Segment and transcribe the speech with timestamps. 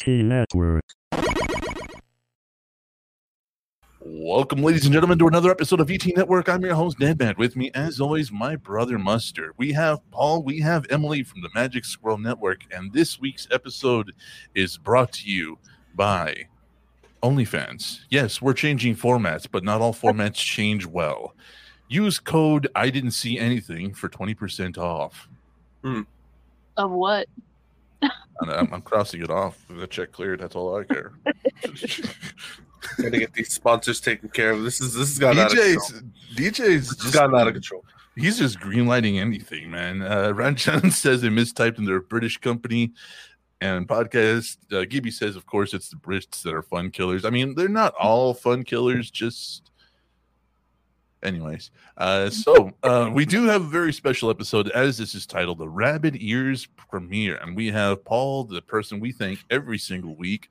[0.00, 0.84] VT Network.
[4.00, 6.48] Welcome, ladies and gentlemen, to another episode of VT Network.
[6.48, 7.36] I'm your host, Nedman.
[7.36, 9.52] With me, as always, my brother Mustard.
[9.58, 14.12] We have Paul, we have Emily from the Magic Squirrel Network, and this week's episode
[14.54, 15.58] is brought to you
[15.94, 16.46] by
[17.22, 18.00] OnlyFans.
[18.08, 21.34] Yes, we're changing formats, but not all formats change well.
[21.88, 25.28] Use code I didn't see anything for 20% off.
[25.82, 26.02] Hmm.
[26.78, 27.26] Of what?
[28.02, 29.64] I'm, I'm crossing it off.
[29.68, 30.40] The check cleared.
[30.40, 31.12] That's all I care.
[32.96, 34.62] Gotta get these sponsors taken care of.
[34.62, 35.92] This is this has gotten out of control.
[36.34, 37.84] DJ's DJ's just gotten out of control.
[38.16, 40.02] He's just greenlighting anything, man.
[40.02, 42.92] Uh, Ranchan says they mistyped in their British company
[43.60, 44.56] and podcast.
[44.72, 47.24] Uh, Gibby says, of course, it's the Brits that are fun killers.
[47.24, 49.69] I mean, they're not all fun killers, just.
[51.22, 55.58] Anyways, uh, so uh, we do have a very special episode, as this is titled
[55.58, 60.48] "The Rabbit Ears Premiere," and we have Paul, the person we thank every single week.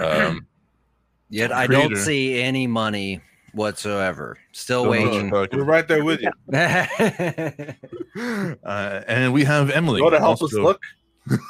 [0.00, 0.46] Um,
[1.28, 1.94] Yet I Creator.
[1.94, 3.20] don't see any money
[3.52, 4.38] whatsoever.
[4.52, 5.58] Still don't know what you're waiting.
[5.58, 6.30] We're right there with you.
[8.64, 9.98] uh, and we have Emily.
[9.98, 10.80] You want to help us also- look?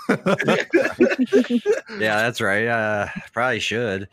[1.99, 2.67] that's right.
[2.67, 4.09] Uh, probably should.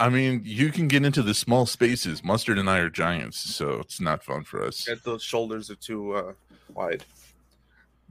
[0.00, 2.24] I mean, you can get into the small spaces.
[2.24, 4.86] Mustard and I are giants, so it's not fun for us.
[4.86, 6.32] Get those shoulders are too uh,
[6.74, 7.04] wide.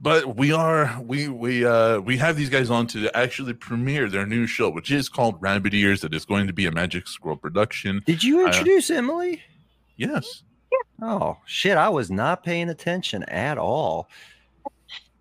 [0.02, 4.24] But we are we we uh we have these guys on to actually premiere their
[4.24, 6.00] new show, which is called Rabbit Ears.
[6.00, 8.00] That is going to be a Magic Squirrel production.
[8.06, 9.42] Did you Uh, introduce Emily?
[9.96, 10.42] Yes.
[11.02, 11.76] Oh shit!
[11.76, 14.08] I was not paying attention at all.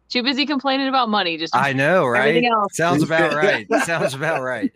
[0.10, 1.38] Too busy complaining about money.
[1.38, 2.44] Just I know, right?
[2.44, 2.76] Else.
[2.76, 3.68] Sounds about right.
[3.86, 4.72] Sounds about right.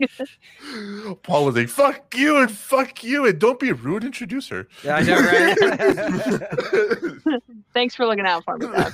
[1.23, 4.03] Paul was like, "Fuck you and fuck you and don't be a rude.
[4.03, 5.58] Introduce her." Yeah, I know, right?
[7.74, 8.68] thanks for looking out for me.
[8.68, 8.91] I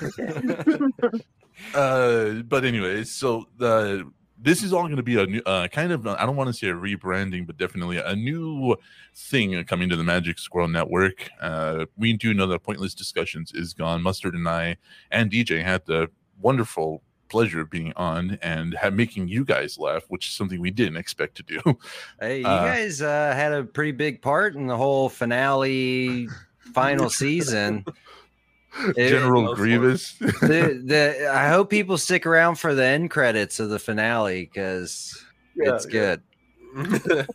[1.77, 4.09] uh, but anyways, so the
[4.41, 6.53] this is all going to be a new uh, kind of I don't want to
[6.53, 8.77] say a rebranding, but definitely a new
[9.13, 11.29] thing coming to the Magic Squirrel Network.
[11.41, 14.01] Uh, we do know that Pointless Discussions is gone.
[14.01, 14.77] Mustard and I
[15.11, 16.09] and DJ had the
[16.41, 20.71] wonderful pleasure of being on and have, making you guys laugh, which is something we
[20.71, 21.61] didn't expect to do.
[22.19, 26.27] Hey, you Uh, guys uh, had a pretty big part in the whole finale,
[26.73, 27.85] final season.
[28.95, 29.55] General it.
[29.55, 30.13] Grievous.
[30.13, 35.23] the, the I hope people stick around for the end credits of the finale because
[35.55, 35.91] Yeah, it's yeah.
[35.91, 37.27] good.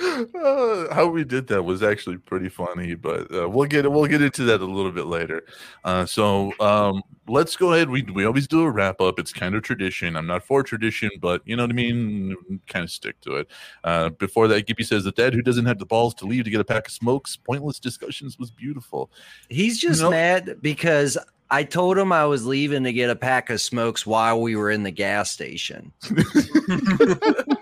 [0.00, 4.22] Uh, how we did that was actually pretty funny, but uh, we'll get we'll get
[4.22, 5.44] into that a little bit later.
[5.84, 7.90] Uh, so um, let's go ahead.
[7.90, 9.18] We we always do a wrap up.
[9.18, 10.16] It's kind of tradition.
[10.16, 12.36] I'm not for tradition, but you know what I mean.
[12.68, 13.48] Kind of stick to it.
[13.82, 16.50] Uh, before that, Gibby says the dad who doesn't have the balls to leave to
[16.50, 17.36] get a pack of smokes.
[17.36, 19.10] Pointless discussions was beautiful.
[19.48, 20.12] He's just Nope.
[20.12, 21.18] mad because
[21.50, 24.70] I told him I was leaving to get a pack of smokes while we were
[24.70, 25.92] in the gas station.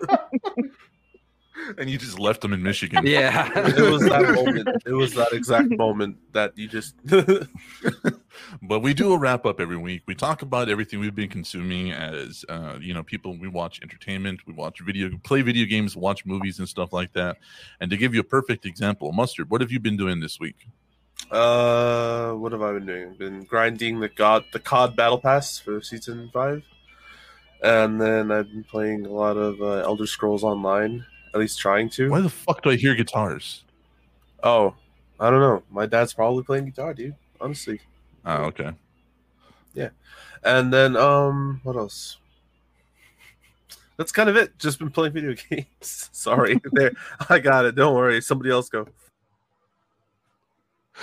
[1.78, 3.06] and you just left them in Michigan.
[3.06, 3.50] Yeah.
[3.69, 4.69] it was that moment.
[4.87, 6.94] It was that exact moment that you just.
[8.62, 10.03] but we do a wrap up every week.
[10.06, 13.37] We talk about everything we've been consuming as uh, you know, people.
[13.38, 17.37] We watch entertainment, we watch video, play video games, watch movies and stuff like that.
[17.81, 19.50] And to give you a perfect example, mustard.
[19.50, 20.69] What have you been doing this week?
[21.31, 23.15] uh, what have I been doing?
[23.15, 26.62] Been grinding the god the COD Battle Pass for season five,
[27.62, 31.05] and then I've been playing a lot of uh, Elder Scrolls Online.
[31.36, 32.08] At least trying to.
[32.08, 33.62] Why the fuck do I hear guitars?
[34.42, 34.74] Oh,
[35.20, 35.62] I don't know.
[35.70, 37.14] My dad's probably playing guitar, dude.
[37.38, 37.78] Honestly.
[38.24, 38.72] Oh, okay.
[39.75, 39.91] Yeah.
[40.42, 42.16] And then um what else?
[43.98, 44.58] That's kind of it.
[44.58, 46.08] Just been playing video games.
[46.10, 46.58] Sorry.
[46.72, 46.92] there
[47.28, 47.75] I got it.
[47.75, 48.22] Don't worry.
[48.22, 48.88] Somebody else go.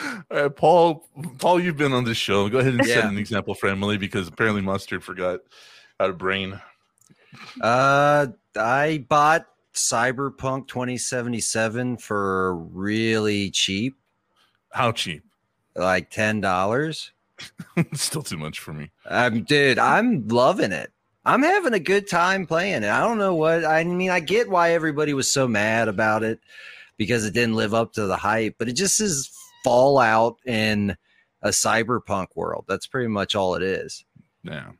[0.03, 1.07] All right, Paul.
[1.37, 2.49] Paul, you've been on this show.
[2.49, 5.41] Go ahead and set an example for Emily because apparently mustard forgot
[5.99, 6.59] how to brain.
[7.61, 13.95] Uh, I bought Cyberpunk 2077 for really cheap,
[14.71, 15.23] How cheap?
[15.75, 17.11] like ten dollars.
[17.93, 18.91] Still too much for me.
[19.05, 20.91] Um, dude, I'm loving it.
[21.25, 22.89] I'm having a good time playing it.
[22.89, 24.09] I don't know what I mean.
[24.11, 26.39] I get why everybody was so mad about it
[26.97, 29.31] because it didn't live up to the hype, but it just is
[29.63, 30.95] Fallout in
[31.41, 32.65] a cyberpunk world.
[32.67, 34.03] That's pretty much all it is.
[34.43, 34.71] Yeah.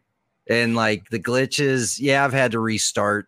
[0.47, 3.27] And like the glitches, yeah, I've had to restart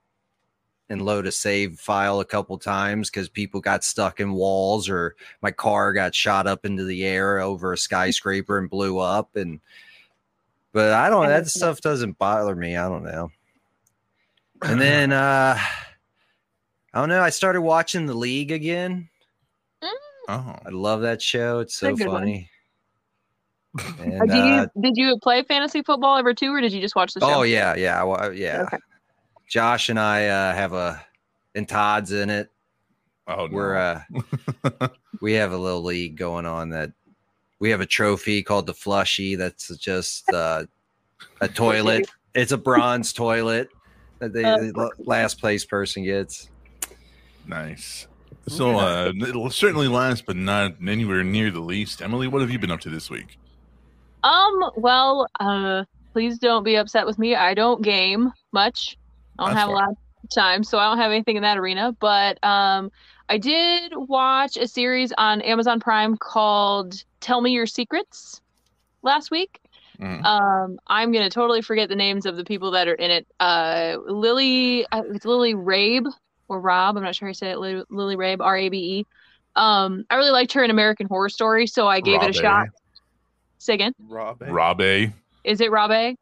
[0.89, 5.15] and load a save file a couple times because people got stuck in walls or
[5.41, 9.59] my car got shot up into the air over a skyscraper and blew up and
[10.73, 12.75] but I don't that stuff doesn't bother me.
[12.77, 13.31] I don't know.
[14.61, 15.57] And then uh
[16.93, 19.09] I don't know, I started watching the league again.
[20.27, 20.55] Oh.
[20.65, 21.59] I love that show.
[21.59, 22.09] It's so It's one.
[22.09, 22.49] funny.
[23.77, 26.79] Uh, And, did uh, you did you play fantasy football ever too, or did you
[26.81, 27.39] just watch the show?
[27.39, 28.61] oh yeah, yeah, I wa- yeah.
[28.63, 28.77] Okay.
[29.47, 31.03] Josh and I uh, have a,
[31.53, 32.51] and Todd's in it.
[33.27, 33.56] Oh, no.
[33.56, 34.01] We're uh,
[35.21, 36.92] we have a little league going on that
[37.59, 39.36] we have a trophy called the Flushy.
[39.36, 40.65] That's just uh,
[41.42, 42.07] a toilet.
[42.33, 43.69] It's a bronze toilet
[44.19, 46.50] that they, Uh, the last place person gets.
[47.48, 48.07] nice.
[48.48, 52.03] So, uh, it'll certainly last, but not anywhere near the least.
[52.03, 53.39] Emily, what have you been up to this week?
[54.24, 57.36] Um, well, uh, please don't be upset with me.
[57.36, 58.98] I don't game much.
[59.39, 59.97] I don't have a lot of
[60.33, 61.95] time, so I don't have anything in that arena.
[61.99, 62.91] But um,
[63.29, 68.41] I did watch a series on Amazon Prime called Tell Me Your Secrets
[69.01, 69.59] last week.
[69.99, 70.23] Mm.
[70.25, 73.27] Um, I'm gonna totally forget the names of the people that are in it.
[73.39, 76.11] Uh, Lily, uh, it's Lily Rabe
[76.47, 76.97] or Rob.
[76.97, 77.59] I'm not sure how to say it.
[77.59, 79.05] Lily, Lily Rabe, R A B E.
[79.55, 82.33] Um, I really liked her in American Horror Story, so I gave it a A.
[82.33, 82.67] shot.
[83.57, 83.93] Say again.
[83.99, 84.41] Rob.
[84.41, 85.13] Rob A.
[85.45, 86.17] Is it Rob A?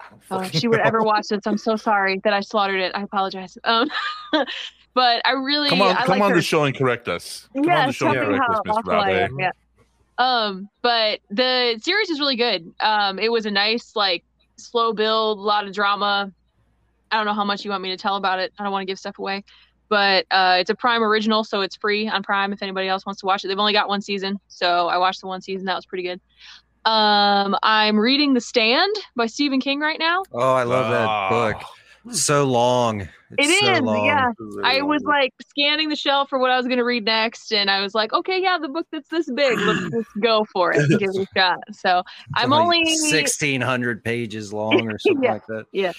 [0.00, 0.84] I don't Oh, if she would know.
[0.84, 2.92] ever watch this, I'm so sorry that I slaughtered it.
[2.94, 3.56] I apologize.
[3.64, 3.88] Um,
[4.94, 6.36] but I really Come on, I come like on her.
[6.36, 7.48] the show and correct us.
[7.54, 9.24] Come on the show and correct us, Miss awful Rob I A.
[9.24, 9.38] am.
[9.38, 9.50] Yeah.
[10.18, 12.72] Um, but the series is really good.
[12.80, 14.24] Um, it was a nice like
[14.56, 16.32] slow build, a lot of drama.
[17.10, 18.52] I don't know how much you want me to tell about it.
[18.58, 19.44] I don't want to give stuff away.
[19.88, 23.20] But uh, it's a Prime original, so it's free on Prime if anybody else wants
[23.22, 23.48] to watch it.
[23.48, 25.64] They've only got one season, so I watched the one season.
[25.64, 26.20] That was pretty good.
[26.88, 30.24] Um, I'm reading The Stand by Stephen King right now.
[30.32, 31.28] Oh, I love that Ah.
[31.30, 32.14] book.
[32.14, 33.02] So long.
[33.02, 34.06] It's It so is, long.
[34.06, 34.30] yeah.
[34.64, 37.70] I was like scanning the shelf for what I was going to read next, and
[37.70, 40.78] I was like, okay, yeah, the book that's this big, let's just go for it
[40.88, 41.58] and give it a shot.
[41.72, 42.02] So
[42.34, 45.32] I'm Like only 1600 pages long or something Yeah.
[45.32, 45.66] like that.
[45.72, 45.92] Yeah.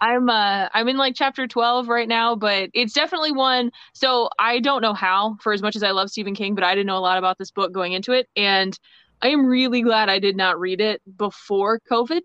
[0.00, 3.70] I'm uh I'm in like chapter 12 right now, but it's definitely one.
[3.94, 6.74] So I don't know how, for as much as I love Stephen King, but I
[6.74, 8.78] didn't know a lot about this book going into it, and
[9.24, 12.20] I am really glad I did not read it before COVID.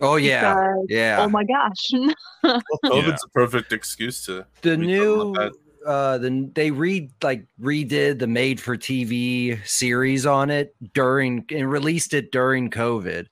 [0.00, 1.18] Oh yeah, because, yeah.
[1.20, 1.92] Oh my gosh.
[2.42, 3.14] Well, COVID's Yeah.
[3.24, 4.44] a perfect excuse to.
[4.62, 5.34] the new
[5.86, 11.70] uh the they read like redid the made for tv series on it during and
[11.70, 13.26] released it during covid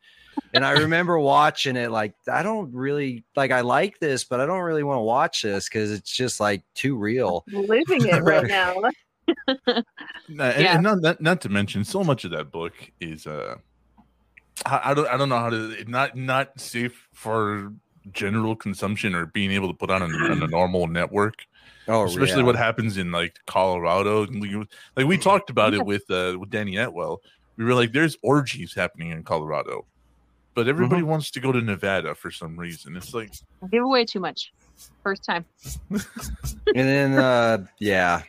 [0.53, 4.47] and i remember watching it like i don't really like i like this but i
[4.47, 8.47] don't really want to watch this because it's just like too real Living it right
[8.49, 8.75] now.
[10.29, 10.75] Nah, and, Yeah.
[10.75, 13.57] and not, not not to mention, so much of that book is uh,
[14.65, 17.73] I, I don't I don't know how to not not safe for
[18.13, 21.47] general consumption or being able to put on a, on a normal network.
[21.89, 22.47] oh especially yeah.
[22.47, 24.27] what happens in like Colorado.
[24.97, 27.21] Like we talked about it with uh, with Danny Atwell.
[27.57, 29.87] We were like, "There's orgies happening in Colorado,"
[30.55, 32.97] but everybody wants to go to Nevada for some reason.
[32.97, 33.33] It's like,
[33.71, 34.53] Give away too much.
[35.03, 35.45] First time.
[35.91, 36.03] and
[36.75, 38.23] then uh yeah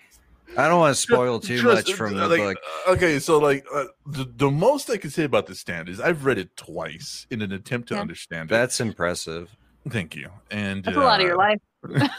[0.57, 2.57] i don't want to spoil too Trust- much from uh, the like, book
[2.87, 5.99] uh, Okay, so like uh, the, the most I can say about the stand is
[5.99, 8.01] I've read it twice in an attempt to Yeah.
[8.01, 8.53] understand it.
[8.53, 9.55] that's impressive
[9.87, 10.29] Thank you.
[10.49, 11.59] And That's a lot of your uh,
[11.99, 12.11] life.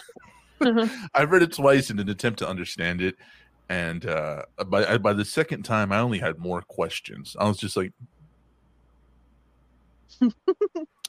[1.14, 3.16] I've read it twice in an attempt to understand it,
[3.68, 7.34] and uh, by by the second time, I only had more questions.
[7.40, 7.92] I was just like,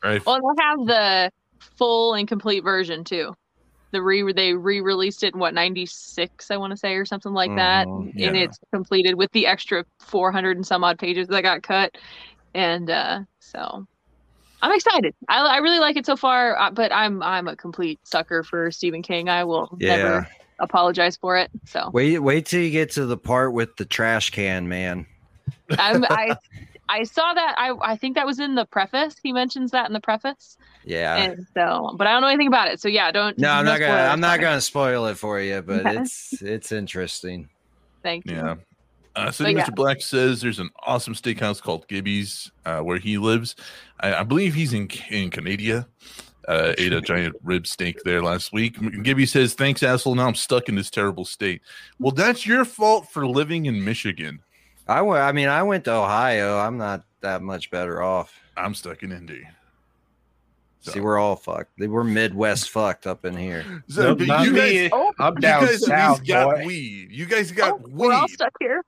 [0.04, 1.32] I, Well, they have the
[1.78, 3.34] full and complete version too.
[3.92, 7.56] The re they re-released it in what 96 I want to say or something like
[7.56, 11.64] that Mhm, and it's completed with the extra 400 and some odd pages that got
[11.64, 11.96] cut
[12.54, 13.88] and uh so
[14.62, 15.14] I'm excited.
[15.30, 18.72] I, I really like it so far, uh, but I'm I'm a complete sucker for
[18.72, 19.30] Stephen King.
[19.30, 20.28] I will yeah never
[20.60, 21.52] apologize for it.
[21.66, 25.06] So wait wait till you get to the part with the trash can man
[25.78, 26.36] I'm, I
[26.90, 27.56] I saw that.
[27.58, 29.16] I I think that was in the preface.
[29.22, 32.70] He mentions that in the preface, yeah and so but I don't know anything about
[32.70, 32.80] it.
[32.80, 33.38] So yeah, don't.
[33.38, 33.94] No, I'm not gonna.
[33.94, 37.50] I'm not gonna spoil it for you, but it's it's interesting.
[38.04, 38.36] Thank you.
[38.36, 38.56] Yeah.
[39.16, 39.66] Uh, so But yeah.
[39.66, 39.76] Mr.
[39.76, 43.56] Black says there's an awesome steakhouse called Gibby's uh, where he lives.
[44.00, 45.88] I, I believe he's in in Canada.
[46.48, 48.78] Uh, ate a giant rib steak there last week.
[49.04, 50.16] Gibby says, "Thanks, asshole.
[50.16, 51.62] Now I'm stuck in this terrible state."
[52.00, 54.40] Well, that's your fault for living in Michigan.
[54.88, 55.22] I went.
[55.24, 56.58] I mean, I went to Ohio.
[56.58, 58.34] I'm not that much better off.
[58.56, 59.44] I'm stuck in Indy.
[60.80, 61.78] So- See, we're all fucked.
[61.80, 63.84] We're Midwest fucked up in here.
[63.90, 64.90] So, Nope, you guys, me.
[64.94, 66.66] Oh, I'm you down guys south, got boy.
[66.66, 67.12] weed.
[67.12, 67.94] You guys got oh, weed.
[67.96, 68.84] we're all stuck here.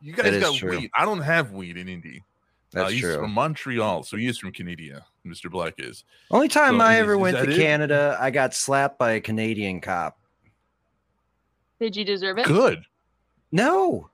[0.00, 0.78] You guys That is got true.
[0.78, 0.90] weed.
[0.94, 2.22] I don't have weed in Indy.
[2.74, 3.16] Uh, That's he's true.
[3.16, 5.04] from Montreal, so he is from Canada.
[5.26, 5.50] Mr.
[5.50, 6.04] Black is.
[6.30, 7.56] Only time So I ever is went that to it?
[7.56, 10.18] Canada, I got slapped by a Canadian cop.
[11.80, 12.46] Did you deserve it?
[12.46, 12.84] Good.
[13.52, 14.08] No,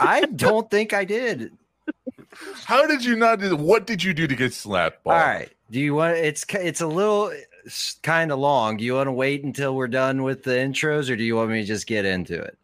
[0.00, 1.52] I don't think I did.
[2.64, 3.40] How did you not?
[3.40, 5.04] Do, what did you do to get slapped?
[5.04, 5.14] Paul?
[5.14, 5.50] All right.
[5.70, 6.16] Do you want?
[6.16, 7.32] It's it's a little
[8.02, 8.76] kind of long.
[8.76, 11.50] Do you want to wait until we're done with the intros, or do you want
[11.50, 12.58] me to just get into it?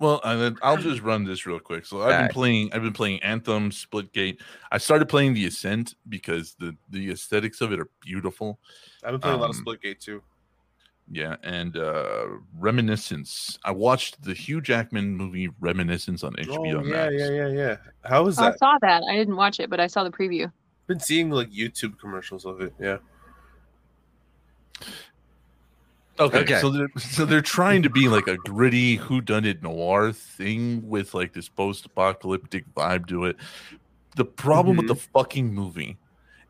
[0.00, 1.84] Well, I, I'll just run this real quick.
[1.84, 2.30] So I've been Alright.
[2.30, 2.70] playing.
[2.72, 4.38] I've been playing Anthem, Splitgate.
[4.70, 8.60] I started playing the Ascent because the the aesthetics of it are beautiful.
[9.04, 10.22] I've been playing a lot of Um, Splitgate too.
[11.10, 12.26] Yeah, and uh
[12.58, 13.58] Reminiscence.
[13.64, 17.14] I watched the Hugh Jackman movie Reminiscence on HBO Oh, yeah, Max.
[17.16, 17.76] yeah, yeah, yeah.
[18.04, 18.54] How is I that?
[18.54, 19.02] I saw that.
[19.10, 20.52] I didn't watch it, but I saw the preview.
[20.86, 22.74] been seeing like YouTube commercials of it.
[22.78, 22.98] Yeah.
[26.20, 26.60] Okay, Okay.
[26.60, 31.14] so they're so they're trying to be like a gritty who whodunit noir thing with
[31.14, 33.36] like this post-apocalyptic vibe to it.
[34.16, 35.96] The problem with the fucking movie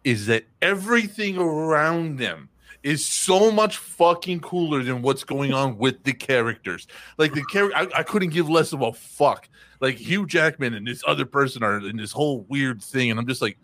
[0.04, 2.48] is that everything around them
[2.82, 6.86] is so much fucking cooler than what's going on with the characters.
[7.16, 9.48] Like the character, I, I couldn't give less of a fuck.
[9.80, 13.26] Like Hugh Jackman and this other person are in this whole weird thing, and I'm
[13.26, 13.58] just like,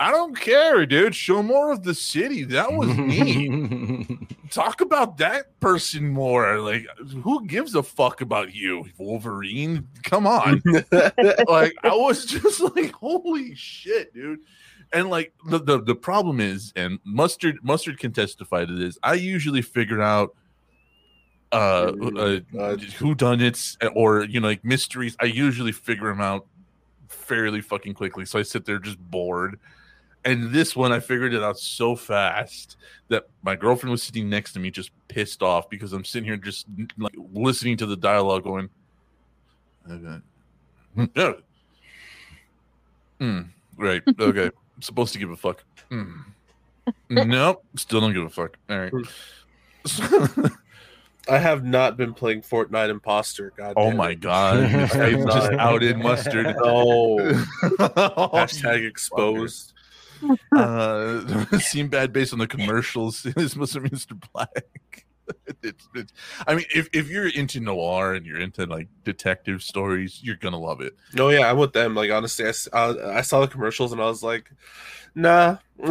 [0.00, 1.14] I don't care, dude.
[1.14, 2.42] Show more of the city.
[2.44, 4.18] That was me
[4.50, 6.58] talk about that person more.
[6.58, 6.86] Like,
[7.22, 9.88] who gives a fuck about you, Wolverine?
[10.02, 10.62] Come on.
[10.92, 14.40] like, I was just like, holy shit, dude.
[14.92, 18.98] And like the, the the problem is, and mustard mustard can testify to this.
[19.02, 20.34] I usually figure out
[21.52, 25.16] uh, uh Uh, who done it's or you know like mysteries.
[25.20, 26.46] I usually figure them out
[27.08, 28.24] fairly fucking quickly.
[28.24, 29.58] So I sit there just bored.
[30.26, 34.54] And this one, I figured it out so fast that my girlfriend was sitting next
[34.54, 38.44] to me, just pissed off because I'm sitting here just like listening to the dialogue,
[38.44, 38.70] going,
[39.90, 40.22] okay.
[41.14, 41.32] yeah.
[43.20, 44.02] Mm, right.
[44.18, 44.50] Okay.
[44.80, 45.64] Supposed to give a fuck.
[45.90, 46.24] Mm.
[47.10, 47.64] nope.
[47.76, 48.56] Still don't give a fuck.
[48.68, 48.92] All right.
[51.28, 53.52] I have not been playing Fortnite Imposter.
[53.56, 53.74] God.
[53.76, 54.20] oh my it.
[54.20, 54.64] god.
[54.64, 56.46] I just outed mustard.
[56.46, 56.54] No.
[56.62, 59.72] Oh, Hashtag exposed.
[60.56, 65.04] uh seem bad based on the commercials this must have mr black
[65.62, 66.12] it's, it's
[66.46, 70.58] i mean if, if you're into noir and you're into like detective stories you're gonna
[70.58, 71.94] love it No, yeah, I'm with them.
[71.94, 74.50] Like honestly, I, s- uh, I saw the commercials and I was like,
[75.14, 75.58] nah,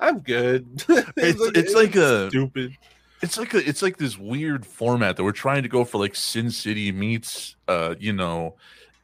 [0.00, 0.66] I'm good.
[0.88, 2.76] It's- it's like a- stupid.
[3.22, 6.14] it's like a, it's like this weird format that we're trying to go for like
[6.14, 8.54] sin city meets uh you know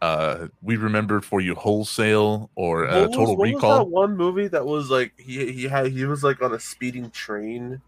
[0.03, 4.91] uh we remember for you wholesale or uh, was- total recall one movie that was
[4.91, 7.81] like he he had he was like on a speeding train,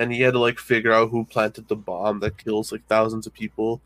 [0.00, 3.26] and he had to like figure out who planted the bomb that kills like thousands
[3.28, 3.80] of people.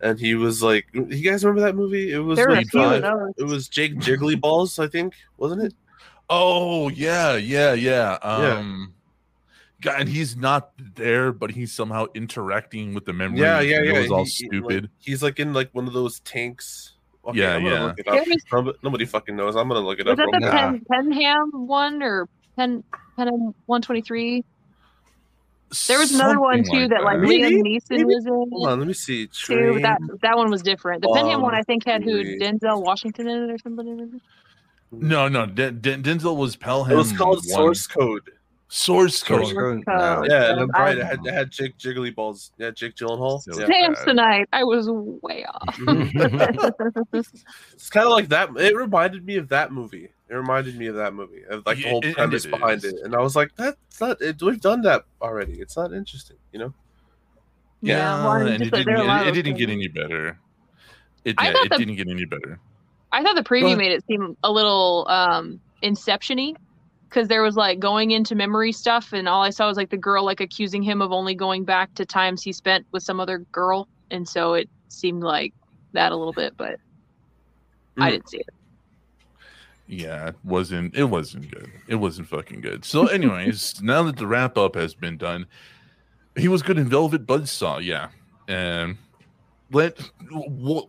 [0.00, 2.12] And he was like, you guys remember that movie?
[2.12, 3.04] It was There were like five-
[3.38, 5.74] it was Jake Jiggly Balls, I think, wasn't it?
[6.30, 8.56] oh yeah yeah yeah Yeah.
[8.56, 8.94] um
[9.82, 13.92] God, and he's not there but he's somehow interacting with the memory Yeah, yeah, yeah.
[13.92, 16.92] it was all He- he, stupid like, he's like in like one of those tanks.
[17.26, 17.84] Okay, Yeah, I'm yeah.
[17.84, 18.14] Look it up.
[18.26, 19.54] was- Nobody, nobody fucking knows.
[19.54, 20.16] I'm gonna look it Was up.
[20.18, 20.88] that real the quick.
[20.88, 22.82] Pen, Penham one or Pen
[23.18, 24.44] Penham one twenty three?
[25.86, 28.04] There was another one Something too that like Maybe, Liam Neeson maybe.
[28.04, 28.32] was in.
[28.52, 29.26] Hold on, let me see.
[29.28, 31.02] Too, that that one was different.
[31.02, 34.20] The Penham one I think had who Denzel Washington in it or something.
[34.92, 35.46] No, no.
[35.46, 36.92] Den- Den- Denzel was Pelham.
[36.92, 38.30] It was called one- Source Code.
[38.74, 39.56] Source Source Code.
[39.56, 39.84] Code?
[39.86, 40.24] No.
[40.28, 40.98] Yeah, and I'm right.
[40.98, 42.50] It had, it had Jake Jiggly Balls.
[42.58, 43.40] Yeah, Jake Gyllenhaal.
[43.56, 43.66] Yeah.
[43.66, 45.78] Damn tonight, I was way off.
[47.12, 48.50] It's kind of like that.
[48.56, 50.08] It reminded me of that movie.
[50.28, 52.50] It reminded me of that movie, of like Yeah, the whole and- and premise it
[52.50, 52.96] behind it.
[53.04, 54.20] And I was like, that's not.
[54.20, 55.60] It, we've done that already.
[55.60, 56.74] It's not interesting, you know.
[57.80, 60.36] Yeah, well, and it didn't, are a lot it, it didn't get any better.
[61.24, 62.58] It, yeah, it the- didn't get any better.
[63.12, 66.54] I thought the preview made it seem a little um inception-y
[67.14, 69.96] because there was like going into memory stuff and all I saw was like the
[69.96, 73.38] girl like accusing him of only going back to times he spent with some other
[73.52, 75.54] girl and so it seemed like
[75.92, 76.76] that a little bit but
[77.98, 78.10] I Mm.
[78.10, 78.48] didn't see it.
[79.86, 80.96] Yeah, it wasn't.
[80.96, 81.70] It wasn't good.
[81.86, 82.84] It wasn't fucking good.
[82.84, 85.46] So, anyways, now that the wrap up has been done,
[86.34, 87.84] he was good in Velvet Buzzsaw.
[87.84, 88.08] Yeah,
[88.48, 88.96] and
[89.70, 90.88] let what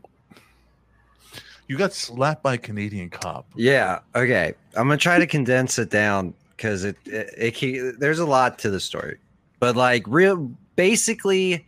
[1.67, 3.47] you got slapped by a Canadian cop.
[3.55, 3.99] Yeah.
[4.15, 4.53] Okay.
[4.75, 8.69] I'm gonna try to condense it down because it, it, it there's a lot to
[8.69, 9.17] the story,
[9.59, 11.65] but like real basically,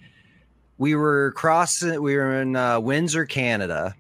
[0.77, 2.01] we were crossing.
[2.01, 3.95] We were in uh, Windsor, Canada.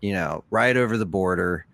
[0.00, 1.66] You know, right over the border.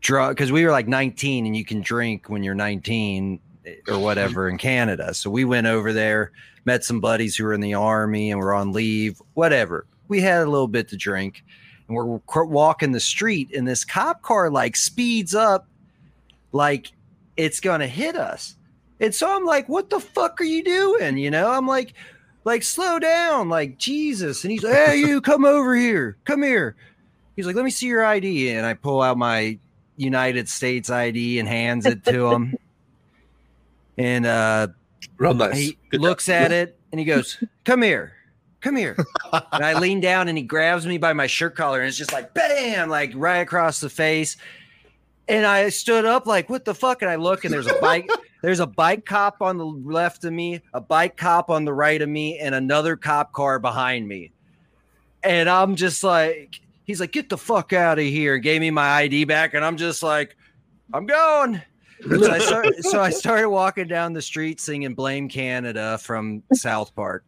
[0.00, 3.40] Drug because we were like 19 and you can drink when you're 19
[3.88, 5.14] or whatever in Canada.
[5.14, 6.30] So we went over there,
[6.66, 9.20] met some buddies who were in the army and were on leave.
[9.32, 9.86] Whatever.
[10.08, 11.42] We had a little bit to drink
[11.88, 15.66] and we're walking the street and this cop car like speeds up
[16.52, 16.92] like
[17.36, 18.56] it's gonna hit us.
[19.00, 21.18] And so i'm like what the fuck are you doing?
[21.18, 21.94] You know i'm like
[22.44, 24.44] like slow down like jesus.
[24.44, 26.76] And he's like hey you come over here come here.
[27.36, 29.58] He's like let me see your id and i pull out my
[29.96, 32.54] united states id and hands it to him.
[33.98, 34.68] And uh
[35.18, 35.56] Real nice.
[35.56, 36.34] he Good looks job.
[36.34, 38.12] at it and he goes, "Come here,
[38.64, 38.96] come here.
[39.32, 42.12] and I lean down and he grabs me by my shirt collar and it's just
[42.12, 44.36] like bam, like right across the face.
[45.28, 47.02] And I stood up like, what the fuck?
[47.02, 48.10] And I look and there's a bike,
[48.42, 52.00] there's a bike cop on the left of me, a bike cop on the right
[52.00, 54.32] of me, and another cop car behind me.
[55.22, 58.36] And I'm just like, he's like, get the fuck out of here.
[58.38, 60.36] Gave me my ID back, and I'm just like,
[60.92, 61.62] I'm going.
[62.02, 66.94] So I, start, so I started walking down the street singing Blame Canada from South
[66.94, 67.24] Park.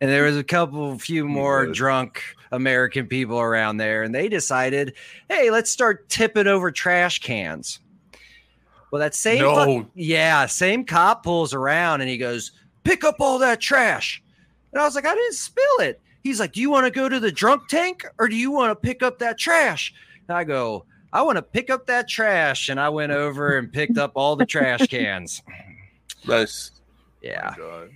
[0.00, 4.94] And there was a couple few more drunk American people around there, and they decided,
[5.28, 7.80] hey, let's start tipping over trash cans.
[8.90, 9.40] Well, that same
[9.84, 12.50] fuck- yeah, same cop pulls around and he goes,
[12.82, 14.20] pick up all that trash.
[14.72, 16.00] And I was like, I didn't spill it.
[16.24, 18.70] He's like, Do you want to go to the drunk tank or do you want
[18.72, 19.94] to pick up that trash?
[20.28, 22.68] And I go, I want to pick up that trash.
[22.68, 25.40] And I went over and picked up all the trash cans.
[26.26, 26.72] Nice.
[27.22, 27.54] Yeah.
[27.60, 27.88] Oh.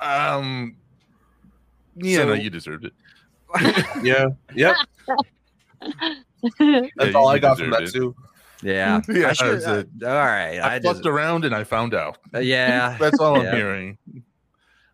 [0.00, 0.76] Um.
[1.96, 2.92] Yeah, no, So- you deserved it.
[4.04, 4.26] Yeah.
[4.54, 4.76] Yep.
[5.80, 7.92] That's Yeah, all I got from that it.
[7.92, 8.14] too.
[8.62, 9.00] Yeah.
[9.08, 10.58] Yeah, I I should, said- uh, all right.
[10.58, 12.18] I, I fucked just, around and I found out.
[12.34, 12.96] uh, yeah.
[13.00, 13.98] That's all I'm hearing.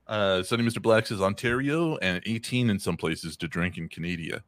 [0.06, 0.80] Uh, Sonny Mr.
[0.82, 4.42] Black says Ontario and 18 in some places to drink in Canada.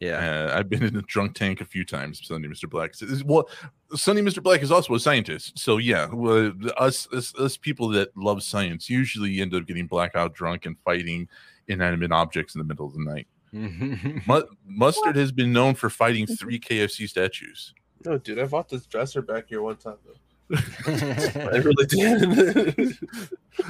[0.00, 0.48] Yeah.
[0.48, 2.26] Uh, I've been in a drunk tank a few times.
[2.26, 2.68] Sonny Mr.
[2.68, 2.94] Black
[3.26, 3.48] well,
[3.94, 4.42] Sonny Mr.
[4.42, 5.58] Black is also a scientist.
[5.58, 10.34] So yeah, well, us, us us people that love science usually end up getting blackout
[10.34, 11.28] drunk and fighting
[11.68, 13.26] inanimate objects in the middle of the night.
[13.52, 17.74] Mu- Mustard has been known for fighting three KFC statues.
[18.04, 20.14] No, dude, I bought this dresser back here one time though.
[20.56, 22.98] I really did.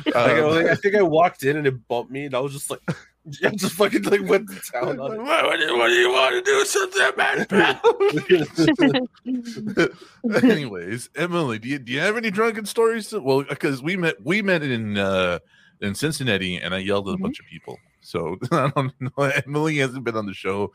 [0.07, 2.53] Like, I, like, I think I walked in and it bumped me, and I was
[2.53, 2.81] just like,
[3.45, 5.19] I just fucking like went to town on it.
[5.19, 6.65] what, what do- what do you want to do?
[6.65, 7.81] Something bad, pal?
[10.51, 13.09] Anyways, Emily, do you, do you have any drunken stories?
[13.09, 15.39] to- well, because we met we met in uh,
[15.81, 17.23] in Cincinnati, and I yelled at a Mhm.
[17.23, 17.79] bunch of people.
[18.01, 19.11] So I don't know.
[19.47, 20.73] Emily hasn't been on the show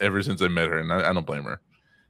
[0.00, 1.60] ever since I met her, and I, I don't blame her.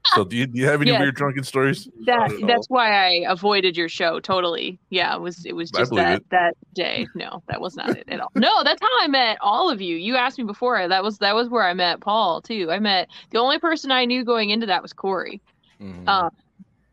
[0.09, 1.01] So do you, do you have any Yes.
[1.01, 1.89] weird drunken stories?
[2.05, 4.79] That Not that's why I avoided your show totally.
[4.91, 6.31] Yeah, it was it was just that it.
[6.31, 7.07] that day.
[7.15, 8.31] No, that was not it at all.
[8.35, 9.97] No, that's how I met all of you.
[9.97, 10.87] You asked me before.
[10.89, 12.69] That was that was where I met Paul too.
[12.71, 15.41] I met the only person I knew going into that was Corey.
[15.81, 16.07] Mhm.
[16.07, 16.31] Um,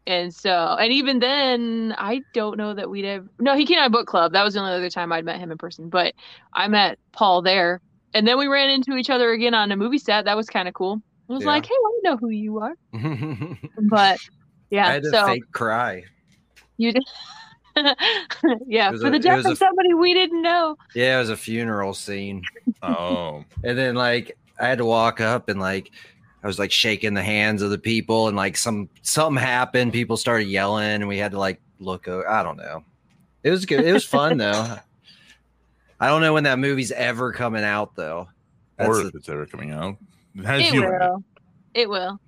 [0.08, 3.28] and so and even then, I don't know that we'd have.
[3.40, 4.32] No, he came to my book club.
[4.32, 5.90] That was the only other time I'd met him in person.
[5.90, 6.14] But
[6.54, 7.82] I met Paul there,
[8.14, 10.26] and then we ran into each other again on a movie set.
[10.26, 11.02] That was kind of cool.
[11.32, 11.50] I was Yeah.
[11.50, 12.76] like, hey, I know who you are.
[13.90, 14.20] But
[14.70, 15.26] yeah, I yeah, had to so.
[15.26, 16.04] fake cry.
[16.78, 17.04] You did.
[18.68, 20.76] yeah, for a- the death of a- somebody we didn't know.
[20.96, 22.44] Yeah, it was a funeral scene.
[22.82, 25.92] Oh, And then like I had to walk up and like
[26.44, 29.94] I was like shaking the hands of the people and like some something happened.
[29.94, 32.84] People started yelling and we had to like look I don't know.
[33.44, 33.86] It was good.
[33.86, 34.78] It was fun though.
[36.00, 38.28] I don't know when that movie's ever coming out though.
[38.78, 39.98] That's or the- if it's ever coming out.
[40.36, 41.24] It has It you will.
[41.74, 42.20] It will.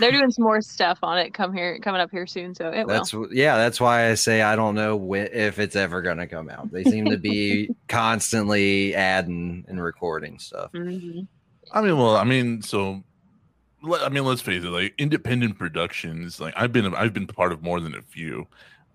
[0.00, 1.34] They're doing some more stuff on it.
[1.34, 2.54] Come here, coming up here soon.
[2.54, 2.94] So it will.
[2.94, 6.26] that's wh- yeah, that's why I say I don't know when, if it's ever gonna
[6.26, 6.70] come out.
[6.72, 10.72] They seem to be constantly adding and recording stuff.
[10.72, 11.26] Mhm.
[11.72, 13.02] I mean, well, I mean, so
[13.82, 14.68] let- I mean, let's face it.
[14.70, 18.46] Like independent productions, like I've been, I've been part of more than a few.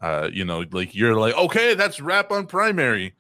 [0.01, 3.13] Uh, you know, like you're like, okay, that's wrap on primary,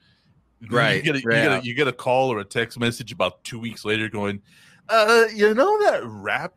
[0.69, 3.11] Right, You get a, you, get a, you get a call or a text message
[3.11, 4.41] about two weeks later, going,
[4.89, 6.53] uh, you know that wrap.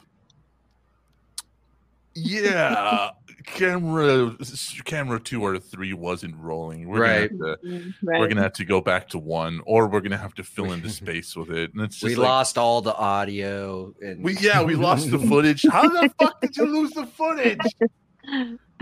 [2.15, 3.11] Yeah,
[3.47, 4.37] camera
[4.85, 6.87] camera two or three wasn't rolling.
[6.89, 7.31] We're Right.
[7.39, 7.95] gonna have to, Mhm.
[8.03, 10.83] we're gonna have to go back to one, or we're gonna have to fill in
[10.83, 11.73] the space with it.
[11.73, 15.19] And it's just We like, lost all the audio and we yeah, we lost the
[15.31, 15.65] footage.
[15.71, 17.61] How the fuck did you lose the footage?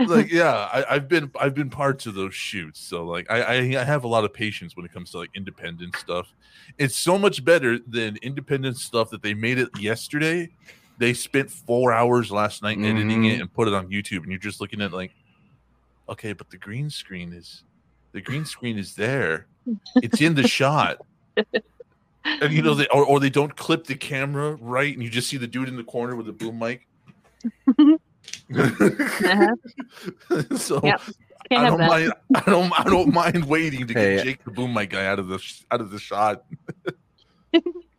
[0.07, 3.55] Like, yeah, I, I've been I've been parts of those shoots, so like I, I
[3.81, 6.33] I have a lot of patience when it comes to like independent stuff.
[6.77, 10.49] It's so much better than independent stuff that they made it yesterday.
[10.97, 13.33] They spent four hours last night editing Mhm.
[13.35, 15.11] it and put it on YouTube, and you're just looking at like,
[16.09, 17.63] okay, but the green screen is
[18.11, 19.47] the green screen is there.
[19.95, 20.97] It's in the shot.
[22.23, 25.27] And you know they or, or they don't clip the camera right, and you just
[25.29, 26.87] see the dude in the corner with the boom mic.
[28.55, 29.55] Uh-huh.
[30.57, 31.01] so Yep.
[31.51, 32.13] I don't mind.
[32.35, 32.79] I don't.
[32.79, 34.15] I don't mind waiting to Hey.
[34.17, 35.39] get Jake the boom mic guy out of the
[35.71, 36.43] out of the shot.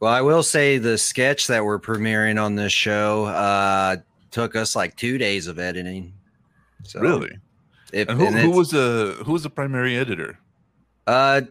[0.00, 3.96] Well, I will say the sketch that we're premiering on this show uh
[4.32, 6.14] took us like two days of editing.
[6.82, 7.30] So really?
[7.92, 10.38] if, And who, and who was the who was the primary editor?
[11.06, 11.42] uh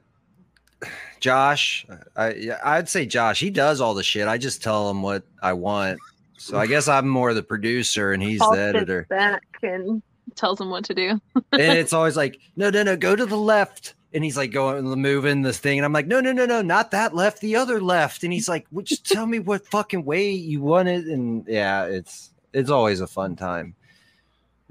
[1.22, 1.86] Josh?
[2.18, 3.40] I I'd say Josh.
[3.40, 4.28] He does all the shit.
[4.28, 6.00] I just tell him what I want.
[6.42, 9.06] So I guess I'm more the producer and he's Paul the sits editor.
[9.10, 10.02] back and
[10.36, 11.10] tells him what to do.
[11.52, 13.94] and it's always like, no, no, no, go to the left.
[14.14, 16.92] and he's like going moving this thing and i'm like no no no no not
[16.92, 20.30] that left the other left and he's like well, just tell me what fucking way
[20.32, 23.74] you want it and yeah it's it's always a fun time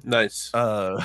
[0.05, 0.51] Nice.
[0.55, 1.05] Uh,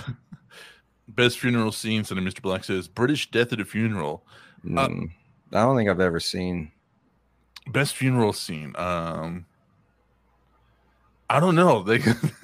[1.10, 2.04] best funeral scene.
[2.04, 2.42] Senator Mr.
[2.42, 4.24] Black says British death at a funeral.
[4.66, 5.12] Uh, Mm,
[5.54, 6.72] i don't think i've ever seen
[7.68, 8.74] Best funeral scene.
[8.78, 9.46] Um,
[11.30, 11.78] I don't know.
[11.88, 12.04] Like,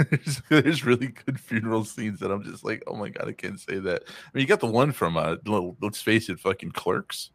[0.10, 3.60] there's, there's really good funeral scenes that I'm just like, oh my god, I can't
[3.60, 4.04] say that.
[4.08, 5.36] I mean, you got the one from uh,
[5.82, 7.30] let's face it, fucking Clerks.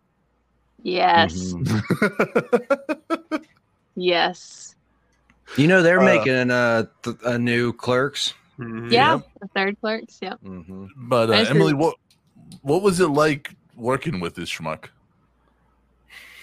[0.83, 1.53] Yes.
[1.53, 3.45] Mhm.
[3.97, 4.75] Yes.
[5.57, 6.89] you know they're Uh, making a,
[7.25, 8.91] a new clerks Mhm.
[8.91, 9.21] Yeah.
[9.41, 10.19] The third clerks.
[10.23, 10.35] Yeah.
[10.45, 10.87] mm-hmm.
[10.97, 11.97] but uh, Emily, what
[12.63, 14.87] what was it like working with this schmuck?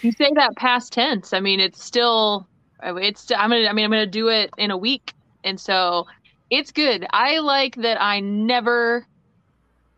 [0.02, 1.34] You say that past tense.
[1.34, 2.48] I mean, it's still.
[2.84, 3.32] It's.
[3.32, 3.68] I'm gonna.
[3.68, 6.08] I mean, I'm gonna do it in a week, and so
[6.50, 7.06] it's good.
[7.12, 8.02] I like that.
[8.02, 9.06] I never,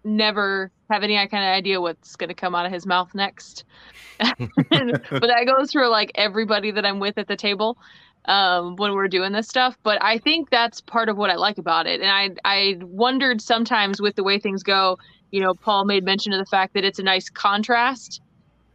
[0.04, 3.65] never have any kind of idea what's gonna come out of his mouth next.
[4.19, 4.38] but
[4.69, 7.78] that goes for like everybody that I'm with at the table
[8.26, 9.78] um, when we're doing this stuff.
[9.84, 12.02] But I think that's part of what I like about it.
[12.02, 14.98] And I I wondered sometimes with the way things go.
[15.32, 18.21] You know, Paul made mention of the fact that it's a nice contrast,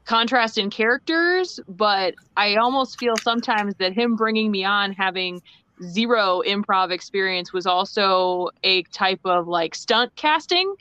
[0.05, 1.61] contrast in characters.
[1.69, 5.41] But I almost feel sometimes that him bringing me on having
[5.83, 10.75] zero improv experience was also a type of like stunt casting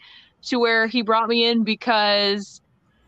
[0.44, 2.62] to where he brought me in because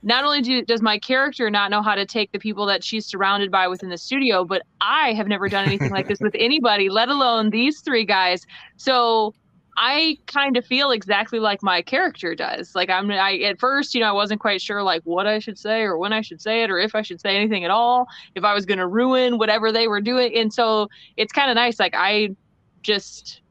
[0.04, 3.06] not only do, does my character not know how to take the people that she's
[3.06, 6.90] surrounded by within the studio, but I have never done anything like this with anybody,
[6.90, 8.42] let alone these three guys.
[8.78, 9.36] So
[9.78, 12.76] I kind of feel exactly like my character does.
[12.76, 15.58] Like I'm, I at first, you know, I wasn't quite sure like what I should
[15.58, 18.08] say or when I should say it or if I should say anything at all,
[18.36, 20.36] if I was going to ruin whatever they were doing.
[20.36, 21.80] And so it's kind of nice.
[21.80, 22.36] Like I
[22.82, 23.42] just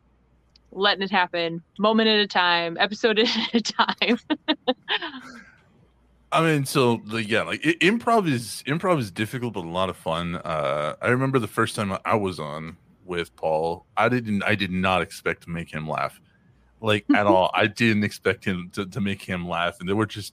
[0.72, 4.18] letting it happen moment at a time, episode at a time.
[6.33, 9.96] I mean, so like, yeah, like improv is improv is difficult but a lot of
[9.96, 10.37] fun.
[10.37, 12.76] Uh, I remember the first time I was on
[13.11, 16.20] with Paul, I didn't, I did not expect to make him laugh,
[16.81, 17.51] like at all.
[17.53, 20.33] I didn't expect him to, to make him laugh, and they were just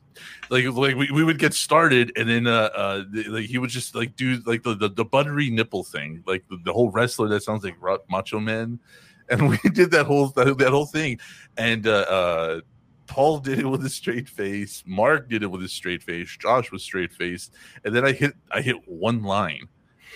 [0.49, 3.95] like, like we, we would get started, and then uh, uh, like he would just
[3.95, 7.43] like do like the the, the buttery nipple thing, like the, the whole wrestler that
[7.43, 7.75] sounds like
[8.09, 8.79] Macho Man,
[9.29, 11.19] and we did that whole that, that whole thing,
[11.57, 12.61] and uh, uh
[13.07, 14.83] Paul did it with a straight face.
[14.85, 16.37] Mark did it with a straight face.
[16.37, 19.67] Josh was straight faced, and then I hit I hit one line.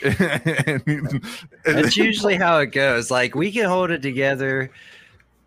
[0.03, 1.23] And, and
[1.63, 3.11] That's then- usually how it goes.
[3.11, 4.71] Like we can hold it together,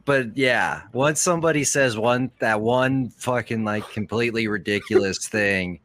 [0.05, 5.81] but yeah, once somebody says one that one fucking like completely ridiculous thing,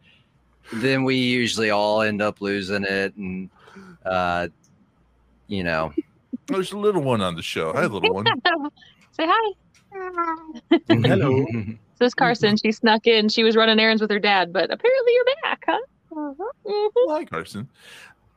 [0.74, 3.50] then we usually all end up losing it, and
[4.06, 4.48] uh,
[5.48, 5.94] you know,
[6.48, 7.74] there's a little one on the show.
[7.74, 8.26] Hi, little one.
[9.12, 9.54] Say hi.
[10.88, 11.46] Hello.
[11.98, 12.56] This is Carson.
[12.58, 13.28] She snuck in.
[13.28, 15.80] She was running errands with her dad, but apparently you're back, huh?
[16.12, 16.92] Mhm.
[17.10, 17.68] Hi, Carson.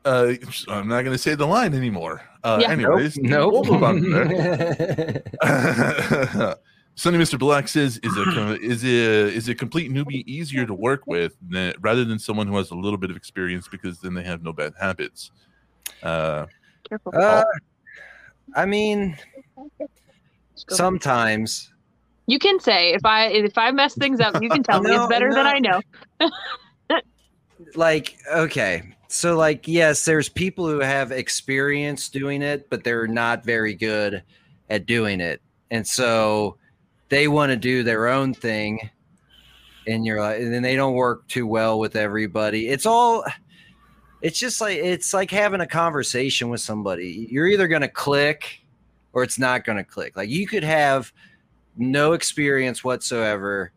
[0.05, 0.35] Uh,
[0.69, 2.23] I'm not going to say the line anymore.
[2.43, 2.71] Uh, Yeah.
[2.71, 3.53] Anyways, nope.
[3.53, 5.23] we'll move on there.
[6.95, 7.38] Sonny Mr.
[7.38, 8.88] Black says, "Is a is a
[9.33, 12.75] is a complete newbie easier to work with than, rather than someone who has a
[12.75, 15.31] little bit of experience because then they have no bad habits."
[16.03, 16.47] Uh,
[16.87, 17.12] Careful.
[17.17, 17.45] uh,
[18.55, 19.17] I mean,
[20.69, 21.73] sometimes.
[22.27, 25.07] you can say if I if I mess things up, you can tell me it's
[25.15, 25.47] better than.
[25.47, 25.81] I know.
[27.77, 33.44] like okay so like yes there's people who have experience doing it but they're not
[33.44, 34.22] very good
[34.72, 35.40] at doing it.
[35.70, 36.57] And so
[37.11, 38.90] they want to do their own thing
[39.87, 42.68] and you're and then they don't work too well with everybody.
[42.68, 43.22] It's all
[44.22, 47.29] it's just like it's like having a conversation with somebody.
[47.31, 48.64] You're either going to click
[49.12, 50.16] or it's not going to click.
[50.16, 51.12] Like you could have
[51.77, 53.72] no experience whatsoever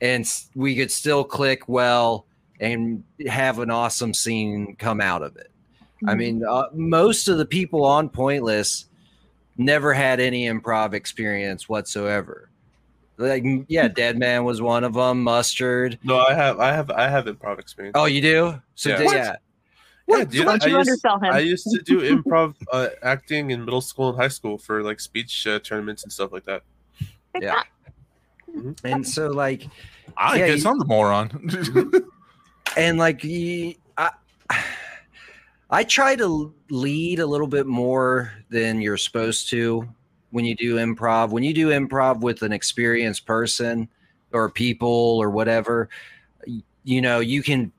[0.00, 2.26] and we could still click well
[2.60, 5.50] and have an awesome scene come out of it.
[6.06, 6.18] I Mm-hmm.
[6.18, 8.86] mean, uh, most of the people on Pointless
[9.56, 12.50] never had any improv experience whatsoever.
[13.16, 15.24] Like, yeah, Dead Man was one of them.
[15.24, 15.98] Mustard.
[16.04, 17.94] No, I have, I have, I have improv experience.
[17.98, 18.62] Oh, you do?
[18.76, 18.98] So Yeah.
[19.00, 19.14] yeah, What?
[19.16, 19.36] yeah.
[20.18, 21.34] yeah, dude, Don't I you used, undersell him?
[21.34, 25.00] I used to do improv uh, acting in middle school and high school for like
[25.00, 26.62] speech uh, tournaments and stuff like that.
[27.40, 27.62] yeah.
[28.84, 29.66] And so, like,
[30.16, 31.28] I Yeah, guess you- I'm the moron.
[32.78, 34.10] and like I,
[35.70, 39.86] I try to lead a little bit more than you're supposed to
[40.30, 41.30] when you do improv.
[41.30, 43.88] When you do improv with an experienced person
[44.32, 45.88] or people or whatever,
[46.84, 47.72] you know, you can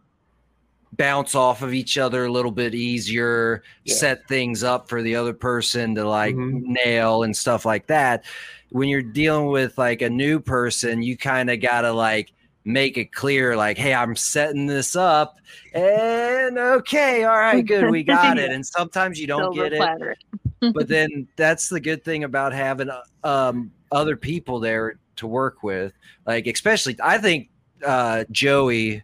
[0.98, 3.96] bounce off of each other a little bit easier, Yeah.
[3.96, 6.64] set things up for the other person to like Mhm.
[6.64, 8.26] nail and stuff like that.
[8.70, 12.32] When you're dealing with like a new person, you kind of got to like
[12.66, 15.38] make it clear, like, hey, I'm setting this up,
[15.74, 18.52] and okay, all right, good, we got it.
[18.52, 20.18] And sometimes you don't Silver get
[20.62, 22.90] it, but then that's the good thing about having
[23.24, 25.94] um, other people there to work with.
[26.26, 27.50] Like, especially, I think
[27.86, 29.04] uh, Joey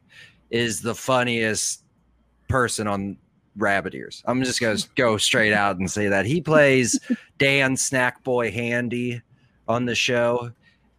[0.49, 1.83] is the funniest
[2.47, 3.17] person on
[3.57, 4.21] Rabbit Ears.
[4.25, 6.99] I'm just gonna go straight out and say that he plays
[7.37, 9.21] Dan Snack Boy Handy
[9.67, 10.51] on the show.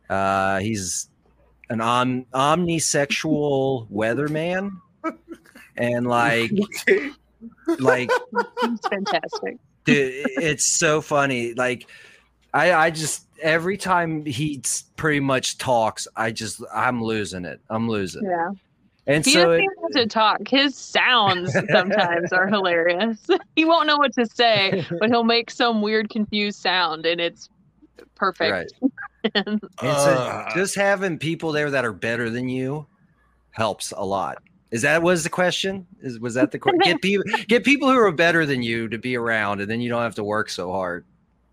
[0.08, 1.08] Uh, he's
[1.68, 4.70] an om- omnisexual weatherman,
[5.76, 6.50] and like,
[7.78, 8.10] like
[8.62, 9.58] It's fantastic.
[9.84, 11.54] dude, it's so funny.
[11.54, 11.88] Like,
[12.54, 14.62] I, I just every time he
[14.96, 17.60] pretty much talks, I just I'm losing it.
[17.68, 18.24] I'm losing.
[18.24, 18.50] Yeah.
[19.08, 20.48] And He so doesn't it- have to talk.
[20.48, 23.18] His sounds sometimes are hilarious.
[23.56, 27.48] he won't know what to say, but he'll make some weird confused sound and it's
[28.16, 28.50] perfect.
[28.82, 28.90] right.
[29.34, 32.86] And so Uh, just having people there that are better than you
[33.50, 34.42] helps a lot.
[34.70, 35.86] Is that was the question?
[36.00, 36.80] Is was that the question?
[36.84, 39.88] Get people get people who are better than you to be around, and then you
[39.88, 41.04] don't have to work so hard.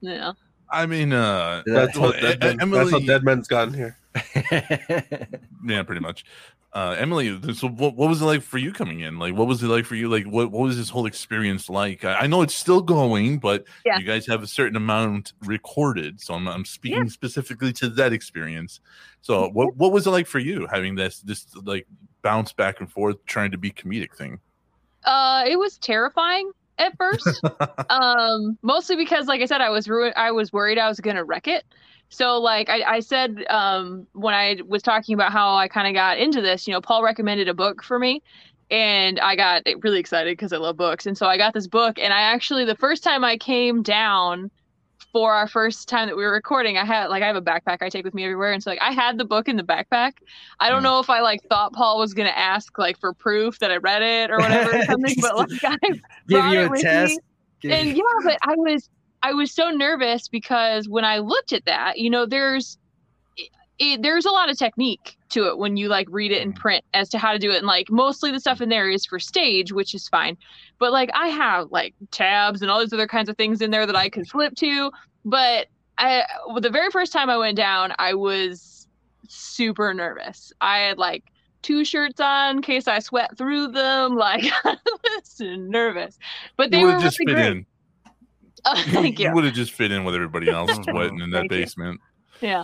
[0.02, 0.34] yeah.
[0.72, 3.96] I mean, uh, That's well, how dead man, Emily, that's how dead man's gotten here.
[5.66, 6.26] yeah, pretty much.
[6.74, 9.20] Uh, Emily, so what, what was it like for you coming in?
[9.20, 10.10] Like, what was it like for you?
[10.10, 12.04] Like, what, what was this whole experience like?
[12.04, 14.00] I, I know it's still going, but Yeah.
[14.00, 18.80] you guys have a certain amount recorded, so I'm, I'm speaking specifically to that experience.
[19.22, 21.86] So, what what was it like for you having this this like
[22.24, 24.40] bounce back and forth, trying to be comedic thing?
[25.06, 27.40] Uh it was terrifying at first.
[27.92, 31.18] um mostly because like I said I was ru- I was worried I was going
[31.18, 31.66] to wreck it.
[32.14, 35.94] So like I, I said um when I was talking about how I kind of
[35.94, 38.22] got into this, you know, Paul recommended a book for me
[38.72, 41.06] and I got really excited because I love books.
[41.06, 44.52] And so I got this book and I actually the first time I came down
[45.12, 47.80] for our first time that we were recording, I had like I have a backpack
[47.82, 50.14] I take with me everywhere, and so like I had the book in the backpack.
[50.60, 50.84] I don't Hmm.
[50.84, 54.02] know if I like thought Paul was gonna ask like for proof that I read
[54.02, 55.78] it or whatever or something, but like I
[56.28, 57.20] Give you it a with test.
[57.20, 57.20] me.
[57.70, 58.90] And yeah, but I was
[59.24, 62.78] I was so nervous because when I looked at that, you know, there's
[63.38, 66.54] it, it, there's a lot of technique to it when you like read it in
[66.54, 66.58] Mhm.
[66.58, 67.58] print as to how to do it.
[67.58, 70.38] And like mostly the stuff in there is for stage, which is fine.
[70.78, 73.86] But like I have like tabs and all these other kinds of things in there
[73.88, 74.92] that I can flip to.
[75.26, 78.88] But I well, the very first time I went down, I was
[79.30, 80.52] super nervous.
[80.62, 81.24] I had like
[81.62, 84.16] two shirts on in case I sweat through them.
[84.18, 86.20] Like I was nervous.
[86.58, 87.52] But they were just really fit great.
[87.58, 87.66] in.
[88.76, 89.34] Oh, thank you.
[89.34, 91.60] would have just fit in with everybody else sweating in that Thank you.
[91.60, 92.02] basement.
[92.42, 92.64] Yeah.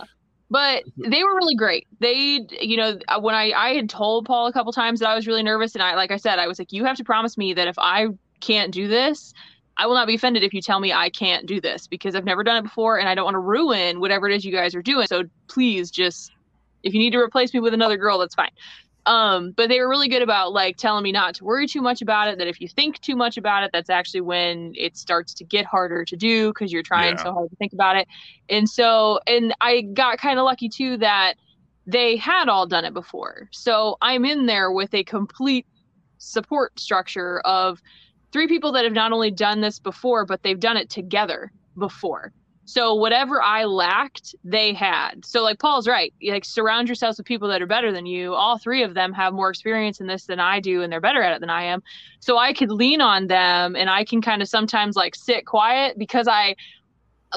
[0.50, 1.86] But they were really great.
[2.00, 5.14] They, you know, uh, when I I had told Paul a couple times that I
[5.14, 7.38] was really nervous, and I, like I said, I was like, you have to promise
[7.38, 8.08] me that if I
[8.40, 9.32] can't do this,
[9.76, 12.24] I will not be offended if you tell me I can't do this because I've
[12.24, 14.74] never done it before, and I don't want to ruin whatever it is you guys
[14.74, 15.06] are doing.
[15.06, 16.32] So please, just
[16.82, 18.50] if you need to replace me with another girl, that's fine.
[19.06, 22.02] Um, but they were really good about like telling me not to worry too much
[22.02, 22.38] about it.
[22.38, 25.64] That if you think too much about it, that's actually when it starts to get
[25.66, 27.18] harder to do because you're trying Yeah.
[27.18, 28.06] so hard to think about it.
[28.48, 31.34] And so, and I got kind of lucky too that
[31.86, 33.48] they had all done it before.
[33.52, 35.66] So I'm in there with a complete
[36.18, 37.80] support structure of
[38.32, 42.32] three people that have not only done this before, but they've done it together before.
[42.70, 45.24] So whatever I lacked, they had.
[45.24, 46.14] So like Paul's right.
[46.22, 48.34] Like surround yourselves with people that are better than you.
[48.34, 51.20] All three of them have more experience in this than I do, and they're better
[51.22, 51.82] at it than I am.
[52.20, 55.98] So I could lean on them, and I can kind of sometimes like sit quiet
[55.98, 56.54] because I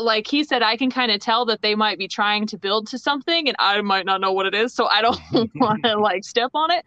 [0.02, 2.88] like he said i can kind of tell that they might be trying to build
[2.88, 5.20] to something and i might not know what it is so i don't
[5.56, 6.84] want to like step on it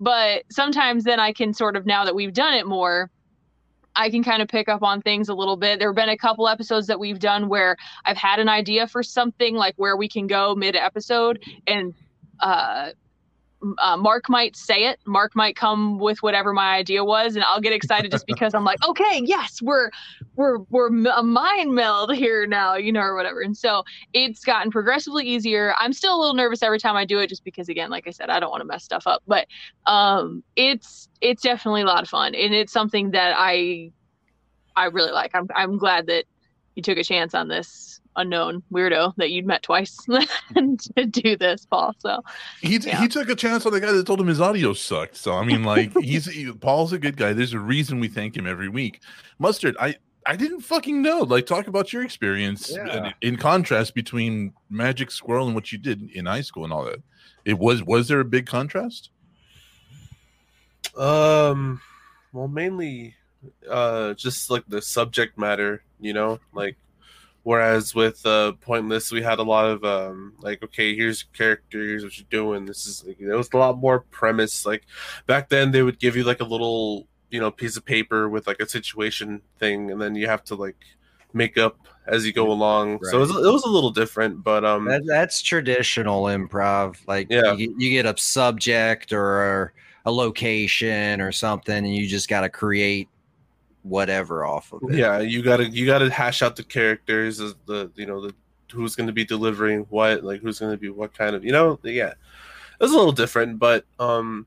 [0.00, 3.10] but sometimes then i can sort of now that we've done it more
[3.96, 5.78] i can kind of pick up on things a little bit.
[5.78, 9.02] There have been a couple episodes that we've done where i've had an idea for
[9.02, 11.94] something like where we can go mid episode and
[12.40, 12.90] uh
[13.78, 14.98] uh, Mark might say it.
[15.06, 18.64] Mark might come with whatever my idea was, and I'll get excited just because I'm
[18.64, 19.90] like, okay, yes, we're
[20.36, 23.40] we're we're a mind meld here now, you know, or whatever.
[23.40, 25.74] And so it's gotten progressively easier.
[25.78, 28.10] I'm still a little nervous every time I do it, just because, again, like I
[28.10, 29.22] said, I don't want to mess stuff up.
[29.26, 29.46] But
[29.86, 33.92] um, it's it's definitely a lot of fun, and it's something that I
[34.76, 35.34] I really like.
[35.34, 36.24] I'm I'm glad that
[36.74, 39.96] you took a chance on this unknown weirdo that you'd met twice
[40.54, 41.94] to do this, Paul.
[41.98, 42.22] So
[42.60, 43.00] He Yeah.
[43.00, 45.16] he took a chance on the guy that told him his audio sucked.
[45.16, 47.32] So I mean, like he's he- Paul's a good guy.
[47.32, 49.00] There's a reason we thank him every week.
[49.38, 51.22] Mustard, I I didn't fucking know.
[51.22, 53.06] Like, talk about your experience Yeah.
[53.20, 56.84] in- in contrast between Magic Squirrel and what you did in high school and all
[56.84, 57.02] that.
[57.44, 59.10] It was was there a big contrast?
[60.96, 61.80] Um,
[62.32, 63.14] well, mainly,
[63.68, 66.76] uh, just like the subject matter, you know, like
[67.44, 71.80] Whereas with uh, Pointless, we had a lot of um, like, okay, here's your character,
[71.80, 72.66] here's what you're doing.
[72.66, 74.64] This is like, it was a lot more premise.
[74.64, 74.84] Like
[75.26, 78.46] back then, they would give you like a little you know piece of paper with
[78.46, 80.76] like a situation thing, and then you have to like
[81.32, 82.98] make up as you go along.
[83.04, 86.96] So it was, it was a little different, but um, That, that's traditional improv.
[87.06, 87.54] Like Yeah.
[87.54, 89.72] you, you get a subject or
[90.04, 93.08] a location or something, and you just got to create
[93.82, 94.96] whatever off of it.
[94.96, 98.34] yeah you gotta you gotta hash out the characters as the you know the
[98.72, 101.52] who's going to be delivering what like who's going to be what kind of you
[101.52, 104.46] know yeah it was a little different but um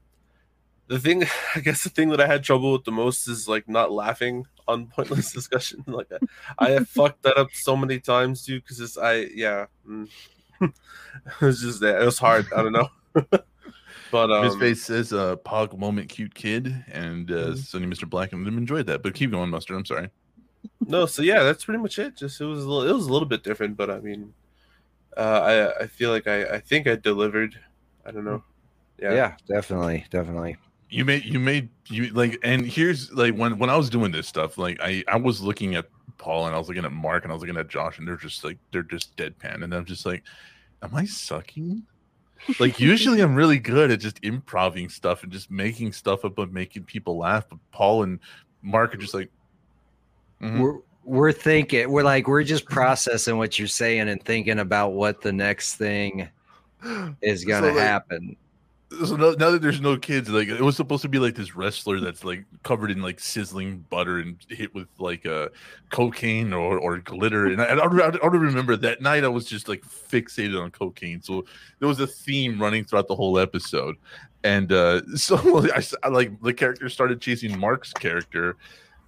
[0.88, 1.24] the thing
[1.56, 4.46] i guess the thing that i had trouble with the most is like not laughing
[4.68, 8.80] on pointless discussion like i, I have fucked that up so many times dude because
[8.80, 10.10] it's i yeah mm.
[10.62, 10.72] it
[11.42, 12.90] was just that it was hard i don't know
[14.12, 17.58] but um His face says uh, "Pog moment, cute kid," and uh, Mhm.
[17.58, 18.10] Sonny Mr.
[18.10, 19.02] Black and them enjoyed that.
[19.04, 19.78] But keep going, Mustard.
[19.78, 20.10] I'm sorry.
[20.88, 23.12] no so yeah that's pretty much it just it was a little, it was a
[23.14, 24.34] little bit different but i mean
[25.16, 25.40] uh
[25.80, 27.56] i i feel like i i think i delivered
[28.06, 28.44] i don't know
[28.98, 30.58] Yeah, yeah, definitely, definitely.
[30.90, 34.26] You made you made you like, and here's like when when I was doing this
[34.28, 35.86] stuff, like I I was looking at
[36.18, 38.16] Paul and I was looking at Mark and I was looking at Josh, and they're
[38.16, 40.24] just like they're just deadpan, and I'm just like,
[40.82, 41.84] am I sucking?
[42.60, 46.54] Like usually I'm really good at just improving stuff and just making stuff up and
[46.54, 48.20] making people laugh, but Paul and
[48.62, 49.30] Mark are just like.
[50.42, 50.60] mhm.
[50.60, 51.92] We're we're thinking.
[51.92, 56.30] We're like we're just processing what you're saying and thinking about what the next thing
[57.22, 58.36] is gonna like, happen.
[58.92, 61.56] So now, now that there's no kids, like it was supposed to be like this
[61.56, 65.50] wrestler that's like covered in like sizzling butter and hit with like uh
[65.90, 67.48] cocaine or, or glitter.
[67.48, 69.24] And I, I, don't, I remember that night.
[69.24, 71.22] I was just like fixated on cocaine.
[71.22, 71.46] So
[71.80, 73.96] there was a theme running throughout the whole episode.
[74.44, 78.56] And uh so I, I, like the character started chasing Mark's character,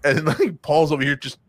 [0.04, 1.40] and like Paul's over here just.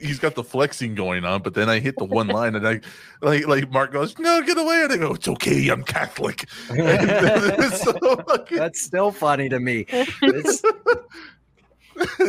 [0.00, 2.80] He's got the flexing going on, but then I hit the one line, and I
[3.20, 7.92] like like Mark goes, "No, get away!" And I go, "It's okay, I'm Catholic." So,
[8.26, 9.86] fucking- That's still funny to me.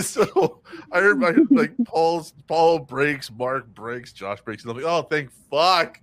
[0.01, 0.61] So
[0.93, 5.01] I heard my like Paul's Paul breaks, Mark breaks, Josh breaks, and I'm like, "Oh,
[5.01, 5.99] thank fuck!"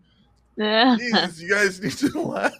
[0.98, 2.52] Jesus, you guys need to laugh.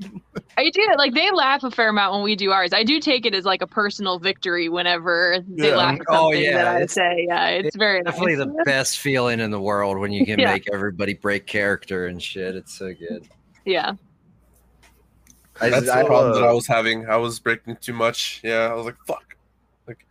[0.56, 2.72] I do like they laugh a fair amount when we do ours.
[2.72, 5.76] I do take it as like a personal victory whenever they Yeah.
[5.76, 7.24] laugh at Oh, something yeah, that I it's- say.
[7.28, 8.46] Yeah, it's, it's very definitely nice.
[8.46, 10.52] the best feeling in the world when you can Yeah.
[10.52, 12.54] make everybody break character and shit.
[12.56, 13.28] It's so good.
[13.64, 13.92] yeah.
[15.60, 18.66] I, that's I- the problem that i was having i was breaking too much yeah
[18.68, 19.36] i was like fuck
[19.86, 20.04] like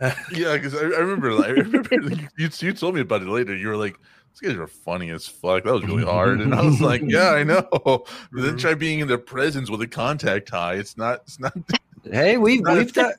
[0.32, 1.88] Yeah, because I, I remember, like, I remember
[2.36, 3.56] you, you told me about it later.
[3.56, 3.96] You were like,
[4.40, 7.30] "These guys are funny as fuck." That was really hard, and I was like, "Yeah,
[7.30, 7.68] I know."
[8.32, 10.74] But then try being in their presence with a contact high.
[10.74, 11.22] It's not.
[11.26, 11.52] It's not.
[12.04, 13.12] hey, we've Not we've done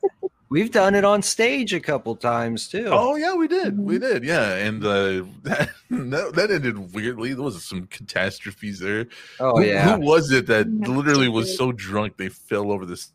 [0.50, 2.88] we've done it on stage a couple times too.
[2.90, 3.78] Oh yeah, we did.
[3.78, 4.24] We did.
[4.24, 7.34] Yeah, and uh, that, that that ended weirdly.
[7.34, 9.06] There was some catastrophes there.
[9.40, 13.12] Oh, who, yeah, who was it that literally was so drunk they fell over this?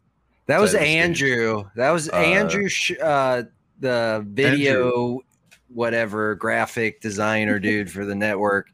[0.47, 0.95] that was side stage.
[0.97, 1.63] Andrew.
[1.75, 2.67] That was Uh, Andrew.
[2.67, 3.43] Sh- uh,
[3.79, 5.19] the video,
[5.73, 8.69] whatever graphic designer dude for the network.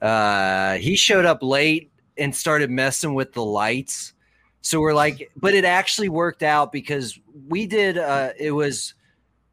[0.00, 4.14] Uh, he showed up late and started messing with the lights.
[4.62, 7.98] So we're like, but it actually worked out because we did.
[7.98, 8.94] Uh, it was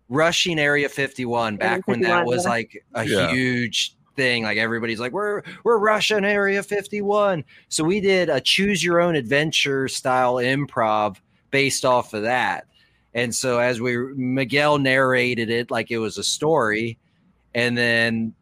[0.09, 2.49] rushing Area 51 back Area when that was yeah.
[2.49, 3.29] like a Yeah.
[3.31, 4.43] huge thing.
[4.43, 7.43] Like everybody's like, we're we're rushing Area 51.
[7.69, 11.17] So we did a choose your own adventure style improv
[11.51, 12.67] based off of that.
[13.17, 16.99] And so as we Miguel narrated it like it was a story,
[17.55, 18.35] and then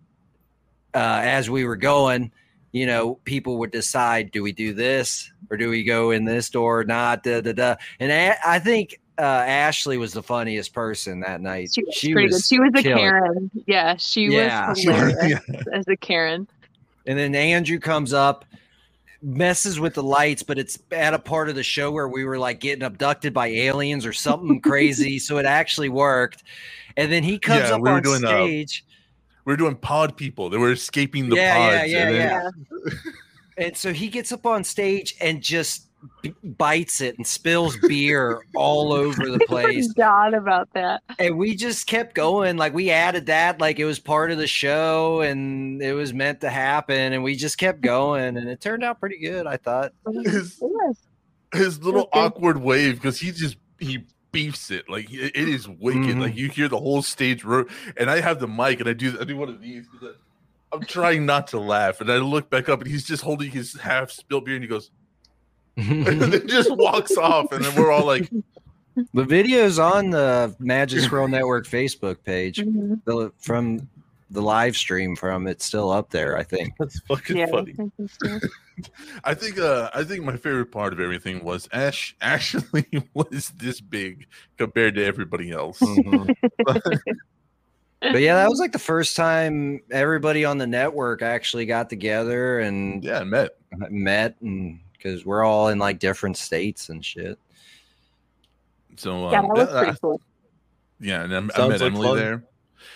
[0.94, 2.30] uh, as we were going,
[2.74, 6.50] you know, people would decide, do we do this or do we go in this
[6.50, 7.24] door or not?
[7.24, 7.76] Da, da, da.
[8.02, 8.12] And
[8.46, 11.70] I think uh, Ashley was the funniest person that night.
[11.74, 12.44] She was pretty good.
[12.44, 12.98] She was a killing.
[13.04, 13.52] Karen.
[13.66, 14.70] Yeah, she Yeah.
[14.70, 15.40] was hilarious
[15.72, 16.50] as a Karen.
[17.06, 18.44] And then Andrew comes up,
[19.26, 22.38] messes with the lights, but it's at a part of the show where we were
[22.38, 25.18] like getting abducted by aliens or something crazy.
[25.20, 26.44] So it actually worked.
[26.96, 28.86] And then he comes Yeah, up we were on doing, uh, stage.
[29.46, 30.50] We were doing pod people.
[30.50, 31.92] They were escaping the Yeah, yeah, pods.
[31.92, 32.52] yeah, and then-
[32.86, 32.92] Yeah.
[33.58, 35.88] And so he gets up on stage and just
[36.22, 39.88] b- bites it and spills beer all over the place.
[39.88, 41.02] Forgot about that.
[41.20, 42.58] And we just kept going.
[42.58, 46.42] Like we added that, like it was part of the show and it was meant
[46.42, 47.14] to happen.
[47.14, 48.38] And we just kept going.
[48.38, 49.94] And it turned out pretty good, I thought.
[50.24, 50.62] His,
[51.54, 56.02] his little awkward wave because he just he beefs it like it, it is wicked.
[56.02, 56.20] Mhm.
[56.22, 59.18] Like you hear the whole stage ro- and I have the mic and I do
[59.20, 60.16] I do one of these because
[60.74, 63.80] I'm trying not to laugh and I look back up and he's just holding his
[63.80, 64.92] half spilled beer and he goes
[66.08, 68.30] and then just walks off and then we're all like
[69.14, 73.02] The video's on the Magic Scroll Network Facebook page Mhm.
[73.06, 73.90] the, from
[74.32, 75.48] the live stream from.
[75.48, 76.74] It's still up there, I think.
[76.80, 77.46] That's fucking Yeah.
[77.48, 77.76] funny.
[79.24, 83.80] I think uh I think my favorite part of everything was Ash actually was this
[83.82, 85.80] big compared to everybody else.
[85.80, 86.34] Mhm.
[88.02, 92.60] but yeah, that was like the first time everybody on the network actually got together
[92.60, 93.52] and yeah, met.
[93.90, 97.38] met, and because we're all in like different states and shit.
[98.98, 100.22] So um, Yeah, that was that- pretty cool.
[101.00, 102.18] yeah, and I, I met like Emily fun.
[102.18, 102.44] there.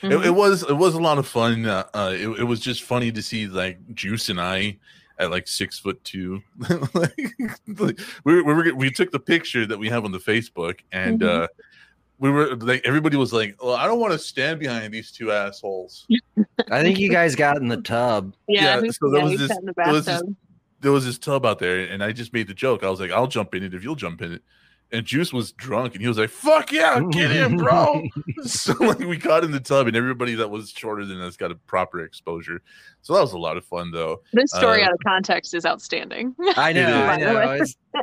[0.02, 0.12] Mhm.
[0.22, 1.66] It, it was it was a lot of fun.
[1.66, 4.78] Uh, uh, it, it was just funny to see like Juice and I
[5.18, 6.42] at like six foot two.
[6.94, 7.18] like,
[7.68, 11.20] like, we, we were we took the picture that we have on the Facebook, and
[11.22, 11.44] Mhm.
[11.44, 11.48] uh,
[12.20, 15.32] we were like everybody was like, "Well, I don't want to stand behind these two
[15.32, 16.08] assholes."
[16.72, 18.34] I think you guys got in the tub.
[18.48, 20.36] yeah, yeah, so there yeah, was he this- the there was this- bathtub.
[20.82, 22.84] There was this tub out there, and I just made the joke.
[22.84, 24.42] I was like, "I'll jump in it if you'll jump in it."
[24.92, 28.04] And Juice was drunk, and he was like, "Fuck yeah, get in, bro!"
[28.44, 31.52] so like we got in the tub, and everybody that was shorter than us got
[31.52, 32.62] a proper exposure.
[33.02, 34.22] So that was a lot of fun, though.
[34.34, 36.36] This story Uh, out of context is outstanding.
[36.56, 36.82] I know,
[37.62, 37.76] is.
[37.94, 38.02] I know.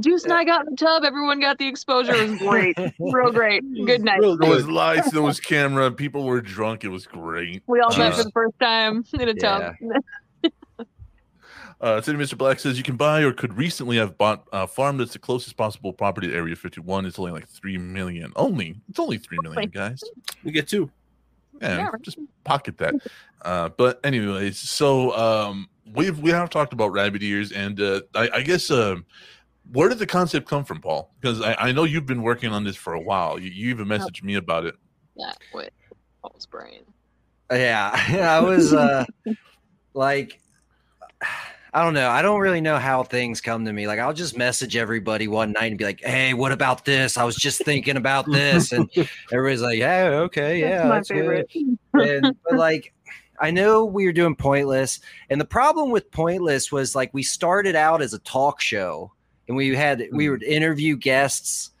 [0.00, 1.04] Juice and I got in the tub.
[1.04, 2.14] Everyone got the exposure.
[2.14, 2.76] It was great.
[2.98, 3.62] Real great.
[3.86, 4.18] Good night.
[4.18, 6.82] Real There was lights, there was camera, people were drunk.
[6.82, 7.62] It was great.
[7.68, 9.74] We all met Uh, for the first time in a tub.
[11.84, 12.38] Uh, City Mr.
[12.38, 15.54] Black says you can buy or could recently have bought a farm that's the closest
[15.58, 17.04] possible property to Area 51.
[17.04, 18.32] It's only like three million.
[18.36, 20.02] Only it's only three million, guys.
[20.42, 20.90] We get two.
[21.60, 22.94] Yeah, Yeah, just pocket that.
[23.42, 28.30] Uh, but anyways, so um, we've we have talked about rabbit ears, and uh, I,
[28.36, 29.04] I guess um,
[29.70, 31.10] where did the concept come from, Paul?
[31.20, 33.38] Because I, I know you've been working on this for a while.
[33.38, 34.74] You, you even messaged me about it.
[35.16, 35.68] Yeah, with
[36.22, 36.80] Paul's brain.
[37.52, 37.90] Yeah,
[38.38, 39.04] I was uh
[39.92, 40.40] like
[41.74, 42.08] I don't know.
[42.08, 43.88] I don't really know how things come to me.
[43.88, 47.18] Like I'll just message everybody one night and be like, "Hey, what about this?
[47.18, 48.88] I was just thinking about this." And
[49.32, 51.50] everybody's like, "Yeah, okay, yeah, That's my that's good."
[51.92, 52.24] favorite.
[52.24, 52.94] and but like
[53.40, 55.00] I know we were doing pointless,
[55.30, 59.10] and the problem with pointless was like we started out as a talk show,
[59.48, 60.30] and we had we mm.
[60.30, 61.72] would interview guests,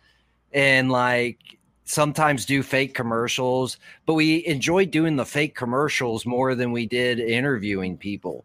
[0.52, 1.38] and like
[1.84, 7.20] sometimes do fake commercials, but we enjoyed doing the fake commercials more than we did
[7.20, 8.44] interviewing people,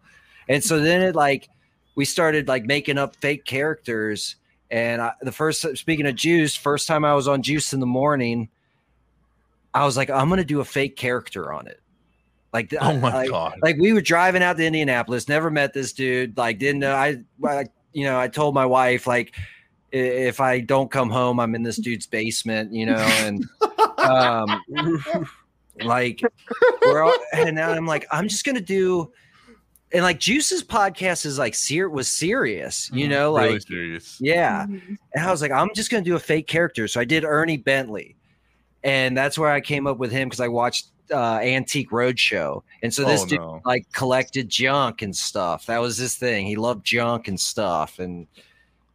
[0.49, 1.47] and so then it like
[1.95, 4.35] we started like making up fake characters.
[4.71, 7.85] And I, the first speaking of Juice, first time I was on Juice in the
[7.85, 8.49] morning,
[9.73, 11.79] I was like, I'm gonna do a fake character on it.
[12.51, 13.59] Like, Oh my god!
[13.61, 16.35] like we were driving out to Indianapolis, never met this dude.
[16.35, 16.95] Like, didn't know.
[16.95, 19.35] I, I, you know, I told my wife like,
[19.91, 23.45] if I don't come home, I'm in this dude's basement, you know, and
[23.97, 24.61] um,
[25.83, 26.21] like,
[26.83, 29.11] we're all, and now I'm like, I'm just gonna do.
[29.91, 34.17] And like Juice's podcast is like ser- was serious, you know, like really serious.
[34.21, 34.65] yeah.
[34.67, 34.97] Mhm.
[35.15, 36.87] And I was like, I'm just gonna do a fake character.
[36.87, 38.15] So I did Ernie Bentley,
[38.83, 42.93] and that's where I came up with him because I watched uh, Antique Roadshow, and
[42.93, 43.61] so this oh, dude no.
[43.65, 45.65] like collected junk and stuff.
[45.65, 46.45] That was his thing.
[46.45, 48.27] He loved junk and stuff, and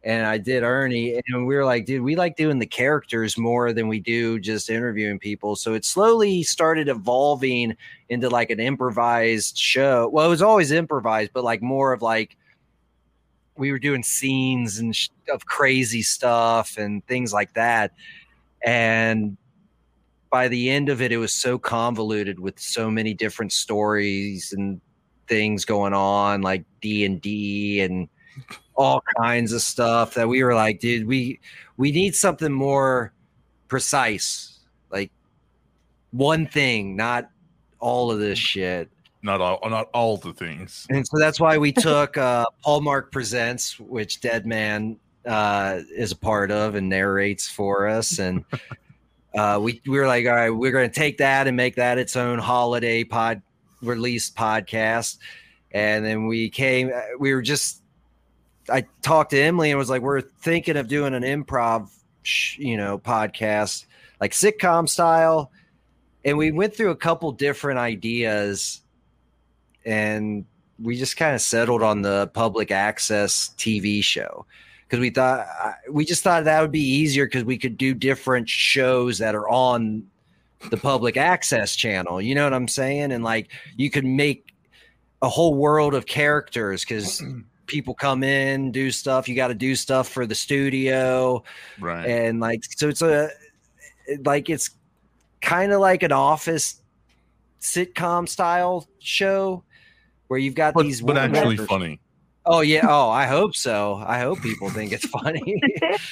[0.05, 3.73] and I did Ernie, and we were like, dude, we like doing the characters more
[3.73, 5.55] than we do just interviewing people.
[5.55, 7.75] So it slowly started evolving
[8.09, 10.07] into like an improvised show.
[10.09, 12.37] Well, it was always improvised, but like more of like
[13.57, 17.91] we were doing scenes and sh- of crazy stuff and things like that.
[18.63, 19.37] And
[20.29, 24.79] by the end of it, it was so convoluted with so many different stories and
[25.27, 28.07] things going on, like D and D and
[28.75, 31.39] all kinds of stuff that we were like, dude, we
[31.77, 33.13] we need something more
[33.67, 34.59] precise,
[34.91, 35.11] like
[36.11, 37.29] one thing, not
[37.79, 38.89] all of this shit.
[39.21, 40.85] not all, not all the things.
[40.89, 46.11] And so that's why we took uh, Paul Mark Presents, which Dead Man uh, is
[46.11, 48.19] a part of and narrates for us.
[48.19, 48.45] And
[49.35, 51.97] uh, we, we were like, all right, we're going to take that and make that
[51.97, 53.41] its own holiday pod
[53.81, 55.17] released podcast.
[55.71, 57.81] And then we came, uh, we were just,
[58.69, 61.89] I talked to Emily and was like, we're thinking of doing an improv,
[62.23, 63.85] sh- you know, podcast,
[64.19, 65.51] like sitcom style.
[66.23, 68.81] And we went through a couple different ideas
[69.85, 70.45] and
[70.79, 74.45] we just kind of settled on the public access TV show
[74.81, 75.47] because we thought
[75.89, 79.47] we just thought that would be easier because we could do different shows that are
[79.47, 80.05] on
[80.69, 82.21] the public access channel.
[82.21, 83.11] You know what I'm saying?
[83.11, 84.53] And like you could make
[85.21, 87.23] a whole world of characters because
[87.67, 89.27] people come in, do stuff.
[89.27, 91.43] You got to do stuff for the studio
[91.79, 92.05] Right.
[92.07, 93.29] and like so it's a
[94.23, 94.69] like it's
[95.41, 96.81] kind of like an office
[97.61, 99.63] sitcom style show
[100.27, 101.99] where you've got but, these but actually funny.
[102.47, 102.85] Oh yeah.
[102.87, 104.03] Oh, I hope so.
[104.05, 105.59] I hope people think it's funny.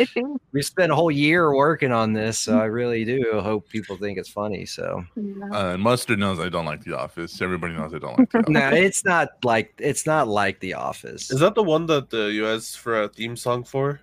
[0.51, 4.17] we spent a whole year working on this, so I really do hope people think
[4.17, 4.65] it's funny.
[4.65, 5.03] So
[5.51, 7.39] Uh, and Mustard knows I don't like The Office.
[7.41, 8.49] Everybody knows I don't like The Office.
[8.49, 11.29] no, it's not like it's not like The Office.
[11.29, 14.01] Is that the one that the you asked for a theme song for?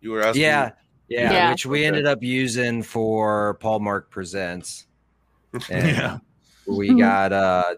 [0.00, 0.42] You were asking.
[0.42, 0.70] Yeah,
[1.08, 1.50] yeah, Yeah.
[1.50, 1.86] which we Okay.
[1.86, 4.86] ended up using for Paul Mark Presents.
[5.68, 6.18] And yeah.
[6.66, 7.74] we got uh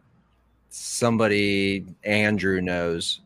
[0.69, 3.21] somebody Andrew knows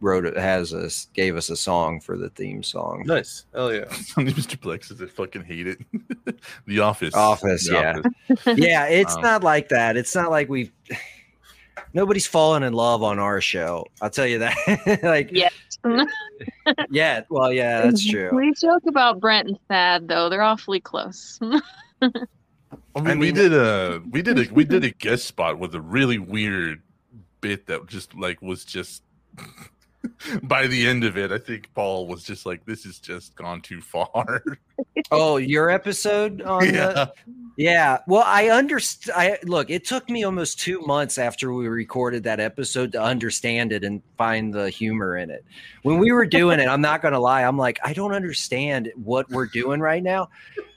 [0.00, 3.02] wrote it has us gave us a song for the theme song.
[3.06, 3.46] Nice.
[3.54, 3.84] Hell yeah.
[4.16, 4.56] Mr.
[4.58, 5.78] Plex says I fucking hate it.
[6.66, 7.14] the Office.
[7.14, 7.98] Office, The yeah.
[8.30, 8.58] Office.
[8.58, 9.96] yeah, it's Um, not like that.
[9.96, 10.70] It's not like we've
[11.94, 13.86] nobody's fallen in love on our show.
[14.02, 15.00] I'll tell you that.
[15.02, 15.52] like Yes.
[16.90, 18.30] yeah, well, yeah, that's true.
[18.34, 21.38] We joke about Brent and Thad though; they're awfully close.
[21.42, 25.74] I mean, I we did a we did a we did a guest spot with
[25.74, 26.82] a really weird
[27.40, 29.02] bit that just like was just
[30.42, 33.60] by the end of it, I think Paul was just like, "This has just gone
[33.60, 34.42] too far."
[35.10, 37.06] Oh, your episode on the yeah,
[37.56, 39.16] Yeah, well, I understand.
[39.16, 39.70] I look.
[39.70, 44.02] It took me almost two months after we recorded that episode to understand it and
[44.18, 45.44] find the humor in it.
[45.82, 47.42] When we were doing it, I'm not going to lie.
[47.42, 50.28] I'm like, I don't understand what we're doing right now,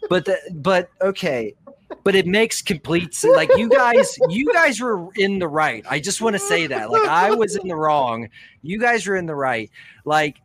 [0.09, 1.55] but the, but okay,
[2.03, 3.35] but it makes complete sense.
[3.35, 5.85] Like you guys, you guys were in the right.
[5.89, 6.89] I just want to say that.
[6.89, 8.29] Like I was in the wrong.
[8.61, 9.69] You guys were in the right.
[10.05, 10.37] Like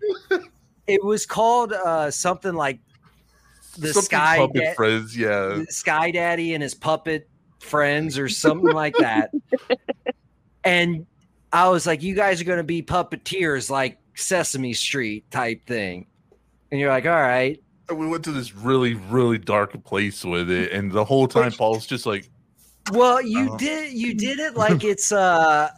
[0.87, 2.79] it was called uh something like
[3.79, 5.17] the Something sky puppet Da- friends.
[5.17, 7.29] Yeah, Sky Daddy and his puppet
[7.61, 9.31] friends or something like that.
[10.65, 11.07] And
[11.53, 16.07] I was like, you guys are going to be puppeteers like Sesame Street type thing.
[16.71, 17.63] And you're like, all right.
[17.89, 21.53] And we went to this really really dark place with it, and the whole time
[21.53, 22.29] Paul's just like,
[22.93, 23.57] Well, you Uh-huh.
[23.59, 25.69] did you did it like it's uh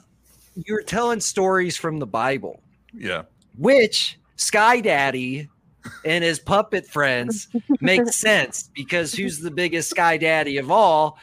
[0.54, 3.22] you're telling stories from the Bible, "Yeah,
[3.56, 5.50] which Sky Daddy
[6.04, 7.48] and his puppet friends
[7.80, 11.18] makes sense because who's the biggest Sky Daddy of all?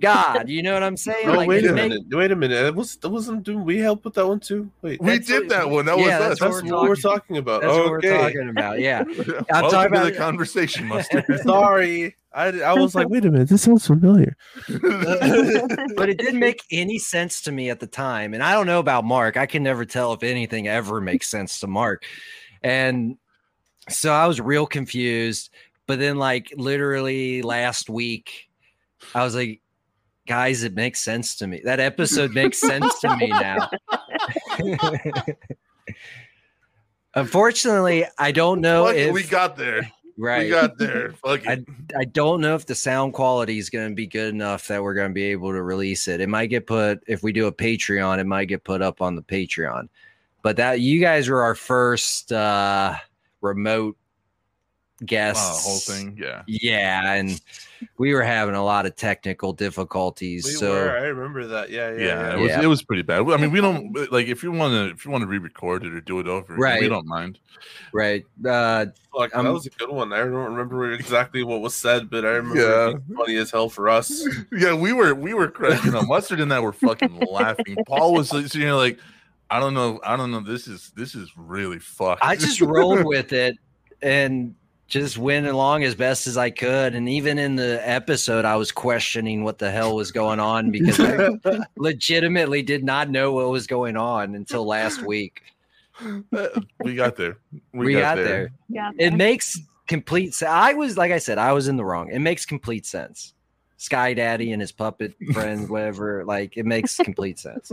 [0.00, 1.28] God, you know what I'm saying?
[1.28, 2.02] No, Like, wait a make- minute.
[2.10, 2.64] Wait a minute.
[2.66, 4.70] It was that wasn't doing we help with that one too?
[4.82, 5.00] Wait.
[5.00, 5.84] we did what- that one.
[5.86, 7.62] That yeah, was that's us." That's we're what we're talking- talking about.
[7.62, 8.80] That's what we're talking about.
[8.80, 9.00] Yeah.
[9.08, 11.24] I'm Welcome talking to about- the conversation, Mustard.
[11.42, 12.16] Sorry.
[12.34, 14.36] I, I was like, wait a minute, this sounds familiar.
[14.68, 18.34] but it didn't make any sense to me at the time.
[18.34, 19.38] And I don't know about Mark.
[19.38, 22.04] I can never tell if anything ever makes sense to Mark.
[22.62, 23.16] And
[23.88, 25.50] so I was real confused.
[25.86, 28.48] But then, like, literally last week,
[29.14, 29.60] I was like,
[30.26, 31.60] guys, it makes sense to me.
[31.64, 33.70] That episode makes sense to me now.
[37.14, 39.90] Unfortunately, I don't know Fuck if we got there.
[40.18, 40.44] right.
[40.44, 41.12] We got there.
[41.12, 41.64] Fuck it.
[41.96, 44.94] I don't know if the sound quality is going to be good enough that we're
[44.94, 46.20] going to be able to release it.
[46.20, 49.14] It might get put if we do a Patreon, it might get put up on
[49.14, 49.88] the Patreon.
[50.42, 52.96] But that you guys were our first uh
[53.46, 53.96] remote
[55.02, 55.62] Wow, guests.
[55.64, 56.18] the whole thing.
[56.18, 56.42] Yeah.
[56.46, 57.38] Yeah, and
[57.98, 60.58] we were having a lot of technical We difficulties.
[60.58, 60.96] so were.
[60.96, 61.68] I remember that.
[61.68, 61.98] Yeah, yeah.
[61.98, 62.34] Yeah, yeah.
[62.36, 62.62] it was Yeah.
[62.62, 63.18] it was pretty bad.
[63.30, 65.92] I mean, we don't like if you want to if you want to re-record it
[65.92, 67.38] or do it over, we don't mind.
[67.92, 68.24] right.
[68.48, 70.14] Uh Fuck, Um, that was a good one.
[70.14, 72.88] I don't remember exactly what was said, but I remember Yeah.
[72.88, 74.26] it being funny as hell for us.
[74.52, 76.06] Yeah, we were we were cracking up.
[76.08, 77.76] Mustard and I were fucking laughing.
[77.86, 78.98] Paul was you know here like,
[79.50, 80.40] I don't know, I don't know.
[80.40, 82.22] This is this is really fucked.
[82.24, 83.56] I just rolled with it
[84.02, 84.54] and
[84.88, 86.94] just went along as best as I could.
[86.94, 91.00] And even in the episode, I was questioning what the hell was going on because
[91.00, 91.30] I
[91.76, 95.42] legitimately did not know what was going on until last week.
[96.84, 97.38] we got there.
[97.72, 98.52] We, got, there.
[98.68, 98.92] Yeah.
[98.98, 100.50] It makes complete sense.
[100.50, 102.10] I was, like I said, I was in the wrong.
[102.10, 103.34] It makes complete sense.
[103.78, 107.72] Sky Daddy and his puppet friends, whatever, like it makes complete sense.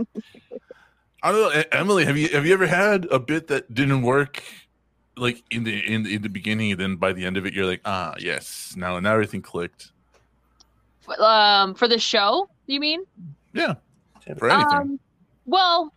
[1.24, 2.04] I don't know, Emily.
[2.04, 4.42] Have you have you ever had a bit that didn't work,
[5.16, 7.64] like in the in in the beginning, and then by the end of it, you're
[7.64, 9.90] like, ah, yes, now now everything clicked.
[11.18, 13.04] Um, for the show, you mean?
[13.54, 13.74] Yeah,
[14.36, 14.76] for anything.
[14.76, 15.00] Um,
[15.46, 15.94] well,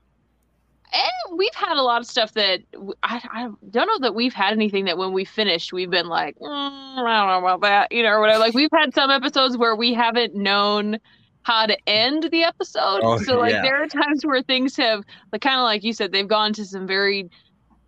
[0.94, 2.62] eh, we've had a lot of stuff that
[3.04, 6.38] I, I, don't know that we've had anything that when we finished, we've been like,
[6.40, 8.40] mm, I don't know about that, you know, or whatever.
[8.40, 11.00] Like we've had some episodes where we haven't known
[11.48, 13.00] how to end the episode.
[13.02, 13.62] Oh, so like yeah.
[13.62, 16.66] there are times where things have like kind of like you said, they've gone to
[16.66, 17.30] some very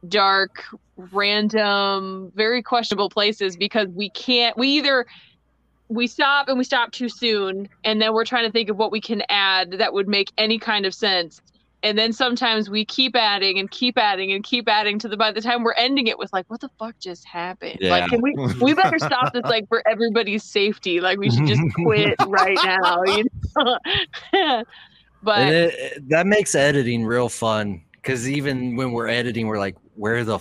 [0.07, 0.63] dark,
[0.95, 5.05] random, very questionable places because we can't we either
[5.89, 8.93] we stop and we stop too soon and then we're trying to think of what
[8.93, 11.41] we can add that would make any kind of sense
[11.81, 15.31] and then sometimes we keep adding and keep adding and keep adding to the by
[15.31, 17.77] the time we're ending it with like what the fuck just happened?
[17.79, 17.91] Yeah.
[17.91, 20.99] like can we we better stop this like for everybody's safety.
[20.99, 23.23] Like we should just quit right now you
[24.33, 24.63] know?
[25.21, 30.23] But it, that makes editing real fun because even when we're editing, we're like, where
[30.23, 30.39] the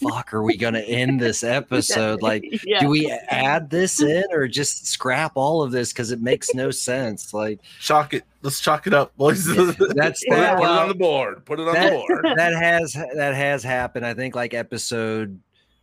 [0.00, 2.22] fuck are we gonna end this episode?
[2.22, 2.80] Like, yeah.
[2.80, 6.70] do we add this in or just scrap all of this because it makes no
[6.70, 7.32] sense?
[7.34, 8.24] Like Chalk it.
[8.42, 9.44] Let's chalk it up, boys.
[9.44, 11.44] that's Put, it, that, put it on the board.
[11.44, 12.24] Put it on That- the board.
[12.36, 14.06] that has that has happened.
[14.06, 15.38] I think like episode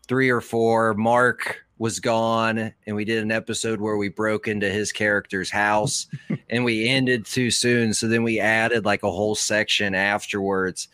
[0.08, 4.70] three or four, Mark was gone, and we did an episode where we broke into
[4.70, 6.08] his character's house,
[6.50, 7.94] and we ended too soon.
[7.94, 10.88] So then we added like a whole section afterwards,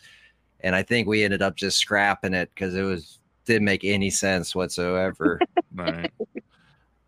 [0.62, 4.10] and I think we ended up just scrapping it because it was didn't make any
[4.10, 5.40] sense whatsoever.
[5.74, 6.12] Right.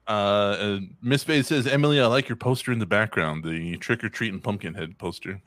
[0.06, 4.02] Uh, uh, Miss Bay says, Emily, I like your poster in the background, the trick
[4.04, 5.40] or treat and pumpkin head poster.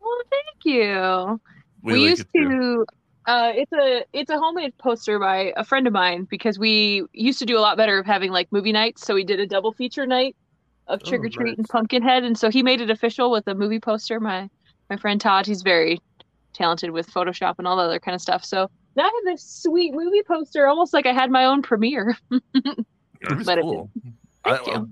[0.00, 1.40] Well, thank you.
[1.82, 2.48] We, like used it too.
[2.48, 2.86] to.
[3.26, 7.38] Uh, it's a it's a homemade poster by a friend of mine because we used
[7.38, 9.06] to do a lot better of having like movie nights.
[9.06, 10.36] So we did a double feature night
[10.88, 11.66] of Oh, Trick or Treat and nice.
[11.68, 14.20] Pumpkinhead, and so he made it official with a movie poster.
[14.20, 14.48] My
[14.90, 15.98] my friend Todd, he's very
[16.54, 18.44] talented with Photoshop and all the other kind of stuff.
[18.44, 22.16] So now I have this sweet movie poster, almost like I had my own premiere.
[22.52, 23.90] That is but it- cool.
[24.44, 24.72] I, you.
[24.72, 24.84] I-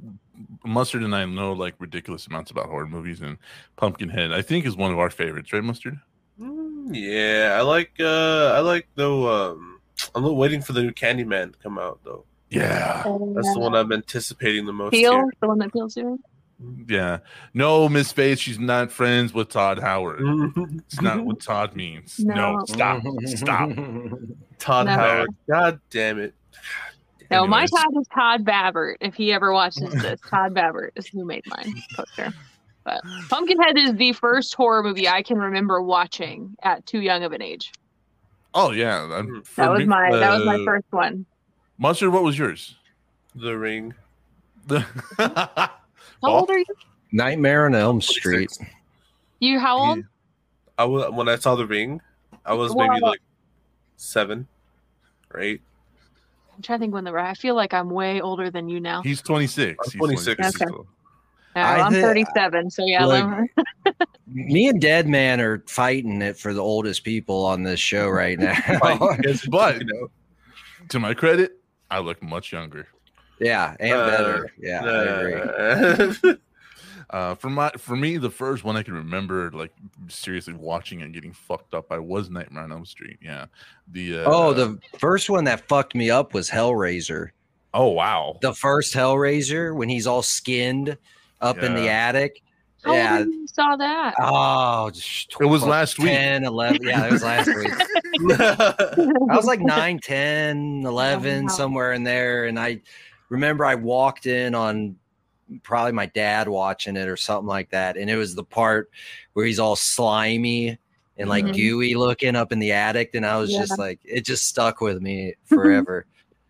[0.65, 3.37] Mustard and I know like ridiculous amounts about horror movies, and
[3.77, 5.99] Pumpkinhead, I think, is one of our favorites, right, Mustard?
[6.41, 7.93] Mm, yeah, I like.
[8.01, 9.51] uh I like though.
[9.53, 9.81] Um,
[10.15, 12.25] I'm waiting for the new Candyman to come out though.
[12.49, 13.03] Yeah,
[13.35, 14.93] That's the one I'm anticipating the most.
[14.93, 15.31] Peele, here.
[15.41, 16.19] the one that Peele's doing.
[16.89, 17.19] Yeah.
[17.55, 20.21] No, Miss Spade, she's not friends with Todd Howard.
[20.87, 22.19] It's not what Todd means.
[22.21, 22.65] No, No.
[22.67, 23.71] stop, stop.
[24.59, 24.93] Todd No.
[24.93, 25.29] Howard.
[25.49, 26.35] God damn it.
[27.31, 28.97] No, my Todd is Todd Babbert.
[29.01, 32.33] If he ever watches this, Todd Babbert is who made my poster.
[32.85, 33.01] But
[33.31, 37.41] Pumpkinhead is the first horror movie I can remember watching at too young of an
[37.41, 37.73] age.
[38.55, 39.07] Oh yeah,
[39.57, 41.25] That was me- my that was my uh, first one.
[41.79, 42.13] Mustard.
[42.13, 42.75] What was yours?
[43.35, 43.95] The Ring.
[44.67, 44.85] The
[46.23, 46.41] How Paul?
[46.41, 46.65] old are you?
[47.13, 48.51] Nightmare on Elm Street.
[48.57, 48.71] 26.
[49.41, 49.99] You how old?
[50.79, 52.01] I was when I saw The Ring.
[52.47, 53.21] I was maybe uh, like
[53.97, 54.47] seven
[55.33, 55.61] or eight.
[56.55, 57.29] I'm trying to think when the right.
[57.31, 59.03] I feel like I'm way older than you now.
[59.03, 59.77] He's 26.
[59.79, 60.41] I'm He's 26.
[60.41, 60.51] Okay.
[60.67, 60.87] so-
[61.57, 63.05] Yeah, I well, I'm thi- 37, so yeah.
[63.05, 63.51] like-
[64.27, 68.39] Me and Dead Man are fighting it for the oldest people on this show right
[68.39, 68.55] now.
[68.83, 69.83] Like, you guys But-
[70.91, 71.59] To my credit,
[71.91, 72.89] I look much younger.
[73.41, 74.53] Yeah, and Uh, better.
[74.59, 76.33] Yeah, I agree.
[76.33, 76.35] Uh,
[77.11, 79.73] Uh, for my for me, the first one I can remember, like
[80.09, 83.19] seriously watching and getting fucked up, I was Nightmare on Elm Street.
[83.21, 83.47] Yeah,
[83.89, 87.31] the uh, Oh, the first one that fucked me up was Hellraiser.
[87.75, 90.97] oh wow, The first Hellraiser when he's all skinned
[91.43, 92.43] up in the attic.
[92.83, 93.19] How Yeah.
[93.19, 94.15] old you saw that?
[94.19, 96.09] Oh, just It was 12, last week.
[96.13, 96.81] 10, 11.
[96.83, 97.73] Yeah, it was last week.
[98.41, 101.49] I was like 9, 10, 11, Wow.
[101.49, 102.47] somewhere in there.
[102.47, 102.81] And I
[103.33, 104.95] remember I walked in on
[105.63, 107.97] probably my dad watching it or something like that.
[107.97, 108.91] And it was the part
[109.33, 110.79] where he's all slimy
[111.17, 111.55] and like Mhm.
[111.55, 113.15] gooey looking up in the attic.
[113.15, 113.61] And I was Yeah.
[113.61, 116.05] just like, it just stuck with me forever.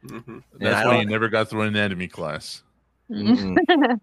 [0.04, 0.42] Mhm.
[0.58, 2.64] that's why you never got through an anatomy class.
[3.08, 3.56] Mm-mm.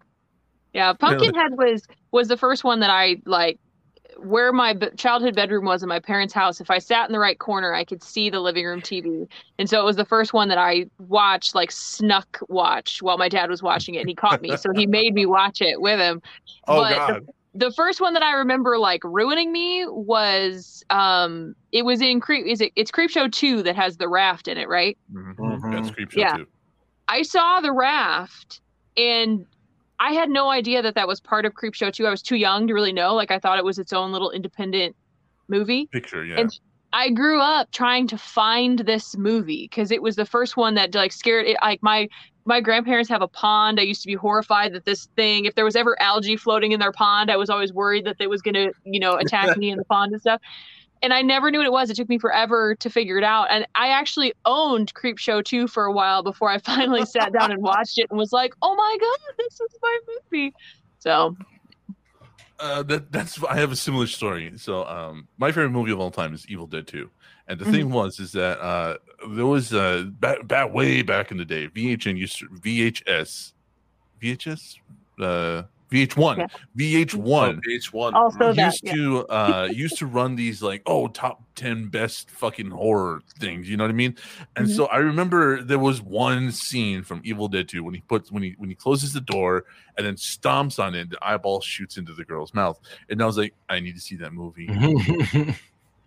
[0.73, 3.59] yeah, Pumpkinhead was was the first one that I like
[4.23, 6.59] where my b- childhood bedroom was in my parents' house.
[6.61, 9.27] If I sat in the right corner, I could see the living room TV.
[9.57, 13.29] And so it was the first one that I watched like snuck watch while my
[13.29, 14.55] dad was watching it and he caught me.
[14.57, 16.21] so he made me watch it with him.
[16.67, 21.55] Oh But the- god, the first one that I remember like ruining me was um
[21.71, 24.67] it was in Creep is it it's Creepshow 2 that has the raft in it,
[24.69, 24.97] right?
[25.11, 25.35] Mhm.
[25.35, 25.71] Mhm.
[25.71, 26.37] that's Creepshow Yeah.
[26.37, 26.47] too.
[27.07, 28.61] I saw the raft
[28.95, 29.45] and
[29.99, 32.07] I had no idea that that was part of Creepshow 2.
[32.07, 33.13] I was too young to really know.
[33.13, 34.95] Like I thought it was its own little independent
[35.47, 35.87] movie.
[35.91, 36.39] Picture, yeah.
[36.39, 36.59] And
[36.93, 40.95] I grew up trying to find this movie because it was the first one that
[40.95, 41.57] like scared it.
[41.61, 42.07] Like my
[42.45, 43.79] my grandparents have a pond.
[43.79, 46.79] I used to be horrified that this thing, if there was ever algae floating in
[46.79, 49.77] their pond, I was always worried that it was gonna, you know, attack me in
[49.77, 50.41] the pond and stuff.
[51.01, 51.89] And I never knew what it was.
[51.89, 53.47] It took me forever to figure it out.
[53.49, 57.61] And I actually owned Creepshow 2 for a while before I finally sat down and
[57.61, 59.99] watched it and was like, oh my God, this is my
[60.31, 60.53] movie.
[60.99, 61.35] So
[62.59, 64.51] Uh, that that's I have a similar story.
[64.57, 67.09] So, um, my favorite movie of all time is Evil Dead Two,
[67.47, 68.97] and the thing was is that uh,
[69.29, 73.53] there was uh, back, back way back in the day, VHN used to, VHS,
[74.21, 74.75] VHS,
[75.21, 76.47] uh, VH1, Yeah.
[76.77, 78.13] VH1 VH1.
[78.13, 78.93] Also that, used yeah.
[78.93, 83.75] to uh used to run these like oh top 10 best fucking horror things you
[83.75, 84.15] know what i mean
[84.55, 84.75] and Mhm.
[84.75, 88.43] so i remember there was one scene from evil dead 2 when he puts when
[88.43, 89.65] he when he closes the door
[89.97, 92.79] and then stomps on it the eyeball shoots into the girl's mouth
[93.09, 95.51] and i was like i need to see that movie Mm-hmm.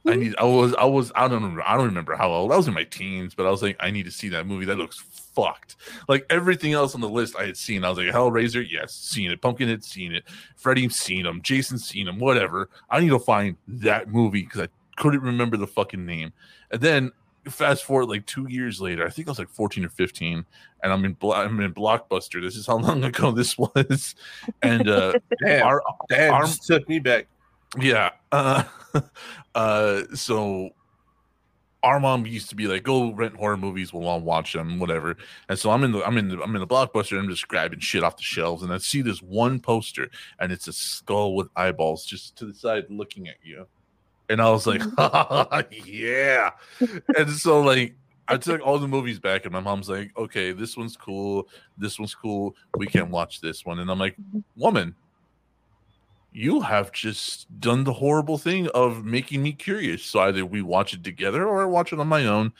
[0.07, 2.57] i need i was i was i don't remember i don't remember how old i
[2.57, 4.77] was in my teens but i was like i need to see that movie that
[4.79, 5.77] looks fucked
[6.09, 9.31] like everything else on the list i had seen i was like hellraiser yes seen
[9.31, 10.25] it pumpkinhead seen it
[10.57, 12.69] Freddy, seen him, Jason seen him, whatever.
[12.89, 16.33] I need to find that movie because I couldn't remember the fucking name.
[16.71, 17.11] And then
[17.49, 20.45] fast forward like two years later, I think I was like 14 or 15,
[20.85, 22.41] and I'm in I'm in Blockbuster.
[22.41, 24.15] This is how long ago this was.
[24.63, 27.27] And uh Damn, our damn, our- took me back.
[27.79, 28.11] Yeah.
[28.31, 28.65] Uh
[29.55, 30.71] uh so
[31.83, 35.17] our mom used to be like, go rent horror movies, we'll all watch them, whatever.
[35.49, 37.49] And so I'm in the I'm in the I'm in the blockbuster, and I'm just
[37.49, 40.09] grabbing shit off the shelves, and I see this one poster,
[40.39, 43.67] and it's a skull with eyeballs just to the side looking at you.
[44.29, 44.83] And I was like,
[45.85, 46.51] yeah.
[47.17, 47.95] and so like
[48.29, 51.99] I took all the movies back, and my mom's like, okay, this one's cool, this
[51.99, 53.81] one's cool, we can't watch this one.
[53.81, 54.17] And I'm like,
[54.57, 54.95] woman,
[56.33, 60.03] you have just done the horrible thing of making me curious.
[60.03, 62.53] So either we watch it together or I watch it on my own.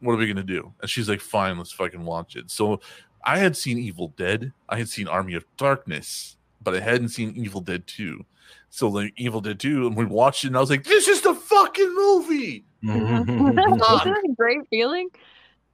[0.00, 0.72] What are we gonna do?
[0.80, 2.50] And she's like, fine, let's fucking watch it.
[2.50, 2.80] So
[3.24, 7.34] I had seen Evil Dead, I had seen Army of Darkness, but I hadn't seen
[7.36, 8.24] Evil Dead 2.
[8.70, 11.22] So like Evil Dead 2, and we watched it, and I was like, this is
[11.22, 12.64] the fucking movie.
[12.82, 14.32] Isn't mm-hmm, mm-hmm, that mm-hmm.
[14.32, 15.08] a great feeling?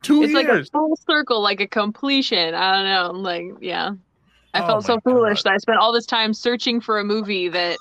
[0.02, 2.54] Two It's like a full circle, like a completion.
[2.54, 3.20] I don't know.
[3.20, 3.92] Like, yeah.
[4.54, 7.04] I Oh felt so my foolish that I spent all this time searching for a
[7.04, 7.78] movie that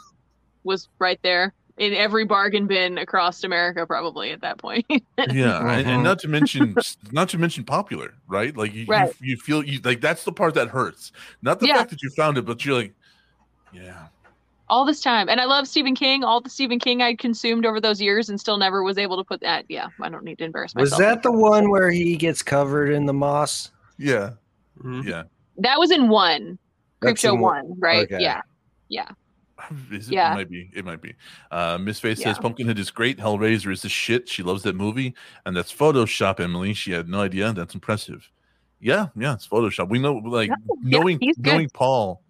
[0.63, 4.85] was right there in every bargain bin across America, probably at that point.
[5.31, 6.75] yeah and, and not to mention
[7.11, 9.13] not to mention popular right like you, Right.
[9.21, 11.11] you you feel you like that's the part that hurts
[11.41, 11.77] not the Yeah.
[11.77, 12.93] fact that you found it but you're like
[13.73, 14.07] yeah
[14.69, 15.27] all this time.
[15.27, 16.23] And I love Stephen King.
[16.23, 19.23] All the Stephen King I'd consumed over those years and still never was able to
[19.25, 19.65] put that.
[19.67, 20.91] Yeah, I don't need to embarrass myself.
[20.91, 23.71] Was that the one where he gets covered in the moss?
[23.97, 24.29] yeah
[24.81, 25.03] Mhm.
[25.03, 25.23] yeah
[25.57, 26.57] That was in one.
[27.01, 28.03] Creep That's one- one, right?
[28.11, 28.21] okay.
[28.21, 28.41] Yeah.
[28.89, 29.09] Yeah.
[29.91, 30.13] Is it?
[30.13, 30.31] Yeah.
[30.31, 31.13] it might be it might be
[31.51, 35.13] uh miss face says pumpkinhead is great hellraiser is the shit she loves that movie
[35.45, 38.27] and that's photoshop emily she had no idea that's impressive
[38.79, 41.35] yeah yeah it's photoshop we know like Yeah, knowing good.
[41.37, 42.23] knowing paul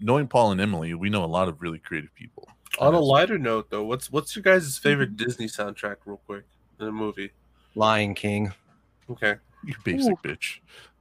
[0.00, 2.48] knowing paul and emily we know a lot of really creative people
[2.80, 6.44] On a lighter note, though, what's what's your guys' favorite Disney soundtrack, real quick,
[6.80, 7.30] in a movie?
[7.74, 8.52] Lion King.
[9.10, 10.97] Okay, you basic bitch It's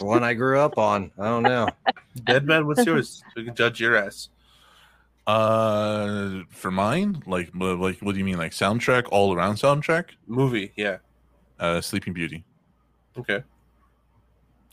[0.00, 1.12] the one I grew up on.
[1.18, 1.68] I don't know.
[2.24, 3.22] Dead Man, what's yours?
[3.36, 4.30] We can judge your ass.
[5.26, 10.06] Uh, for mine, like, uh, like, what do you mean, like soundtrack, all around soundtrack?
[10.26, 10.96] Movie, yeah.
[11.60, 12.42] Uh, Sleeping Beauty.
[13.16, 13.44] Okay.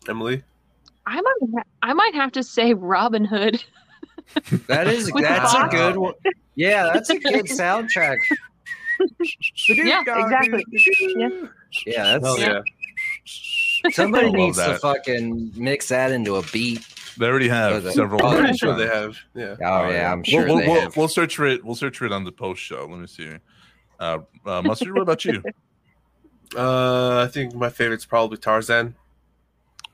[0.08, 0.42] Emily,
[1.06, 3.64] I might I might have to say Robin Hood.
[4.68, 6.14] That is With the that's a good one.
[6.56, 8.18] Yeah, that's a good soundtrack.
[9.70, 10.66] Yeah, exactly.
[11.16, 11.30] Yeah.
[11.86, 12.62] Yeah, that's hell Yeah.
[13.84, 13.90] Yeah.
[13.94, 16.86] somebody I love needs to fucking mix that into a beat.
[17.18, 18.24] They already have the- several.
[18.24, 19.18] oh, I'm pretty sure they have.
[19.34, 19.56] Yeah.
[19.62, 20.98] Oh, yeah, I'm We'll- sure we'll, they we'll, have.
[20.98, 21.64] we'll search for it.
[21.66, 22.88] We'll search for it on the post show.
[22.90, 23.32] Let me see.
[24.00, 24.94] Uh, uh mustard.
[24.94, 25.42] What about you?
[26.56, 28.96] Uh, I think my favorite's probably Tarzan.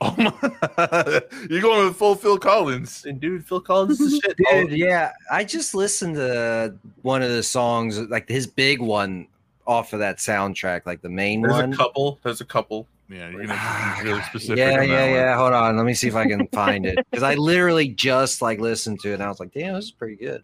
[0.00, 1.20] Oh my,
[1.50, 3.04] you're going with full Phil Collins.
[3.06, 4.36] And dude, Phil Collins is the shit.
[4.68, 9.26] Dude, yeah, I just listened to one of the songs, like his big one
[9.66, 11.70] off of that soundtrack, like the main There's one.
[11.70, 12.18] There's a couple.
[12.22, 12.86] There's a couple.
[13.08, 14.56] Yeah, you're gonna Ah, be really specific.
[14.58, 15.36] Yeah, on yeah, yeah.
[15.36, 18.60] Hold on, let me see if I can find it because I literally just like
[18.60, 20.42] listened to it and I was like, "Damn, this is pretty good."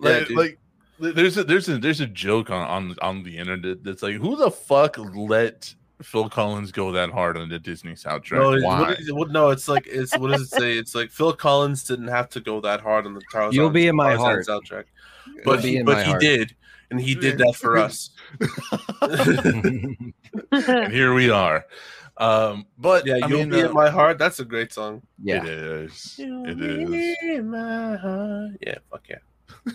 [0.00, 0.36] Like, dude.
[0.36, 0.58] like
[0.98, 4.34] there's a there's a there's a joke on on on the internet that's like, who
[4.36, 5.72] the fuck let
[6.02, 8.32] Phil Collins go that hard on the Disney soundtrack?
[8.60, 8.80] No, Why?
[8.80, 10.76] what is it- what- no, it's like it's what does it say?
[10.76, 13.54] It's like Phil Collins didn't have to go that hard on the Tarzan.
[13.54, 14.46] You'll be in my Tarzan heart.
[14.64, 14.84] soundtrack,
[15.38, 16.20] It'll but be he, in but my he heart.
[16.20, 16.56] did,
[16.94, 18.10] and he did that for us.
[19.00, 20.14] and
[20.92, 21.66] here we are.
[22.16, 24.18] Um, but yeah, I you'll mean, be uh, in my heart.
[24.18, 25.02] That's a great song.
[25.20, 26.16] yeah, It is.
[26.18, 27.16] You'll It be is.
[27.22, 28.52] in my heart.
[28.60, 29.18] Yeah, fuck yeah.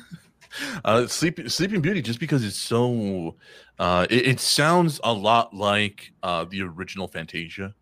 [0.83, 3.35] Uh, Sleeping Sleeping Beauty, just because it's so,
[3.77, 7.75] uh, it, it sounds a lot like uh the original Fantasia.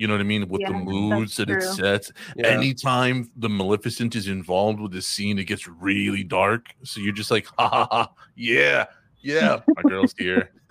[0.00, 2.12] You know what I mean with the moods that that's it sets.
[2.34, 2.46] Yeah.
[2.46, 6.68] Anytime the Maleficent is involved with the scene, it gets really dark.
[6.84, 8.86] So you're just like, ha ha ha, yeah,
[9.20, 10.52] yeah, my girl's here.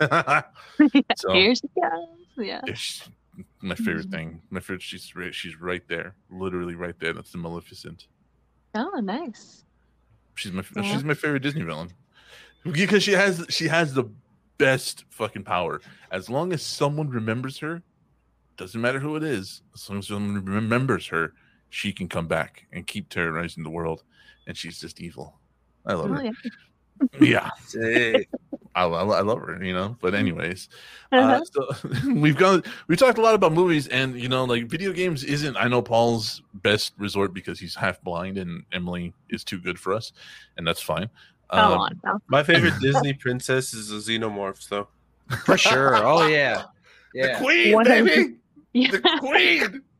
[1.16, 2.08] so Here she comes.
[2.38, 2.60] Yeah.
[2.66, 3.08] it's
[3.60, 4.10] my favorite Mhm.
[4.10, 4.42] thing.
[4.50, 4.82] My favorite.
[4.82, 5.32] She's right.
[5.32, 7.12] She's right there, literally right there.
[7.12, 8.08] That's the Maleficent.
[8.74, 9.62] Oh, nice.
[10.34, 10.82] She's my Yeah.
[10.90, 11.92] she's my favorite Disney villain
[12.64, 14.10] because she has she has the
[14.58, 15.80] best fucking power.
[16.10, 17.82] As long as someone remembers her,
[18.60, 19.62] doesn't matter who it is.
[19.74, 21.32] As long as someone remembers her,
[21.70, 24.04] she can come back and keep terrorizing the world.
[24.46, 25.38] And she's just evil.
[25.86, 26.24] I love Oh, her.
[26.24, 26.30] yeah.
[27.18, 27.48] Yeah,
[28.74, 29.64] I, I, I love her.
[29.64, 29.96] You know.
[30.02, 30.68] But anyways,
[31.10, 31.40] Uh-huh.
[31.40, 32.62] uh, so we've gone.
[32.88, 35.56] We talked a lot about movies, and you know, like video games isn't.
[35.56, 39.94] I know Paul's best resort because he's half blind, and Emily is too good for
[39.94, 40.12] us,
[40.58, 41.08] and that's fine.
[41.48, 42.00] Um, on.
[42.04, 42.20] now.
[42.28, 44.88] my favorite Disney princess is the Xenomorphs, though.
[45.46, 45.96] for sure.
[45.96, 46.64] Oh yeah,
[47.14, 47.38] The yeah.
[47.40, 48.26] queen, What baby, Yeah.
[48.72, 49.82] The queen.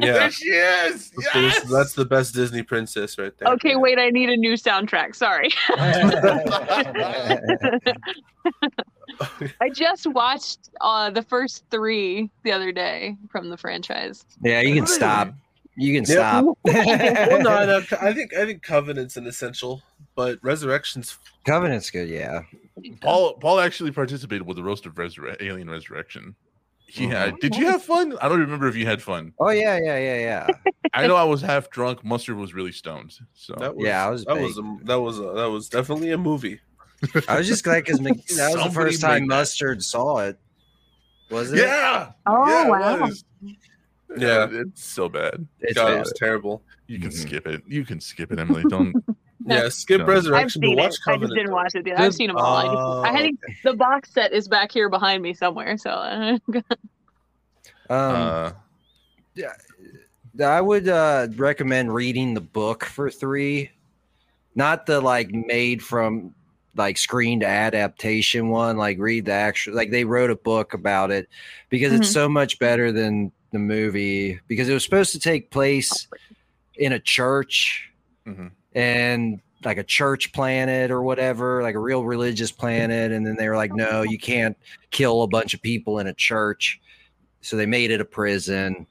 [0.00, 1.10] Yeah, There she is.
[1.10, 1.62] that's, Yes!
[1.64, 3.52] that's the best Disney princess right there.
[3.54, 5.16] Okay, wait, I need a new soundtrack.
[5.16, 5.48] Sorry.
[9.60, 14.24] I just watched uh, the first three the other day from the franchise.
[14.42, 15.34] yeah, you can stop.
[15.76, 16.42] You can Yeah.
[16.42, 16.58] stop.
[16.64, 19.82] well, no, no, I think I think Covenant's an essential,
[20.14, 22.42] but Resurrection's Covenant's good, yeah.
[23.00, 26.34] Paul Paul actually participated with the roast of Resurre- Alien Resurrection.
[26.88, 27.38] He Mhm.
[27.40, 28.16] Did you have fun?
[28.20, 29.34] I don't remember if you had fun.
[29.38, 30.72] Oh yeah, yeah, yeah, yeah.
[30.94, 32.02] I know I was half drunk.
[32.02, 33.12] Mustard was really stoned.
[33.34, 36.12] So that was Yeah, I was that was a, that was a, that was definitely
[36.12, 36.60] a movie.
[37.28, 39.36] I was just glad because that was the first time make that.
[39.36, 40.38] Mustard saw it.
[41.30, 41.58] Was it?
[41.58, 42.12] yeah.
[42.26, 43.00] Oh yeah, it wow!
[43.00, 43.24] was.
[44.16, 44.48] Yeah.
[44.50, 45.46] it's so bad.
[45.60, 46.64] It's God, it was terrible.
[46.86, 47.18] You can Mhm.
[47.18, 47.62] skip it.
[47.68, 48.64] You can skip it, Emily.
[48.64, 48.96] Don't.
[49.56, 50.04] Yeah, skip No.
[50.04, 50.82] I've Resurrection, but seen it.
[50.82, 51.86] watch I just didn't watch it.
[51.86, 51.98] Yet.
[52.00, 52.56] I've seen them all.
[52.56, 55.76] I, just, I had Oh, the box set is back here behind me somewhere.
[55.76, 56.38] So uh,
[57.90, 58.52] Um, uh,
[60.44, 63.70] I would uh, recommend reading the book for three,
[64.54, 66.34] not the like made from
[66.76, 68.76] like screened adaptation one.
[68.76, 71.28] Like read the actual like they wrote a book about it
[71.70, 72.12] because it's Mhm.
[72.12, 76.06] so much better than the movie because it was supposed to take place
[76.76, 77.90] in a church
[78.26, 78.50] mhm.
[78.74, 83.10] And like a church planet or whatever, like a real religious planet.
[83.12, 84.56] And then they were like, no, you can't
[84.90, 86.80] kill a bunch of people in a church.
[87.40, 88.86] So they made it a prison,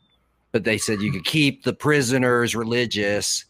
[0.52, 3.46] but they said you could keep the prisoners religious.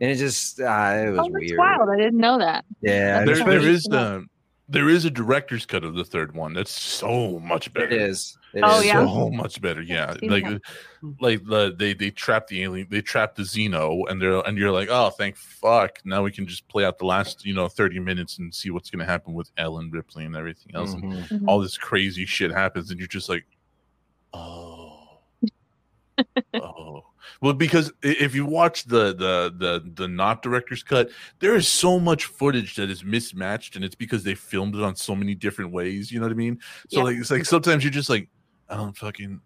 [0.00, 1.58] And it just, uh, it was oh, that's weird.
[1.58, 1.88] wild!
[1.88, 2.64] I didn't know that.
[2.82, 4.26] Yeah, That's there, they're there supposed- is the
[4.68, 6.52] there is a director's cut of the third one.
[6.52, 7.86] That's so much better.
[7.86, 8.36] it is.
[8.56, 9.04] It Oh, yeah?
[9.06, 9.82] so much better.
[9.82, 10.44] Yeah, seen like
[11.20, 14.72] like the they they trap the alien, they trap the Xeno, and they're and you're
[14.72, 15.98] like, oh, thank fuck.
[16.06, 18.88] Now we can just play out the last you know thirty minutes and see what's
[18.88, 20.94] gonna happen with Ellen Ripley and everything else.
[20.94, 21.28] And Mhm.
[21.28, 21.48] Mhm.
[21.48, 23.44] all this crazy shit happens, and you're just like,
[24.32, 25.18] oh,
[26.54, 27.02] oh.
[27.42, 31.98] Well, because if you watch the the the the not director's cut, there is so
[32.00, 35.72] much footage that is mismatched, and it's because they filmed it on so many different
[35.72, 36.10] ways.
[36.10, 36.58] You know what I mean?
[36.88, 37.04] So Yeah.
[37.04, 38.30] like, it's like sometimes you're just like,
[38.68, 39.40] I don't fucking,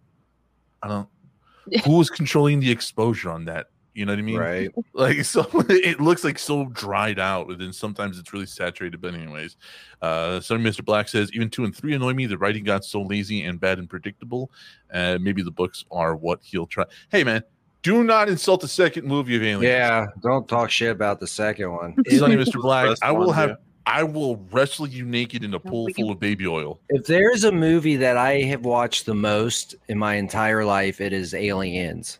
[0.81, 1.07] I don't.
[1.85, 3.67] Who was controlling the exposure on that?
[3.93, 4.37] You know what I mean?
[4.37, 4.71] Right.
[4.93, 9.13] like so it looks like so dried out and then sometimes it's really saturated but
[9.13, 9.57] anyways
[10.01, 13.01] uh sorry mr black says even two and three annoy me the writing got so
[13.01, 14.49] lazy and bad and predictable
[14.93, 17.43] uh maybe the books are what he'll try hey man
[17.83, 20.05] do not insult the second movie of aliens Yeah.
[20.21, 21.95] Don't talk shit about the second one.
[22.09, 23.55] sonny Aliens mr black i will have yeah.
[23.91, 27.51] I will wrestle you naked in a pool full of baby oil If there's a
[27.51, 32.19] movie that I have watched the most in my entire life, it is Aliens.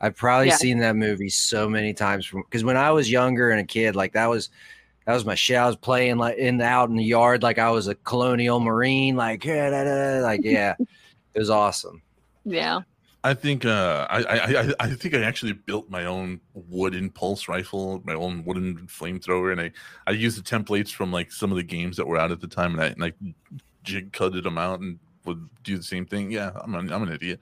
[0.00, 0.56] I've probably Yeah.
[0.56, 3.94] seen that movie so many times from because when I was younger and a kid,
[3.94, 4.50] like that was
[5.06, 5.56] that was my shit.
[5.56, 8.58] I was playing like in the out in the yard like I was a colonial
[8.60, 10.74] marine, like yeah, da, da, da, like yeah.
[11.34, 12.02] it was awesome.
[12.44, 12.80] Yeah.
[13.24, 18.02] I think uh, I, I I think I actually built my own wooden pulse rifle,
[18.04, 19.70] my own wooden flamethrower, and I
[20.08, 22.48] I used the templates from like some of the games that were out at the
[22.48, 23.12] time, and I and I
[23.84, 26.32] jig cutted them out and would do the same thing.
[26.32, 27.40] Yeah, I'm an, I'm an idiot.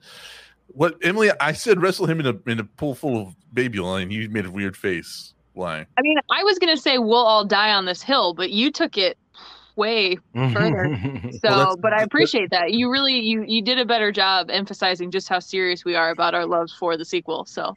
[0.67, 1.31] What Emily?
[1.39, 4.45] I said wrestle him in a in a pool full of baby and he made
[4.45, 5.33] a weird face.
[5.53, 5.85] Why?
[5.97, 8.97] I mean, I was gonna say we'll all die on this hill, but you took
[8.97, 9.17] it
[9.75, 10.97] way Further.
[11.31, 11.39] so.
[11.43, 12.73] that's- but I appreciate that.
[12.73, 16.33] You really you you did a better job emphasizing just how serious we are about
[16.35, 17.45] our love for the sequel.
[17.45, 17.75] So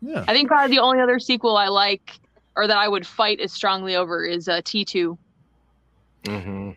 [0.00, 2.18] Yeah, I think probably the only other sequel I like
[2.56, 5.18] or that I would fight as strongly over is uh, T two.
[6.24, 6.70] Mm-hmm.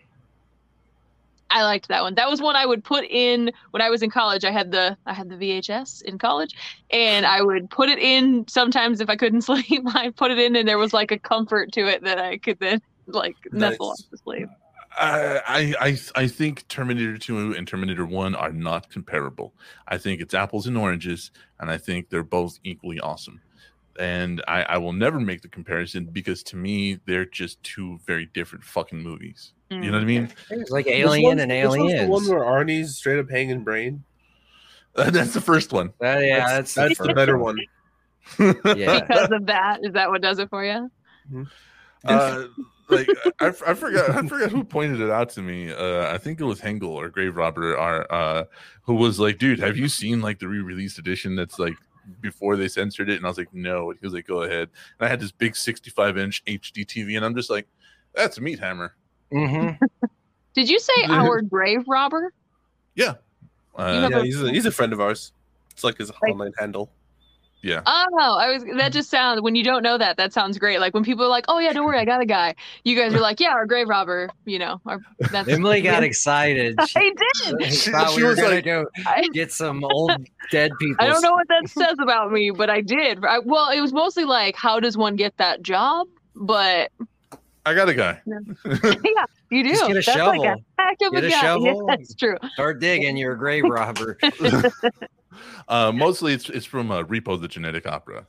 [1.51, 2.15] I liked that one.
[2.15, 4.43] That was one I would put in when I was in college.
[4.43, 6.55] I had the I had the VHS in college,
[6.91, 9.83] and I would put it in sometimes if I couldn't sleep.
[9.93, 12.59] I put it in, and there was like a comfort to it that I could
[12.59, 14.03] then like nestle Nice.
[14.03, 14.49] off to sleep.
[14.97, 19.53] I, I I I think Terminator 2 and Terminator 1 are not comparable.
[19.87, 23.41] I think it's apples and oranges, and I think they're both equally awesome.
[23.99, 28.25] And I, I will never make the comparison because to me they're just two very
[28.33, 29.53] different fucking movies.
[29.69, 30.29] You know what I mean?
[30.49, 32.09] It's like Alien and this The Aliens.
[32.09, 34.03] one where Arnie's straight up hanging brain.
[34.95, 35.87] That's the first one.
[36.01, 37.57] Uh, yeah, that's that's, the first better one.
[38.39, 39.01] Yeah.
[39.01, 40.89] Because of that, is that what does it for you?
[42.05, 42.45] uh,
[42.89, 43.07] like
[43.39, 45.71] I, I forgot I forgot who pointed it out to me.
[45.71, 48.43] Uh, I think it was Hengel or Grave Robber, or uh,
[48.83, 51.75] who was like, "Dude, have you seen like the re-released edition that's like
[52.21, 54.69] before they censored it?" And I was like, "No." And he was like, "Go ahead."
[54.99, 57.67] And I had this big 65 inch HD TV, and I'm just like,
[58.13, 58.95] "That's a meat hammer."
[59.31, 59.77] Mhm.
[60.53, 62.33] Did you say our grave robber?
[62.97, 65.33] Uh, Yeah, he's a, he's a friend of ours.
[65.71, 66.89] It's like his Like- online handle.
[67.61, 67.81] Yeah.
[67.85, 68.63] Oh, I was.
[68.77, 69.41] That just sounds.
[69.41, 70.79] When you don't know that, that sounds great.
[70.79, 72.53] Like when people are like, "Oh yeah, don't worry, I got a guy."
[72.83, 74.99] You guys are like, "Yeah, our grave robber." You know, our,
[75.31, 75.47] that's.
[75.49, 76.79] Emily got excited.
[76.87, 77.11] She, I
[77.57, 77.65] did.
[77.65, 80.11] she She- thought she we were was gonna like- go I, get some old
[80.51, 80.97] dead people.
[81.03, 83.25] I don't know what that says about me, but I did.
[83.25, 86.07] I, well, it was mostly like, how does one get that job?
[86.35, 86.91] But
[87.65, 88.21] I got a guy.
[88.25, 89.69] yeah, you do.
[89.69, 90.55] Just get a that's like a shovel.
[90.77, 91.35] heck of Get a a guy.
[91.35, 91.87] Yeah, shovel.
[91.87, 92.37] that's true.
[92.53, 93.17] Start digging.
[93.17, 94.19] You're a grave robber.
[95.67, 98.25] Uh, mostly it's it's from uh, Repo the Genetic Opera.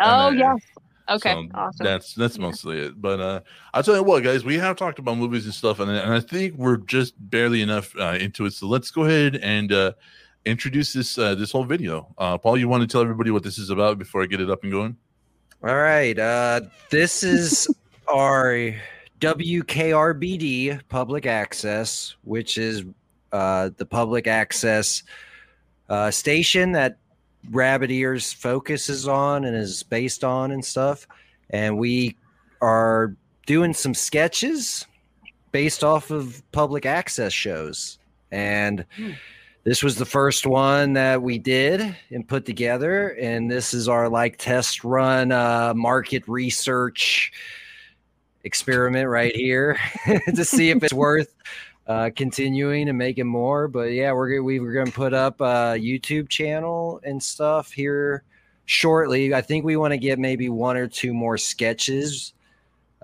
[0.00, 0.60] Oh then- yes.
[1.08, 1.32] Okay.
[1.32, 1.84] So awesome.
[1.84, 3.00] That's that's mostly it.
[3.00, 3.40] But uh,
[3.74, 6.20] I'll tell you what, guys, we have talked about movies and stuff, and, and I
[6.20, 8.54] think we're just barely enough uh, into it.
[8.54, 9.92] So let's go ahead and uh,
[10.46, 12.14] introduce this uh, this whole video.
[12.16, 14.50] Uh, Paul, you want to tell everybody what this is about before I get it
[14.50, 14.96] up and going?
[15.62, 16.18] All right.
[16.18, 17.68] Uh, this is
[18.08, 18.74] our
[19.20, 22.84] WKRBD public access, which is
[23.32, 25.02] uh, the public access
[25.88, 26.98] uh, station that
[27.50, 31.06] Rabbit Ears focuses on and is based on and stuff.
[31.50, 32.16] And we
[32.60, 33.14] are
[33.46, 34.86] doing some sketches
[35.52, 37.98] based off of public access shows.
[38.32, 38.84] And
[39.64, 43.10] this was the first one that we did and put together.
[43.10, 47.32] And this is our like test run uh, market research
[48.44, 49.78] experiment right here
[50.34, 51.34] to see if it's worth
[51.86, 53.68] uh, continuing and making more.
[53.68, 57.70] But yeah, we're gonna- we were going to put up a YouTube channel and stuff
[57.72, 58.22] here
[58.64, 59.34] shortly.
[59.34, 62.32] I think we want to get maybe one or two more sketches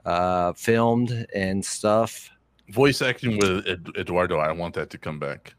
[0.07, 2.31] uh, filmed and stuff.
[2.71, 3.67] Voice acting with
[3.99, 4.39] Eduardo.
[4.39, 5.55] I want that to come back.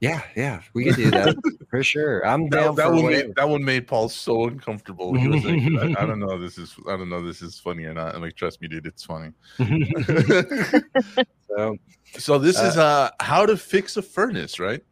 [0.00, 1.36] Yeah, yeah, we could do that
[1.70, 2.26] for sure.
[2.26, 3.26] I'm down That, that one whatever.
[3.28, 5.14] made, that one made Paul so uncomfortable.
[5.14, 6.36] He was like, I, I don't know.
[6.40, 7.24] This is I don't know.
[7.24, 8.14] This is funny or not.
[8.16, 9.30] I'm like, trust me, dude, it's funny.
[11.48, 11.76] so
[12.18, 14.82] so this is uh how to fix a furnace, right?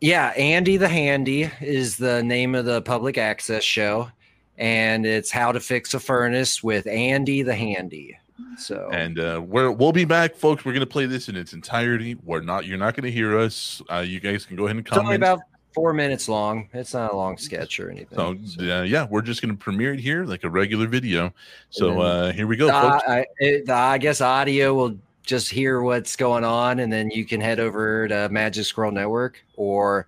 [0.00, 4.10] Yeah, Andy the Handy is the name of the public access show,
[4.56, 8.16] and it's how to fix a furnace with Andy the Handy.
[8.56, 10.64] So And uh, we're we'll be back, folks.
[10.64, 12.16] We're gonna play this in its entirety.
[12.24, 12.66] We're not.
[12.66, 13.82] You're not gonna hear us.
[13.90, 15.02] Uh, you guys can go ahead and comment.
[15.02, 15.40] it's only about
[15.74, 16.68] four minutes long.
[16.72, 18.16] It's not a long sketch or anything.
[18.16, 21.32] so So- uh, yeah, we're just gonna premiere it here like a regular video.
[21.70, 23.04] So then- uh, here we go, Uh, folks.
[23.08, 24.96] I, it, I guess audio will
[25.28, 29.44] just hear what's going on, and then you can head over to Magic Scroll Network
[29.56, 30.06] or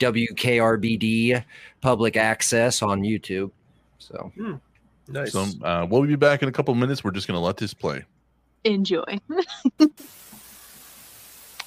[0.00, 1.44] WKRBD
[1.82, 3.50] Public Access on YouTube.
[3.98, 4.32] So
[5.08, 5.32] Nice.
[5.32, 7.04] So uh, we'll be back in a couple of minutes.
[7.04, 8.04] We're just gonna let this play.
[8.64, 9.20] Enjoy.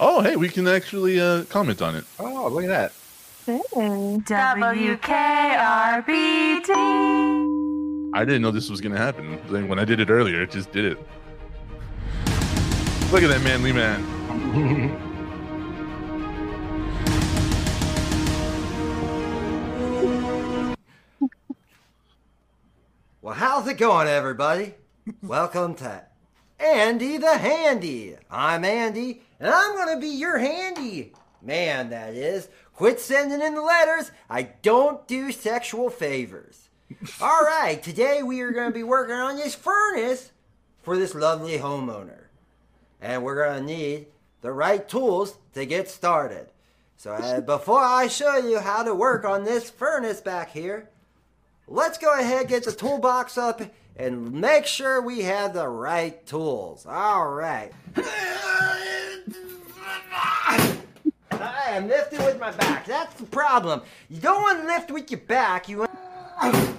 [0.02, 2.06] Oh, hey, we can actually uh, comment on it.
[2.20, 2.94] oh, look at that.
[4.26, 4.96] WKRBD.
[8.14, 9.34] I didn't know this was gonna happen.
[9.68, 10.98] When I did it earlier, it just did it.
[13.12, 15.06] Look at that manly man.
[23.22, 24.74] Well, how's it going, everybody?
[25.22, 26.04] Welcome to
[26.60, 28.16] Andy the Handy.
[28.32, 32.48] I'm Andy, and I'm going to be your handy man, that is.
[32.74, 34.12] Quit sending in the letters.
[34.30, 36.70] I don't do sexual favors.
[37.22, 40.32] All right, today we are going to be working on this furnace
[40.82, 42.29] for this lovely homeowner.
[43.02, 44.08] And we're going to need
[44.42, 46.48] the right tools to get started.
[46.98, 50.90] So, uh, before I show you how to work on this furnace back here,
[51.68, 53.62] let's go ahead get the toolbox up
[53.96, 56.86] and make sure we have the right tools.
[56.86, 57.72] All right.
[61.32, 62.86] I am lifting with my back.
[62.86, 63.82] That's the problem.
[64.10, 65.70] You don't want to lift with your back.
[65.70, 65.92] You want.
[66.42, 66.78] Oh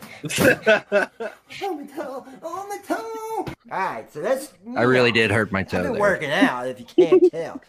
[1.60, 2.26] my toe!
[2.42, 3.44] Oh my toe!
[3.70, 4.52] All right, so that's.
[4.76, 6.00] I really did hurt my toe I've been there.
[6.00, 7.60] working out, if you can't tell.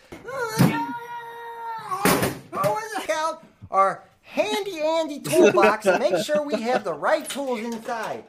[2.54, 8.24] Always out our handy Andy toolbox and make sure we have the right tools inside.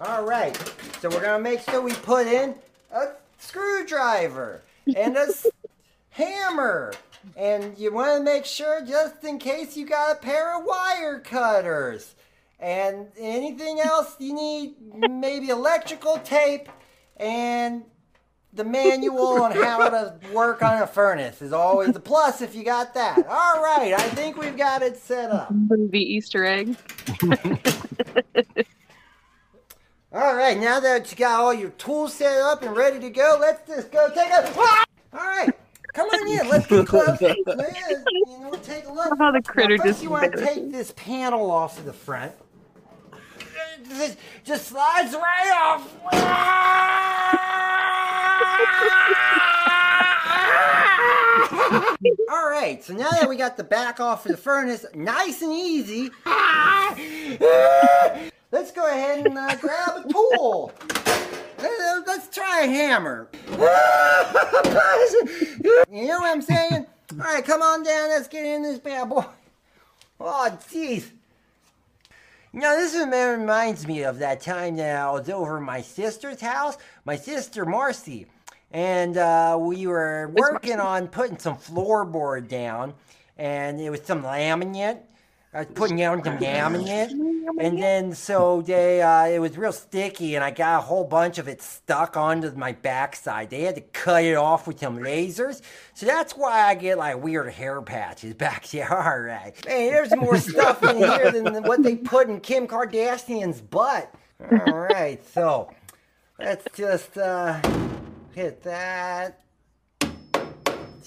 [0.00, 0.56] All right,
[1.00, 2.54] so we're gonna make sure we put in
[2.92, 3.08] a
[3.38, 4.62] screwdriver
[4.96, 5.28] and a
[6.10, 6.92] hammer.
[7.36, 11.20] And you want to make sure, just in case you got a pair of wire
[11.20, 12.16] cutters.
[12.62, 14.76] And anything else you need,
[15.10, 16.68] maybe electrical tape
[17.16, 17.82] and
[18.52, 22.62] the manual on how to work on a furnace is always a plus if you
[22.62, 23.18] got that.
[23.26, 25.50] All right, I think we've got it set up.
[25.50, 26.76] Movie Easter egg.
[30.14, 33.38] All right, now that you got all your tools set up and ready to go,
[33.40, 34.52] let's just go take a.
[34.56, 34.84] Ah!
[35.14, 35.50] All right,
[35.94, 36.48] come on in.
[36.48, 37.18] Let's get close.
[37.20, 39.18] Man, you know, take a look.
[39.18, 41.94] How the critter Now, first just you want to take this panel off of the
[41.94, 42.32] front.
[43.88, 45.88] Just, just slides right off.
[52.30, 55.52] All right, so now that we got the back off of the furnace, nice and
[55.52, 56.10] easy,
[58.50, 60.72] let's go ahead and uh, grab a tool.
[61.58, 63.28] Let's try a hammer.
[65.90, 66.86] You know what I'm saying?
[67.12, 68.08] All right, come on down.
[68.08, 69.24] Let's get in this bad boy.
[70.18, 71.10] Oh, jeez.
[72.54, 76.76] Know, this reminds me of that time that I was over at my sister's house,
[77.06, 78.26] my sister Marcy,
[78.70, 82.92] and uh, we were working on putting some floorboard down,
[83.38, 85.00] and it was some laminate.
[85.54, 87.10] I was putting down some laminate,
[87.58, 91.36] and then so they uh, it was real sticky, and I got a whole bunch
[91.36, 93.50] of it stuck onto my backside.
[93.50, 95.60] They had to cut it off with some lasers,
[95.92, 98.90] so that's why I get like weird hair patches back there.
[98.90, 103.60] All right, hey, there's more stuff in here than what they put in Kim Kardashian's
[103.60, 104.10] butt.
[104.50, 105.70] All right, so
[106.38, 107.60] let's just uh,
[108.34, 109.40] hit that.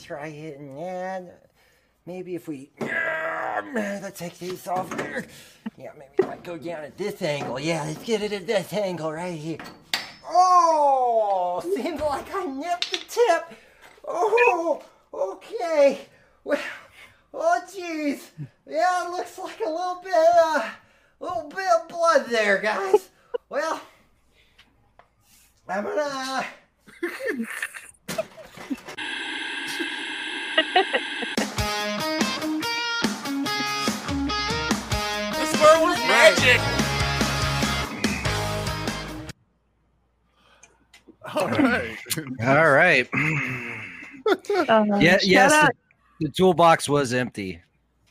[0.03, 1.44] Try hitting that.
[2.07, 2.69] Maybe if we
[3.73, 4.93] let's take these off.
[5.77, 7.59] Yeah, maybe if I go down at this angle.
[7.59, 9.57] Yeah, let's get it at this angle right here.
[10.29, 13.57] Oh, seems like I nipped the tip.
[14.07, 16.01] Oh, okay.
[16.43, 16.61] Well,
[17.33, 18.21] oh jeez.
[18.67, 20.69] Yeah, it looks like a little bit, uh,
[21.19, 23.09] little bit of blood there, guys.
[23.49, 23.81] Well,
[25.67, 26.45] I'm gonna.
[41.33, 41.97] All right.
[42.43, 43.09] All right.
[44.67, 45.71] Uh, Yeah, yes, the,
[46.19, 47.61] the toolbox was empty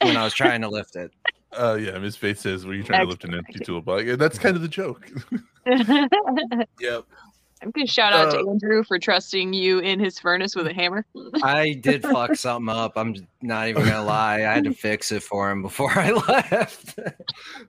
[0.03, 1.11] when I was trying to lift it.
[1.57, 4.41] Uh, yeah, Miss Faith says, "Were you trying to lift an empty toolbox?" Yeah, that's
[4.41, 5.09] kind of the joke.
[6.81, 7.05] Yep.
[7.65, 10.75] I'm gonna shout out Uh, to Andrew for trusting you in his furnace with a
[10.75, 11.07] hammer.
[11.43, 12.93] I did fuck something up.
[12.97, 14.37] I'm not even gonna lie.
[14.37, 16.99] I had to fix it for him before I left.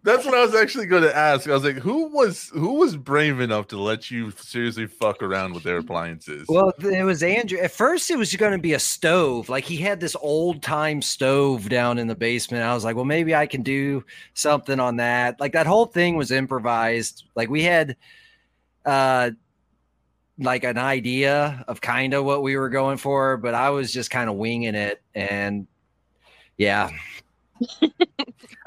[0.04, 1.48] That's what I was actually going to ask.
[1.50, 5.54] I was like, "Who was who was brave enough to let you seriously fuck around
[5.54, 7.60] with their appliances?" Well, it was Andrew.
[7.60, 9.48] At first, it was going to be a stove.
[9.50, 12.64] Like he had this old time stove down in the basement.
[12.64, 15.40] I was like, well, maybe I can do something on that.
[15.40, 17.24] Like that whole thing was improvised.
[17.36, 17.96] Like we had,
[18.86, 19.32] uh,
[20.38, 24.12] like an idea of kind of what we were going for, but I was just
[24.12, 25.02] kind of winging it.
[25.14, 25.68] And
[26.58, 26.90] yeah,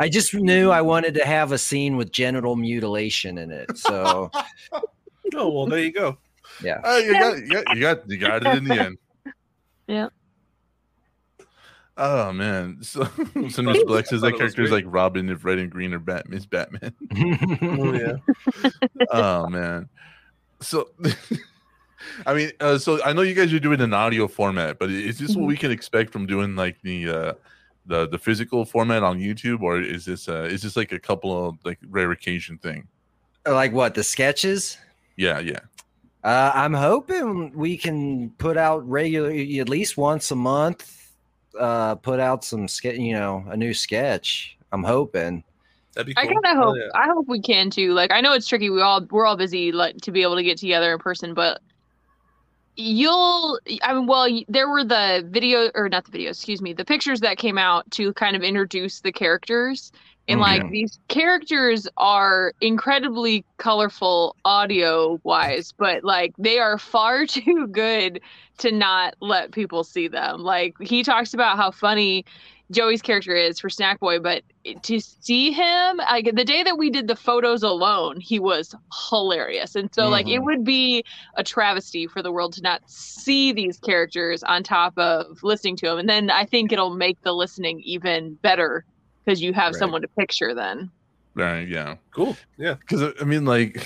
[0.01, 3.77] I just knew I wanted to have a scene with genital mutilation in it.
[3.77, 4.31] So
[5.35, 6.19] Oh well, there you go.
[6.63, 6.81] yeah.
[6.85, 8.99] Uh, you, got, you, got, you got you got it in the end.
[9.87, 10.09] Yeah.
[11.97, 12.83] Oh man.
[12.83, 13.05] So
[13.49, 16.37] so Miss Black says that character is like Robin if red and green or Batman
[16.37, 16.95] is Batman.
[17.63, 18.71] Oh yeah.
[19.11, 19.89] oh man.
[20.61, 20.91] So
[22.27, 25.19] I mean, uh, so I know you guys are doing an audio format, but is
[25.19, 27.33] this what we can expect from doing like the uh
[27.87, 31.49] the the physical format on YouTube, or is this uh is this like a couple
[31.49, 32.87] of like rare occasion thing?
[33.47, 34.77] like what the sketches?
[35.17, 35.61] Yeah, yeah.
[36.23, 41.13] Uh, I'm hoping we can put out regular, at least once a month.
[41.59, 44.57] Uh, put out some ske- you know, a new sketch.
[44.73, 45.43] I'm hoping.
[45.95, 47.01] That'd be I kind of Oh, hope yeah.
[47.01, 47.93] I hope we can too.
[47.93, 48.69] Like I know it's tricky.
[48.71, 51.61] We all we're all busy like to be able to get together in person, but
[52.79, 56.85] you'll I mean well there were the video or not the video excuse me, the
[56.87, 59.93] pictures that came out to kind of introduce the characters.
[60.29, 60.71] And Oh, like yeah.
[60.71, 68.21] these characters are incredibly colorful audio wise, but like they are far too good
[68.59, 70.41] to not let people see them.
[70.43, 72.25] Like he talks about how funny
[72.71, 74.43] Joey's character is for Snack Boy, but
[74.83, 78.75] to see him like the day that we did the photos alone, he was
[79.09, 79.75] hilarious.
[79.75, 80.45] And so like it Mhm.
[80.45, 81.03] would be
[81.37, 85.87] a travesty for the world to not see these characters on top of listening to
[85.87, 85.99] them.
[85.99, 88.85] And then I think it'll make the listening even better
[89.25, 89.79] because you have Right.
[89.79, 90.91] someone to picture then.
[91.35, 91.97] Right, yeah.
[92.15, 92.37] Cool.
[92.59, 92.75] Yeah.
[92.81, 93.81] Because I mean, like,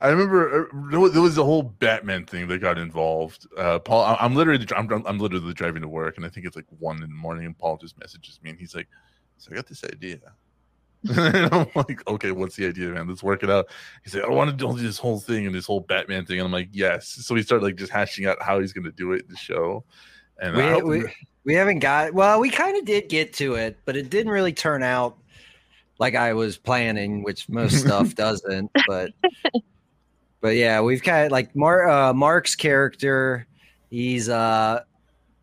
[0.00, 3.46] I remember uh, there was, there was a whole Batman thing that got involved.
[3.56, 6.56] Uh, Paul, I- I'm literally, I'm, I'm literally driving to work, and I think it's
[6.56, 8.88] like one in the morning, and Paul just messages me, and he's like,
[9.38, 10.18] "So I got this idea."
[11.16, 13.06] and I'm like, "Okay, what's the idea, man?
[13.08, 13.66] Let's work it out."
[14.02, 16.46] He's like, "I want to do this whole thing and this whole Batman thing," and
[16.46, 19.12] I'm like, "Yes." So we start like just hashing out how he's going to do
[19.12, 19.84] it in the show,
[20.38, 21.04] and We, we,
[21.44, 24.52] we haven't got well, we kind of did get to it, but it didn't really
[24.52, 25.18] turn out
[25.98, 28.70] like I was planning, which most stuff doesn't.
[28.86, 29.12] But
[30.40, 33.46] but yeah, we've kind of like Mar- uh, Mark's character.
[33.90, 34.80] He's uh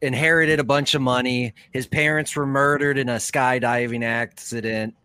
[0.02, 1.54] inherited a bunch of money.
[1.74, 4.96] His parents were murdered in a skydiving accident.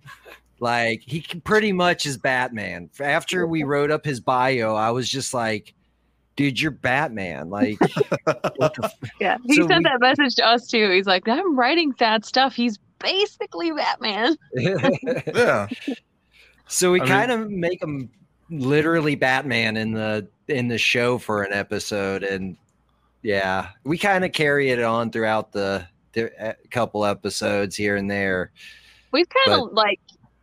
[0.58, 2.88] Like he pretty much is Batman.
[3.00, 5.74] After we wrote up his bio, I was just like,
[6.34, 7.50] dude, you're Batman.
[7.50, 7.78] Like,
[8.24, 10.90] what the f- Yeah, he So sent we- that message to us too.
[10.90, 12.54] He's like, I'm writing that stuff.
[12.54, 14.36] He's basically Batman.
[14.54, 15.68] Yeah.
[16.68, 18.10] so we I mean- kind of make him
[18.50, 22.56] literally Batman in the in the show for an episode, and
[23.22, 28.08] yeah, we kind of carry it on throughout the, the uh, couple episodes here and
[28.08, 28.52] there.
[29.10, 29.98] We've kind of like,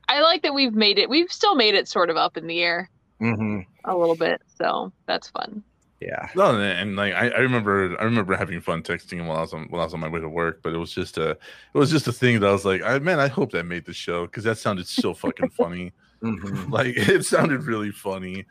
[0.10, 1.10] I like that we've made it.
[1.10, 2.90] We've still made it sort of up in the air
[3.20, 5.64] hmm a little bit, so that's fun.
[6.04, 6.28] Yeah.
[6.36, 9.54] No, and, like I, I remember, I remember having fun texting him while I was
[9.54, 10.62] on while I was on my way to work.
[10.62, 11.38] But it was just a, it
[11.74, 13.94] was just a thing that I was like, I man, I hope that made the
[13.94, 15.94] show because that sounded so fucking funny.
[16.22, 18.46] hmm like it sounded really funny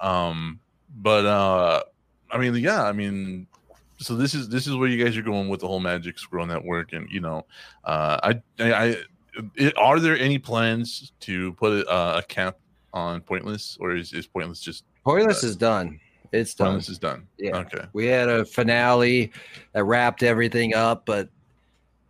[0.00, 0.58] um
[0.96, 1.80] but uh
[2.32, 3.46] i mean yeah i mean
[3.98, 6.44] so this is this is where you guys are going with the whole magic scroll
[6.44, 7.46] network and you know
[7.84, 8.96] uh i i, I
[9.54, 12.58] it, are there any plans to put a, a cap
[12.92, 15.98] on pointless or is, is pointless just Pointless is done.
[16.32, 16.66] It's done.
[16.68, 17.58] pointless is done Yeah.
[17.58, 19.32] okay we had a finale
[19.72, 21.28] that wrapped everything up but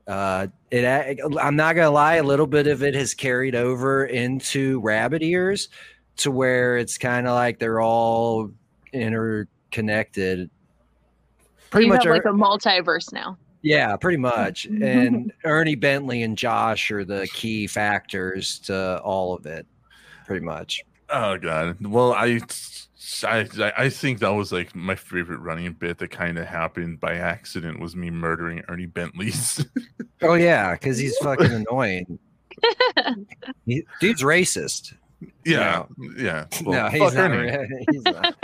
[0.06, 4.80] uh it i'm not gonna lie a little bit of it has carried over into
[4.80, 5.68] rabbit ears
[6.16, 8.50] to where it's kind of like they're all
[8.92, 10.50] interconnected
[11.70, 13.36] pretty you much have like a multiverse now.
[13.62, 19.46] yeah pretty much and ernie bentley and josh are the key factors to all of
[19.46, 19.66] it
[20.26, 22.38] pretty much oh god well i
[23.24, 27.14] I, I think that was like my favorite running bit that kind of happened by
[27.16, 29.64] accident was me murdering Ernie Bentley's
[30.22, 32.18] oh yeah because he's fucking annoying
[33.66, 34.94] he, dude's racist
[35.44, 35.84] Yeah,
[36.16, 36.46] yeah.
[36.64, 37.50] Well, no, he's not, Ernie.
[37.50, 38.34] ra- he's not.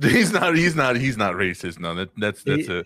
[0.00, 0.54] He's not.
[0.56, 0.96] He's not.
[0.96, 1.78] He's not racist.
[1.80, 2.84] No, that, that's that's He- a.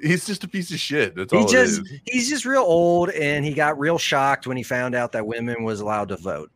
[0.00, 1.14] He's just a piece of shit.
[1.16, 2.00] That's He all just it is.
[2.06, 5.64] he's just real old, and he got real shocked when he found out that women
[5.64, 6.50] was allowed to vote.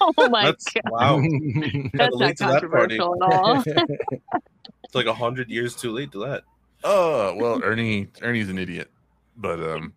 [0.18, 1.20] Oh my That's god, wow.
[1.94, 3.64] that's not late to that controversial at all.
[4.84, 6.44] It's like a hundred years too late to that.
[6.82, 8.08] Oh well, Ernie.
[8.22, 8.90] Ernie's an idiot.
[9.36, 9.92] But um,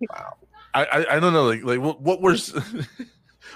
[0.73, 1.45] I, I I don't know.
[1.45, 2.35] Like like what what were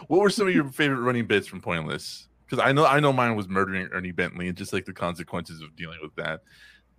[0.07, 2.27] what were some of your favorite running bits from Pointless?
[2.45, 5.61] Because I know I know mine was murdering Ernie Bentley and just like the consequences
[5.61, 6.41] of dealing with that.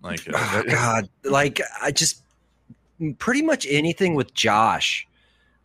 [0.02, 2.22] Like uh, oh, God, like I just
[3.18, 5.05] pretty much anything with Josh,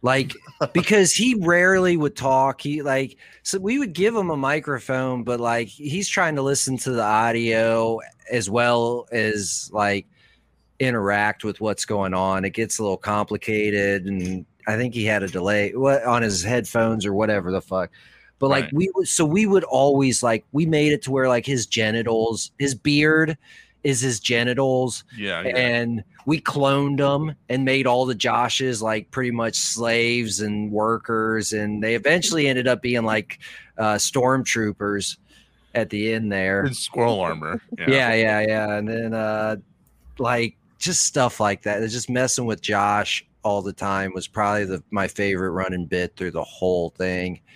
[0.02, 0.34] like
[0.74, 2.62] because he rarely would talk.
[2.62, 6.78] He like so we would give him a microphone, but like he's trying to listen
[6.80, 8.00] to the audio
[8.32, 10.08] as well as like
[10.80, 12.46] interact with what's going on.
[12.46, 16.44] It gets a little complicated, and I think he had a delay what on his
[16.44, 17.92] headphones or whatever the fuck.
[18.40, 18.74] But like Right.
[18.74, 22.74] we so we would always like we made it to where like his genitals, his
[22.74, 23.38] beard
[23.84, 25.58] is his genitals, yeah, yeah.
[25.58, 31.54] and we cloned them and made all the Joshes like pretty much slaves and workers,
[31.54, 33.40] and they eventually ended up being like
[33.78, 35.18] uh, stormtroopers
[35.74, 36.66] at the end there.
[36.66, 37.62] It's squirrel armor.
[37.78, 38.76] Yeah, yeah, yeah.
[38.76, 39.58] And then uh
[40.18, 41.88] like just stuff like that.
[41.90, 46.32] Just messing with Josh all the time was probably the my favorite running bit through
[46.32, 47.42] the whole thing.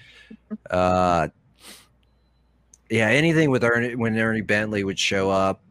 [0.69, 1.27] Uh
[2.89, 5.61] yeah, anything with Ernie when Ernie Bentley would show up.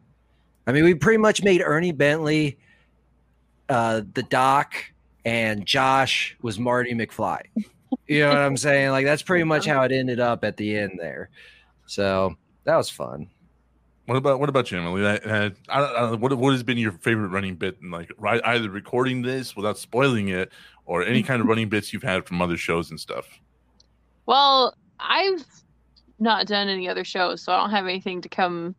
[0.67, 2.57] I mean, we pretty much made Ernie Bentley
[3.67, 4.75] uh the doc
[5.25, 7.41] and Josh was Marty McFly.
[8.07, 8.91] You know what I'm saying?
[8.91, 11.29] Like that's pretty much how it ended up at the end there.
[11.87, 12.35] So
[12.65, 13.27] that was fun.
[14.05, 15.05] What about what about you, Emily?
[15.05, 15.19] I, I, I,
[15.49, 17.81] don't- I, don't know, what what has been your favorite running bit?
[17.81, 20.51] And like, right, either recording this without spoiling it,
[20.85, 23.27] or any kind of running bits you've had from other shows and stuff.
[24.27, 25.43] Well, I've
[26.19, 28.75] not done any other shows, so I don't have anything to come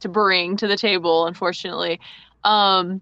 [0.00, 2.00] to bring to the table, unfortunately.
[2.44, 3.00] Um,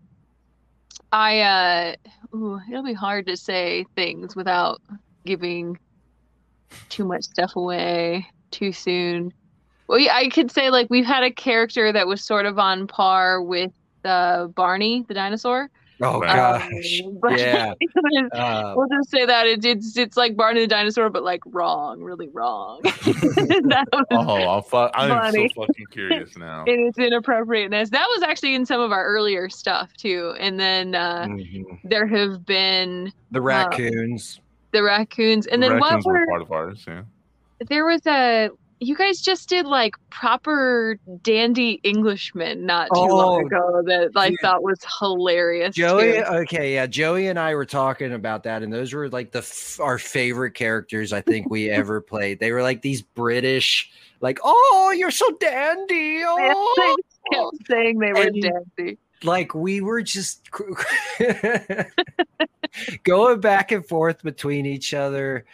[1.13, 1.97] I uh,
[2.37, 4.81] ooh, it'll be hard to say things without
[5.25, 5.79] giving
[6.89, 9.33] too much stuff away too soon.
[9.87, 12.87] Well, yeah, I could say like we've had a character that was sort of on
[12.87, 13.73] par with
[14.05, 15.71] uh, Barney the dinosaur.
[16.01, 16.59] Oh Wow.
[16.59, 17.01] gosh.
[17.05, 17.73] Um, but Yeah.
[17.97, 21.41] was- Uh, we'll just say that it, it's it's like Barney the dinosaur, but like
[21.47, 22.81] wrong, really wrong.
[24.11, 25.49] Oh, I'll fu- I'm Funny.
[25.55, 26.65] so fucking curious now.
[26.65, 27.91] in its inappropriateness.
[27.91, 30.35] That was actually in some of our earlier stuff too.
[30.39, 31.65] And then uh, mhm.
[31.85, 34.41] there have been The raccoons.
[34.73, 36.85] the raccoons, and The then what were were part of ours.
[36.87, 37.03] Yeah.
[37.69, 38.51] there was a
[38.81, 44.31] you guys just did like proper dandy Englishmen not too long Oh, ago that I
[44.31, 44.39] dude.
[44.41, 45.75] thought was hilarious.
[45.75, 46.23] Joey, too.
[46.25, 49.81] okay, yeah, Joey and I were talking about that, and those were like the f-
[49.81, 52.41] our favorite characters I think we ever played.
[52.41, 53.91] They were like these British,
[54.21, 58.43] like, oh, you're so dandy, oh, They kept saying they were And-
[58.77, 58.99] dandy.
[59.25, 60.49] like we were just
[63.03, 65.45] going back and forth between each other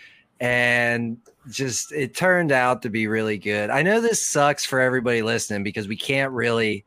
[0.40, 1.16] and
[1.50, 3.70] just it turned out to be really good.
[3.70, 6.84] I know this sucks for everybody listening because we can't really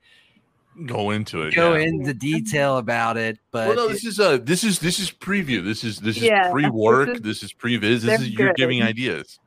[0.86, 1.56] Go into it.
[1.56, 1.86] go yeah.
[1.88, 5.64] into detail about it, but Well, no, this is a this is this is preview.
[5.64, 7.08] This is this is Yeah, pre-work.
[7.08, 8.04] this is- This is pre-viz.
[8.04, 8.56] This they're is you're good.
[8.58, 9.40] giving ideas.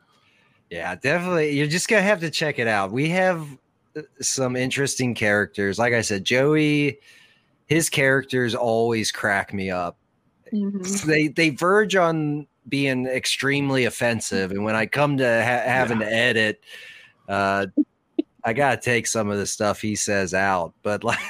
[0.71, 1.51] Yeah, definitely.
[1.57, 2.91] You're just gonna have to check it out.
[2.93, 3.47] We have
[3.97, 5.79] uh, some interesting characters.
[5.79, 6.99] Like I said, Joey,
[7.67, 9.97] his characters always crack me up.
[10.53, 11.03] Mhm.
[11.05, 16.07] They they verge on being extremely offensive, and when I come to ha- having to
[16.11, 16.63] edit,
[17.29, 17.67] uh,
[18.43, 20.73] I gotta take some of the stuff he says out.
[20.83, 21.21] But like,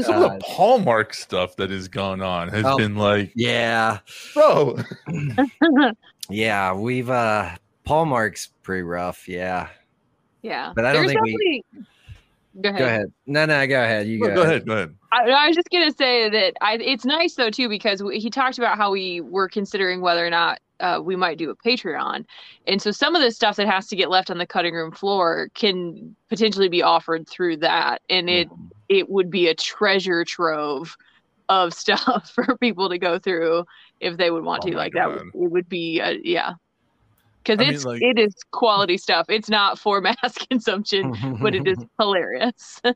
[0.00, 2.78] Some of Uh, the Hallmark stuff that has gone on has Oh.
[2.78, 3.98] been like, yeah,
[4.32, 4.78] bro,
[6.30, 7.50] yeah, we've uh,
[7.84, 9.28] Paul Mark's pretty rough.
[9.28, 9.68] Yeah,
[10.42, 10.72] yeah.
[10.74, 11.32] But I don't There's think we-
[11.72, 11.86] definitely-
[12.60, 12.78] Go ahead.
[12.78, 13.12] go ahead.
[13.26, 14.06] No, no, go ahead.
[14.06, 14.94] You go, go, ahead, go ahead.
[15.12, 18.30] I, I was just gonna say that I, it's nice though too because we, he
[18.30, 22.24] talked about how we were considering whether or not uh, we might do a Patreon,
[22.66, 24.92] and so some of the stuff that has to get left on the cutting room
[24.92, 28.48] floor can potentially be offered through that, and it
[28.88, 30.96] it would be a treasure trove
[31.48, 33.64] of stuff for people to go through
[34.00, 34.72] if they would want Oh to.
[34.74, 36.54] my Like that, would, it would be uh, yeah,
[37.42, 39.26] because I mean, it's like- it is quality stuff.
[39.28, 42.80] It's not for mass consumption, but it is hilarious.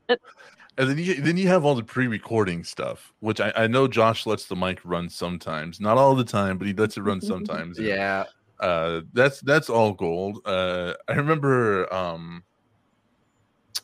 [0.76, 4.26] And then you then you have all the pre-recording stuff, which I, I know Josh
[4.26, 7.78] lets the mic run sometimes, not all the time, but he lets it run sometimes.
[7.78, 8.24] and, Yeah.
[8.58, 10.40] uh, that's that's all gold.
[10.44, 12.42] Uh, I remember um,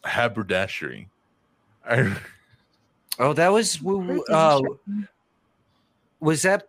[0.04, 1.08] haberdashery.
[1.88, 2.16] I
[3.20, 4.60] Oh, that was w- w- uh,
[6.18, 6.66] was that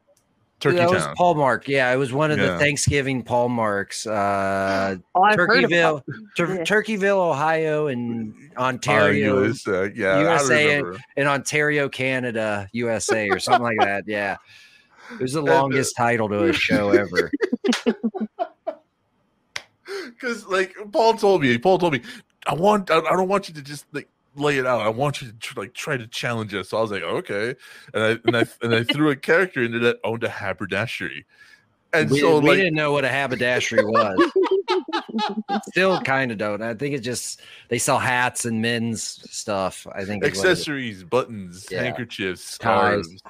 [0.62, 1.68] Turkey that was Paul Mark?
[1.68, 2.52] Yeah, it was one of Yeah.
[2.54, 4.06] the Thanksgiving Paul Marks.
[4.08, 6.04] Uh, Oh, Turkeyville, about
[6.38, 6.62] Tur- Yeah.
[6.62, 11.00] Turkeyville, Ohio, and Uh, Ontario, USA, yeah, USA I remember.
[11.18, 14.04] in Ontario, Canada, USA, or something like that.
[14.08, 14.38] Yeah,
[15.14, 17.32] it was the And, uh, longest title to a show ever.
[20.10, 22.02] Because like Paul told me, Paul told me,
[22.48, 24.82] I want, I, I don't want you to just like lay it out.
[24.82, 26.70] I want you to tr- like try to challenge us.
[26.70, 27.56] So I was like, okay,
[27.94, 31.26] and I and I and I threw a character into that owned a haberdashery,
[31.94, 34.32] and we, so we like didn't know what a haberdashery was.
[35.70, 36.62] Still kind of don't.
[36.62, 39.86] I think it's just they sell hats and men's stuff.
[39.94, 40.60] I think is what it is.
[40.60, 41.84] accessories, buttons, Yeah.
[41.84, 43.06] handkerchiefs, Ties.
[43.06, 43.24] scarves.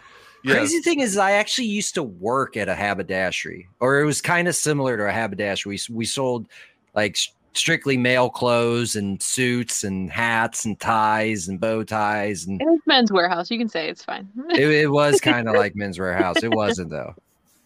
[0.44, 0.56] Yes.
[0.58, 4.48] Crazy thing is, I actually used to work at a haberdashery, or it was kind
[4.48, 5.78] of similar to a haberdashery.
[5.90, 6.48] We, we sold
[6.96, 12.62] like s- strictly male clothes and suits and hats and ties and bow ties, and
[12.62, 13.52] It's men's warehouse.
[13.52, 14.28] You can say it's fine.
[14.52, 16.44] it, it was kind of like men's warehouse.
[16.44, 17.16] It wasn't though.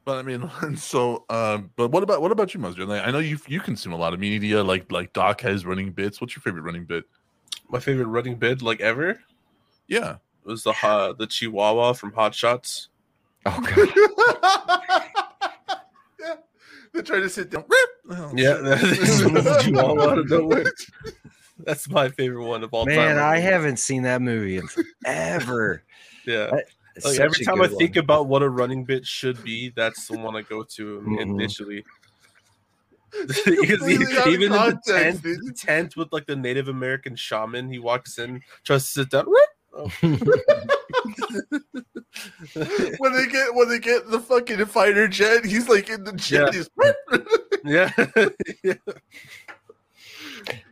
[0.06, 2.90] But I mean, so, um, but what about what about you, Mustard?
[2.90, 4.62] Like, I know you you consume a lot of media.
[4.62, 6.20] Like like Doc has running bits.
[6.20, 7.06] What's your favorite running bit?
[7.70, 9.18] My favorite running bit like ever
[9.88, 10.16] Yeah.
[10.46, 12.90] it was the uh, the Chihuahua from Hot Shots.
[13.46, 15.03] Oh god, yeah.
[16.94, 17.66] They try to sit down.
[17.68, 17.90] Rip!
[18.20, 19.34] Oh, Yeah, shit.
[19.34, 20.66] that's Chihuahua out of nowhere.
[21.60, 22.96] That's my favorite one of all time.
[22.96, 25.84] man, I haven't seen that movie in forever.
[26.26, 26.52] Yeah.
[26.96, 30.08] It's Like every time I good think about what a running bit should be, that's
[30.08, 31.20] the one I go to Mhm.
[31.22, 31.84] initially.
[33.12, 37.16] because he- out of even in the tent, the tent with like the Native American
[37.16, 39.26] shaman, he walks in, tries to sit down.
[39.76, 39.90] Oh.
[43.00, 46.54] when they get when they get the fucking fighter jet, he's like in the jet.
[46.54, 46.60] Yeah.
[47.66, 47.90] Yeah,
[48.64, 48.74] yeah.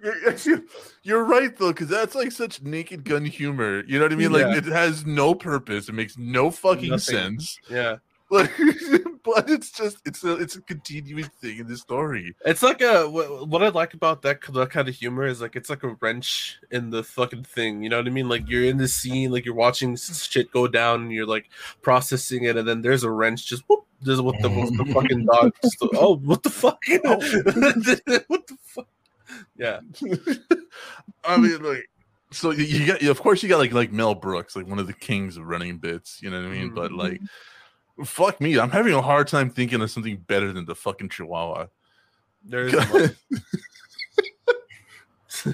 [0.04, 0.62] You're-
[1.04, 3.84] You're right though, because that's like such naked gun humor.
[3.88, 4.32] You know what I mean?
[4.34, 4.58] Like Yeah.
[4.58, 5.88] it has no purpose.
[5.88, 7.00] It makes no fucking Nothing.
[7.40, 7.58] sense.
[7.70, 7.98] yeah.
[8.32, 8.50] Like,
[9.26, 12.34] but it's just it's a it's a continuing thing in the story.
[12.46, 15.70] It's like a what, I like about that, that kind of humor is like it's
[15.70, 17.84] like a wrench in the fucking thing.
[17.84, 18.30] You know what I mean?
[18.30, 21.50] Like you're in the scene, like you're watching shit go down, and you're like
[21.82, 23.86] processing it, and then there's a wrench just whoop.
[24.02, 25.54] There's what the, what the fucking dog.
[25.62, 26.82] Just, oh, what the fuck?
[27.06, 27.18] Oh.
[28.28, 28.88] what the fuck?
[29.56, 29.82] Yeah,
[31.24, 31.88] I mean, like,
[32.32, 34.88] so you, you got, of course, you got like like Mel Brooks, like one of
[34.88, 36.20] the kings of running bits.
[36.24, 36.74] You know what I mean?
[36.74, 37.26] But like, mm-hmm.
[38.06, 41.68] Fuck me, I'm having a hard time thinking of something better than the fucking Chihuahua.
[42.44, 42.74] there's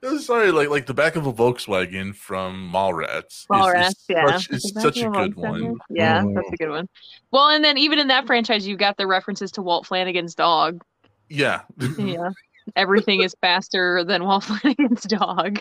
[0.00, 3.26] I'm sorry, like like the back of a Volkswagen from Mallrats.
[3.26, 4.26] is- is Mallrats, yeah.
[4.38, 5.76] such, is such a good one.
[5.90, 6.22] Yeah.
[6.22, 6.34] Mm.
[6.36, 6.88] That's a good one.
[7.32, 10.82] Well, and then even in that franchise, you've got the references to Walt Flanagan's dog.
[11.28, 11.62] Yeah,
[11.98, 12.30] Yeah.
[12.76, 15.60] Everything is faster than Walt Flanagan's dog.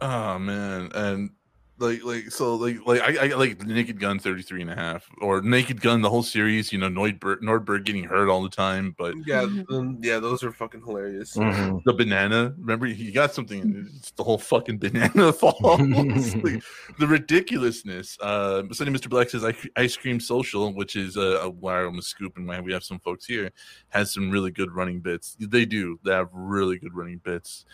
[0.00, 1.30] oh man, and
[1.78, 5.40] like like so like like I, I like Naked Gun 33 and a half or
[5.42, 6.72] Naked Gun the whole series.
[6.72, 9.70] You know Nordberg Nordberg getting hurt all the time, but Yeah, Mhm.
[9.72, 11.36] um, yeah, those are fucking hilarious.
[11.36, 11.82] Mhm.
[11.84, 12.54] the banana.
[12.58, 13.60] Remember, he got something.
[13.60, 15.80] in It's the whole fucking banana falls.
[16.44, 16.62] Like,
[16.98, 18.18] the ridiculousness.
[18.20, 19.08] Uh, Sunny Mr.
[19.10, 19.44] Black says
[19.76, 23.00] ice cream social, which is uh, a wire on the scoop, and we have some
[23.00, 23.50] folks here
[23.88, 25.36] has some really good running bits.
[25.40, 25.98] They do.
[26.04, 27.64] They have really good running bits.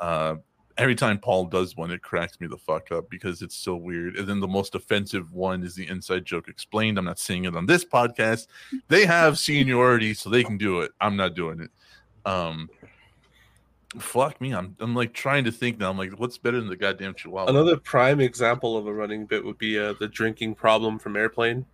[0.00, 0.36] Uh,
[0.78, 4.16] every time Paul does one, it cracks me the fuck up because it's so weird.
[4.16, 6.96] And then the most offensive one is the inside joke explained.
[6.98, 8.46] I'm not seeing it on this podcast.
[8.86, 10.92] They have seniority, so they can do it.
[11.00, 11.70] I'm not doing it.
[12.24, 12.70] Um,
[13.98, 14.54] fuck me.
[14.54, 15.90] I'm I'm like trying to think now.
[15.90, 17.50] I'm like, what's better than the goddamn Chihuahua?
[17.50, 21.66] Another prime example of a running bit would be uh, the drinking problem from Airplane.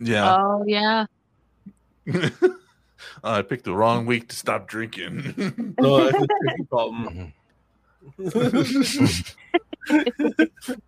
[0.00, 0.36] yeah.
[0.36, 1.06] Oh yeah.
[3.24, 5.74] I picked the wrong week to stop drinking.
[5.78, 7.32] No, that's a drinking problem.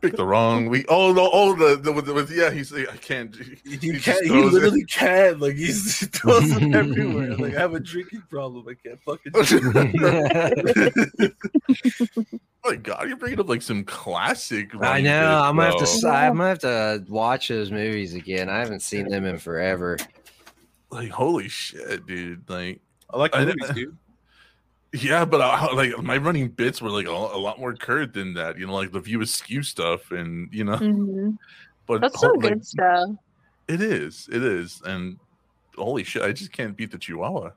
[0.00, 0.86] picked the wrong week.
[0.88, 1.28] Oh no!
[1.32, 3.34] Oh, the, the, with, with yeah, he's like, I can't.
[3.64, 4.22] You He just can't.
[4.22, 4.52] He throws it.
[4.54, 5.40] literally can't.
[5.40, 7.36] Like he's he throws it everywhere.
[7.38, 8.66] Like I have a drinking problem.
[8.68, 9.32] I can't fucking.
[12.66, 14.70] Oh my god, you're bringing up like some classic.
[14.80, 15.10] I know.
[15.20, 15.78] bits, I'm gonna have to.
[15.84, 15.92] bro.
[15.92, 18.48] s- I'm gonna have to watch those movies again.
[18.48, 19.98] I haven't seen them in forever.
[20.90, 22.48] like holy shit, dude.
[22.48, 22.80] Like
[23.10, 23.98] I like I- movies, dude.
[24.94, 28.34] Yeah, but I, like my running bits were like a, a lot more current than
[28.34, 28.58] that.
[28.58, 31.36] You know, like the view askew stuff, and you know, Mhm.
[31.86, 33.10] but That's some like, good stuff.
[33.68, 34.28] It is.
[34.32, 34.80] It is.
[34.84, 35.18] And
[35.76, 37.50] holy shit, I just can't beat the Chihuahua.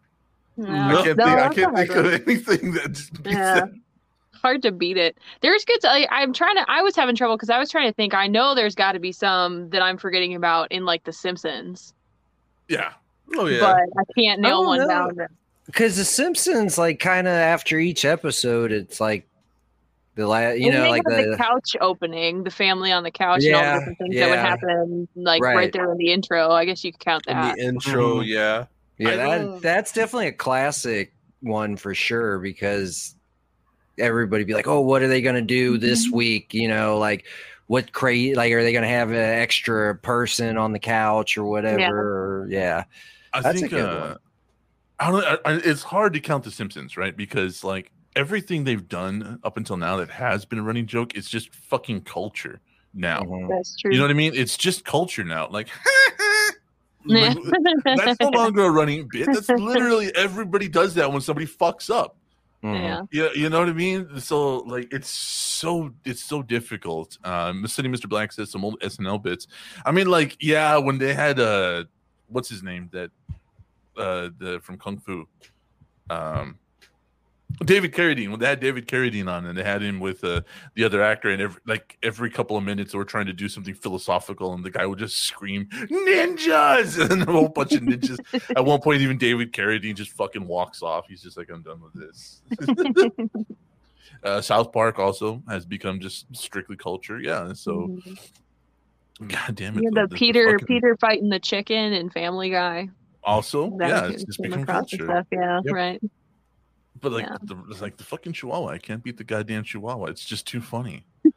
[0.57, 0.87] Yeah.
[0.97, 1.39] I can't No, think.
[1.39, 2.89] I can't think of anything that
[3.23, 3.53] beats Yeah.
[3.55, 3.69] that.
[4.33, 5.17] hard to beat it.
[5.41, 5.79] There's good.
[5.85, 6.65] I, I'm trying to.
[6.67, 8.13] I was having trouble because I was trying to think.
[8.13, 11.93] I know there's got to be some that I'm forgetting about in like The Simpsons,
[12.67, 12.93] Yeah.
[13.35, 13.59] Oh yeah.
[13.59, 14.87] but I can't nail don't one know.
[14.87, 15.27] down.
[15.67, 19.27] Because The Simpsons, like, kind of after each episode, it's like
[20.15, 23.43] the last, you And know, like the, the couch opening, the family on the couch,
[23.43, 25.55] and all Yeah, the different things that would happen, like right.
[25.55, 25.73] Right.
[25.73, 26.49] there in the intro.
[26.51, 27.55] I guess you could count In that.
[27.57, 28.27] the intro, Mhm.
[28.27, 28.65] yeah.
[28.97, 33.13] yeah, I that don't- that's definitely a classic one for sure because
[33.99, 36.53] everybody be like, oh, what are they gonna do this week?
[36.53, 37.25] You know, like
[37.67, 42.43] what crazy, like, are they gonna have an extra person on the couch or whatever?
[42.43, 42.85] Or, yeah.
[43.33, 44.17] I That's a think good uh, one.
[44.99, 47.15] I don't I, I, it's hard to count the Simpsons, right?
[47.15, 51.29] Because like everything they've done up until now that has been a running joke is
[51.29, 52.59] just fucking culture
[52.93, 53.21] now.
[53.21, 53.49] Mhm.
[53.49, 53.91] That's true.
[53.91, 54.33] You know what I mean?
[54.35, 55.47] It's just culture now.
[55.49, 55.69] Like
[57.05, 57.37] like,
[57.83, 59.27] that's no longer a running bit.
[59.27, 62.17] That's literally everybody does that when somebody fucks up.
[62.63, 63.03] Yeah.
[63.11, 64.19] Yeah, you know what I mean.
[64.19, 67.17] So like, it's so it's so difficult.
[67.23, 68.09] Um, City Mr.
[68.09, 69.47] Black says some old SNL bits.
[69.85, 71.85] I mean, like, yeah, when they had uh,
[72.27, 73.11] what's his name that
[73.97, 75.27] uh the from Kung Fu,
[76.09, 76.57] um,
[77.65, 78.29] David Carradine.
[78.29, 80.41] When they had David Carradine on, and they had him with uh,
[80.75, 83.47] the other actor, and every like every couple of minutes, they were trying to do
[83.49, 88.19] something philosophical, and the guy would just scream ninjas, and a whole bunch of ninjas.
[88.55, 91.07] At one point, even David Carradine just fucking walks off.
[91.07, 92.41] He's just like, I'm done with this.
[94.23, 97.19] uh, South Park also has become just strictly culture.
[97.19, 97.53] Yeah.
[97.53, 98.19] So, Mhm.
[99.29, 99.83] god damn it.
[99.83, 102.89] Yeah, the the Peter fucking- Peter fighting the chicken and Family Guy.
[103.23, 105.03] Also, That yeah, it's just become culture.
[105.03, 105.25] Stuff.
[105.31, 105.73] Yeah, Yep.
[105.73, 106.01] right.
[107.01, 107.37] But like, Yeah.
[107.43, 108.69] the, it's like the fucking Chihuahua.
[108.69, 110.05] I can't beat the goddamn Chihuahua.
[110.05, 111.05] It's just too funny.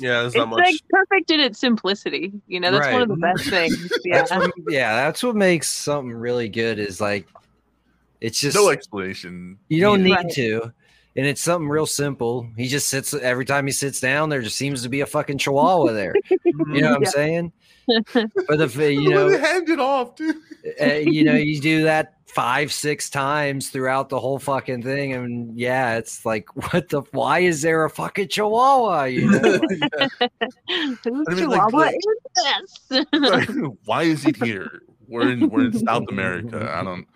[0.00, 0.58] Yeah, It's not much.
[0.58, 2.32] like perfect in its simplicity.
[2.46, 3.90] You know, that's one of the best things.
[4.04, 4.18] Yeah.
[4.18, 7.26] That's what, yeah, that's what makes something really good is like
[8.20, 9.58] it's just no explanation.
[9.68, 10.16] you don't needed.
[10.18, 10.32] need Right.
[10.34, 10.72] to.
[11.16, 12.48] And it's something real simple.
[12.56, 15.38] He just sits every time he sits down, there just seems to be a fucking
[15.38, 16.14] chihuahua there.
[16.44, 17.52] You know what I'm saying?
[18.12, 20.36] But if you know, hand it off, dude.
[20.80, 25.58] uh, you know, you do that five, six times throughout the whole fucking thing, and
[25.58, 27.02] yeah, it's like, what the?
[27.12, 29.04] Why is there a fucking chihuahua?
[29.04, 29.38] You know?
[30.68, 33.70] Whose I mean, chihuahua like- is this?
[33.84, 34.82] Why is it here?
[35.08, 36.70] We're in we're in South America.
[36.70, 37.06] I don't.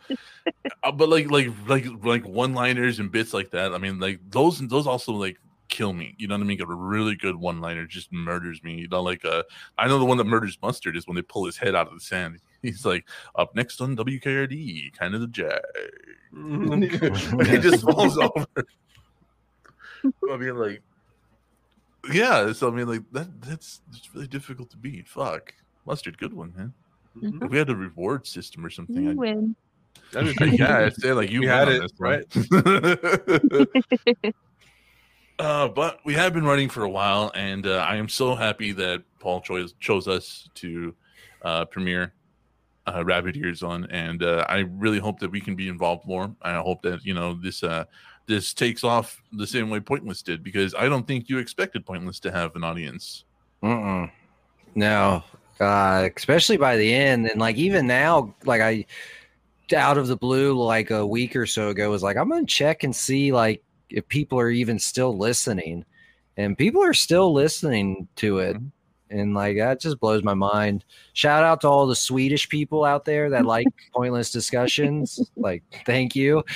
[0.82, 3.74] Uh, but like like like like one liners and bits like that.
[3.74, 5.36] I mean, like those those also like
[5.72, 6.14] kill me.
[6.18, 6.58] You know what I mean?
[6.58, 8.74] Like, a really good one liner just murders me.
[8.74, 9.42] You know, like uh,
[9.78, 11.94] I know the one that murders Mustard is when they pull his head out of
[11.94, 12.38] the sand.
[12.62, 15.60] He's like up next on WKRD, kind of the jag.
[16.32, 16.84] and
[17.48, 18.46] he just falls over.
[20.30, 20.82] I mean, like,
[22.12, 22.52] yeah.
[22.52, 23.40] So I mean, like that.
[23.40, 25.08] That's it's really difficult to beat.
[25.08, 25.54] Fuck,
[25.86, 26.72] mustard, good one, man.
[27.18, 27.44] Mhm.
[27.44, 29.56] If we had a reward system or something, You I'd, win.
[30.12, 30.78] That'd I- pretty yeah.
[30.78, 32.24] I'd say like you We had it, this one.
[35.42, 38.70] Uh, but we have been running for a while, and uh, I am so happy
[38.72, 40.94] that Paul chose chose us to
[41.42, 42.12] uh, premiere
[42.86, 46.32] uh, Rabbit Ears on, and uh, I really hope that we can be involved more.
[46.42, 47.84] I hope that you know this uh,
[48.26, 52.20] this takes off the same way Pointless did because I don't think you expected Pointless
[52.20, 53.24] to have an audience.
[53.64, 54.12] Mm-mm.
[54.76, 55.24] No,
[55.58, 58.86] especially by the end, and like even now, like I
[59.74, 62.84] out of the blue, like a week or so ago, was like I'm gonna check
[62.84, 63.60] and see like
[63.92, 65.84] if people are even still listening,
[66.36, 68.56] and people are still listening to it.
[68.56, 68.70] Mhm.
[69.10, 70.84] And like that just blows my mind.
[71.12, 75.30] Shout out to all the Swedish people out there that like pointless discussions.
[75.36, 76.42] Like, thank you.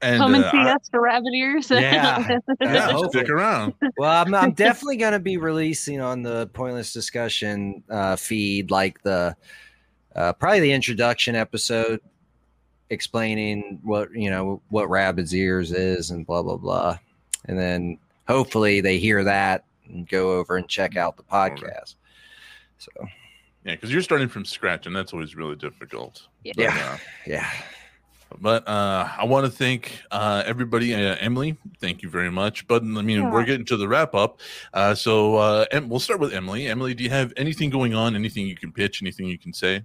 [0.00, 1.70] And Come and uh, see I- us for rabbit ears.
[1.72, 2.38] Yeah.
[2.60, 3.08] yeah, hopefully.
[3.08, 3.74] stick around.
[3.96, 9.02] well, I'm, I'm definitely going to be releasing on the pointless discussion uh, feed, like
[9.02, 9.34] the
[10.14, 12.00] uh, probably the introduction episode,
[12.90, 16.98] explaining what you know what Rabbit's ears is and blah blah blah,
[17.46, 21.94] and then hopefully they hear that and go over and check out the podcast.
[22.78, 22.90] So
[23.64, 26.26] Yeah, because you're starting from scratch, and that's always really difficult.
[26.44, 26.52] Yeah.
[26.56, 26.90] But, Yeah.
[26.92, 27.50] uh, yeah,
[28.40, 30.94] But uh, I want to thank uh, everybody.
[30.94, 32.66] Uh, Emily, thank you very much.
[32.68, 34.40] But I mean, we're getting to the wrap up.
[34.74, 36.66] Uh, so uh, em- we'll start with Emily.
[36.68, 38.14] Emily, do you have anything going on?
[38.14, 39.02] Anything you can pitch?
[39.02, 39.82] Anything you can say?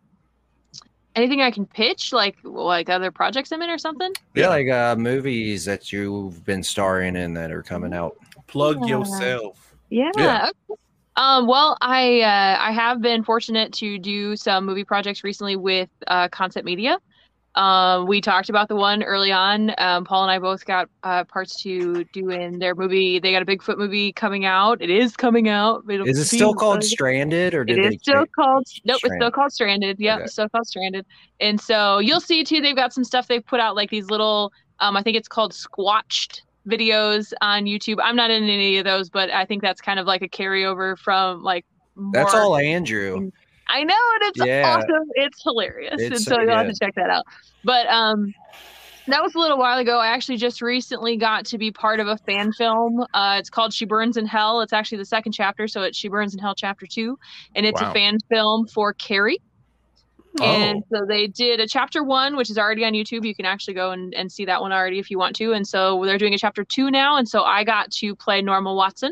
[1.16, 4.12] Anything I can pitch, like like other projects I'm in or something?
[4.34, 8.16] yeah, like uh, movies that you've been starring in that are coming out.
[8.48, 8.98] Plug Yeah.
[9.00, 9.76] yourself.
[9.90, 10.12] Yeah.
[10.18, 10.50] Yeah.
[10.70, 10.80] okay.
[11.16, 15.90] Um, well, I uh, I have been fortunate to do some movie projects recently with
[16.08, 16.98] uh, Concept Media.
[17.56, 19.74] Um, we talked about the one early on.
[19.78, 23.20] Um, Paul and I both got uh, parts to do in their movie.
[23.20, 24.82] They got a Bigfoot movie coming out.
[24.82, 25.84] It is coming out.
[25.88, 28.96] It'll Is it still called Stranded or did is they still called nope.
[28.96, 29.34] It's still Stranded.
[29.34, 30.00] called Stranded.
[30.00, 30.24] Yep, Okay.
[30.24, 31.06] it's still called Stranded.
[31.40, 32.60] And so you'll see too.
[32.60, 34.52] They've got some stuff they've put out, like these little.
[34.80, 37.98] Um, I think it's called Squatched videos on YouTube.
[38.02, 40.98] I'm not in any of those, but I think that's kind of like a carryover
[40.98, 41.66] from like.
[42.12, 43.30] That's all Andrew.
[43.68, 44.76] I know, and it's Yeah.
[44.76, 45.08] awesome.
[45.16, 47.24] It's hilarious, It's and so you'll have to check that out.
[47.64, 48.34] But um,
[49.08, 50.00] that was a little while ago.
[50.00, 53.02] I actually just recently got to be part of a fan film.
[53.14, 54.62] Uh, it's called She Burns in Hell.
[54.62, 57.18] It's actually the second chapter, so it's She Burns in Hell chapter two,
[57.56, 57.90] and it's Wow.
[57.90, 59.40] a fan film for Carrie.
[60.40, 60.44] Oh.
[60.44, 63.26] And so they did a chapter one, which is already on YouTube.
[63.26, 65.54] You can actually go and, and see that one already if you want to.
[65.54, 67.18] And so they're doing a chapter two now.
[67.18, 69.12] And so I got to play Norma Watson.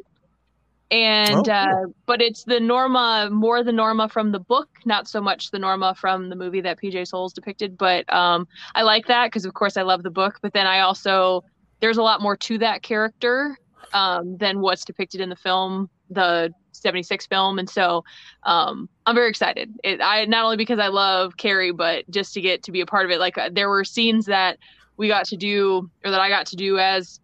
[0.91, 5.21] And Oh, uh, but it's the Norma more the Norma from the book, not so
[5.21, 7.77] much the Norma from the movie that PJ Soles depicted.
[7.77, 8.45] But um,
[8.75, 10.39] I like that because of course I love the book.
[10.41, 11.45] But then I also
[11.79, 13.57] there's a lot more to that character
[13.93, 17.57] um, than what's depicted in the film, the 76 film.
[17.57, 18.03] And so
[18.43, 19.73] um, I'm very excited.
[19.83, 22.85] It, I not only because I love Carrie, but just to get to be a
[22.85, 23.19] part of it.
[23.19, 24.57] Like uh, there were scenes that
[24.97, 27.20] we got to do, or that I got to do as.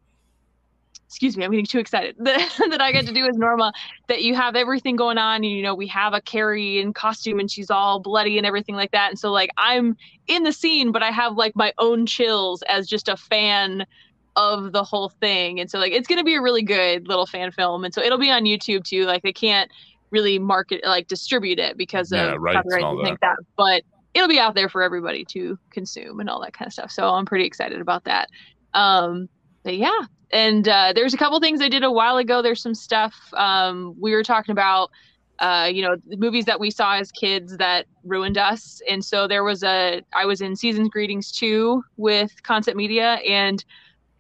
[1.10, 3.72] Excuse me, I'm getting too excited that, that I get to do as Norma.
[4.10, 7.40] That you have everything going on, and you know we have a Carrie in costume,
[7.40, 9.10] and she's all bloody and everything like that.
[9.10, 9.96] And so like I'm
[10.28, 13.86] in the scene, but I have like my own chills as just a fan
[14.36, 15.60] of the whole thing.
[15.60, 17.84] And so like it's gonna be a really good little fan film.
[17.86, 19.06] And so it'll be on YouTube too.
[19.06, 19.72] Like they can't
[20.12, 23.38] really market like distribute it because Yeah, of rights and copyright and like that.
[23.58, 26.92] But it'll be out there for everybody to consume and all that kind of stuff.
[26.92, 28.28] So I'm pretty excited about that.
[28.74, 29.28] Um
[29.64, 30.00] but yeah.
[30.32, 32.42] And uh, there's a couple things I did a while ago.
[32.42, 34.90] There's some stuff um, we were talking about
[35.40, 38.82] uh, you know, the movies that we saw as kids that ruined us.
[38.90, 43.64] And so there was a, I was in Seasons Greetings 2 with Concept Media, and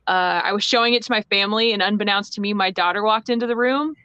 [0.08, 3.30] uh, I was showing it to my family, and unbeknownst to me, my daughter walked
[3.30, 3.96] into the room.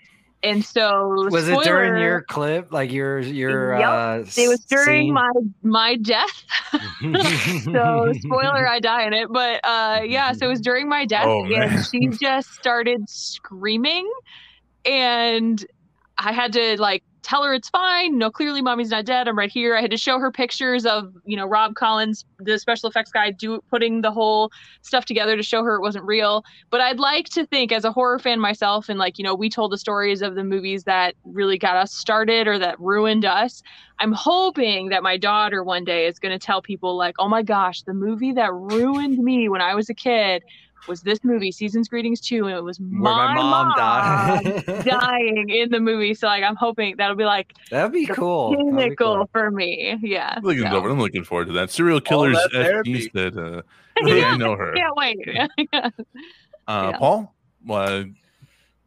[0.44, 2.72] And so, Was it during your clip?
[2.72, 3.88] Like your your Yep.
[3.88, 5.12] uh It was during scene?
[5.14, 5.30] my
[5.62, 6.42] my death.
[7.64, 9.28] so spoiler, I die in it.
[9.30, 11.82] But uh, yeah, so it was during my death, Oh, man.
[11.84, 14.10] she just started screaming,
[14.84, 15.64] and
[16.18, 18.18] I had to like tell her it's fine.
[18.18, 19.28] No, clearly mommy's not dead.
[19.28, 19.76] I'm right here.
[19.76, 23.30] I had to show her pictures of you know Rob Collins, the special effects guy,
[23.30, 24.50] do putting the whole
[24.82, 26.44] stuff together to show her it wasn't real.
[26.70, 29.48] But I'd like to think, as a horror fan myself, and like you know, we
[29.48, 33.62] told the stories of the movies that really got us started or that ruined us.
[34.00, 37.42] I'm hoping that my daughter one day is going to tell people like, "Oh my
[37.42, 40.42] gosh, the movie that ruined me when I was a kid
[40.88, 44.64] was this movie, Seasons Greetings 2, and it was my, my mom mom died.
[44.84, 48.72] dying in the movie." So like, I'm hoping that'll be like That'd be cool.
[48.74, 49.28] That'd be cool.
[49.32, 49.98] for me.
[50.02, 50.38] Yeah.
[50.42, 50.84] Looking so.
[50.84, 51.70] I'm looking forward to that.
[51.70, 53.10] Serial killers that FP therapy.
[53.14, 53.62] said, uh,
[54.04, 54.72] yeah, I know her.
[54.74, 55.18] Can't wait.
[55.72, 55.90] Uh,
[56.92, 56.98] yeah.
[56.98, 57.34] Paul,
[57.68, 58.04] uh,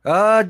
[0.06, 0.44] Uh,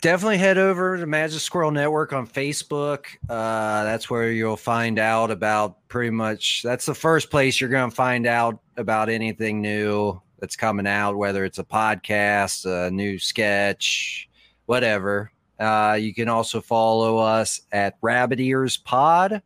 [0.00, 3.06] definitely head over to Magic Squirrel Network on Facebook.
[3.28, 6.62] Uh, that's where you'll find out about pretty much.
[6.62, 11.16] That's the first place you're going to find out about anything new that's coming out,
[11.16, 14.28] whether it's a podcast, a new sketch,
[14.66, 15.30] whatever.
[15.58, 19.42] Uh, you can also follow us at Rabbit Ears Pod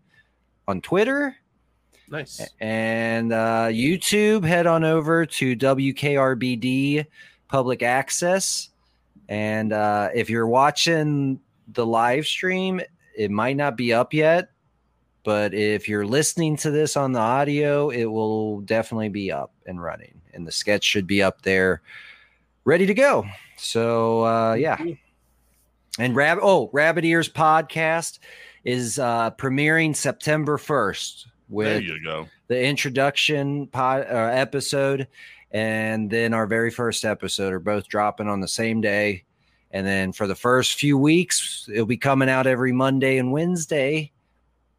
[0.66, 1.36] on Twitter.
[2.10, 2.40] Nice.
[2.60, 7.06] And uh, YouTube, head on over to WKRBD
[7.48, 8.70] Public Access.
[9.28, 11.40] And uh, if you're watching
[11.73, 12.81] the live stream,
[13.15, 14.51] it might not be up yet.
[15.24, 19.82] But if you're listening to this on the audio, it will definitely be up and
[19.82, 20.18] running.
[20.34, 21.82] And the sketch should be up there
[22.64, 23.24] ready to go.
[23.56, 24.78] So, uh, yeah.
[25.98, 28.18] And Rab- oh, Rabbit Ears podcast
[28.64, 32.28] is uh, premiering September 1st with there you go.
[32.48, 35.09] the introduction pod, uh, episode
[35.50, 39.24] and then our very first episode are both dropping on the same day.
[39.70, 44.12] And then for the first few weeks, it'll be coming out every Monday and Wednesday.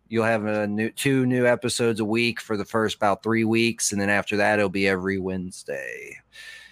[0.09, 3.91] You'll have a new two new episodes a week for the first about three weeks,
[3.91, 6.17] and then after that, it'll be every Wednesday.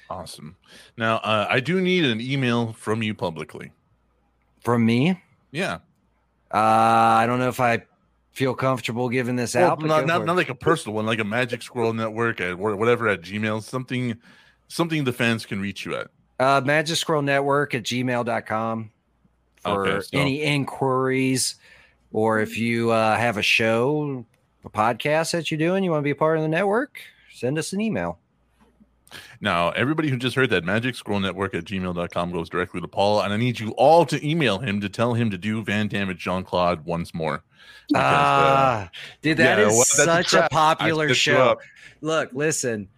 [0.10, 0.56] Awesome.
[0.98, 3.72] Now, uh, I do need an email from you publicly.
[4.62, 5.76] From me, Yeah.
[6.52, 7.84] uh, I don't know if I
[8.32, 9.82] feel comfortable giving this Well, out.
[9.82, 13.22] not, not, not like a personal one, like a Magic Squirrel Network at whatever at
[13.22, 14.16] Gmail, something,
[14.68, 16.08] something the fans can reach you at.
[16.40, 18.92] uh, Magic Scroll Network at gmail.com
[19.64, 21.56] for Okay, so- any inquiries.
[22.12, 24.26] Or if you uh, have a show,
[24.64, 27.00] a podcast that you're doing, you want to be a part of the network,
[27.34, 28.20] send us an email.
[29.40, 33.22] Now, everybody who just heard that Magic Scroll Network at gmail.com goes directly to Paul,
[33.22, 36.16] and I need you all to email him to tell him to do Van Damme
[36.18, 37.44] Jean Claude once more.
[37.88, 41.58] Because, uh, Ah, dude, that yeah, is well, that's a such a popular show.
[42.02, 42.90] Look, listen,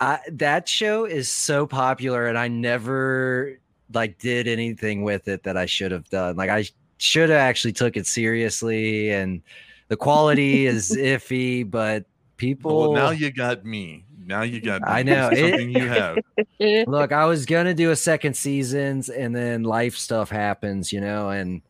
[0.00, 3.58] I, that show is so popular, and I never
[3.92, 6.36] like did anything with it that I should have done.
[6.36, 6.64] Like I
[6.98, 9.42] should have actually took it seriously, and
[9.88, 12.04] the quality is iffy, but
[12.36, 12.92] people.
[12.92, 14.04] Well, now you got me.
[14.24, 14.88] Now you got me.
[14.88, 15.30] I know.
[15.30, 16.88] This is It- something you have.
[16.88, 21.30] Look, I was gonna do a second seasons, and then life stuff happens, you know,
[21.30, 21.62] and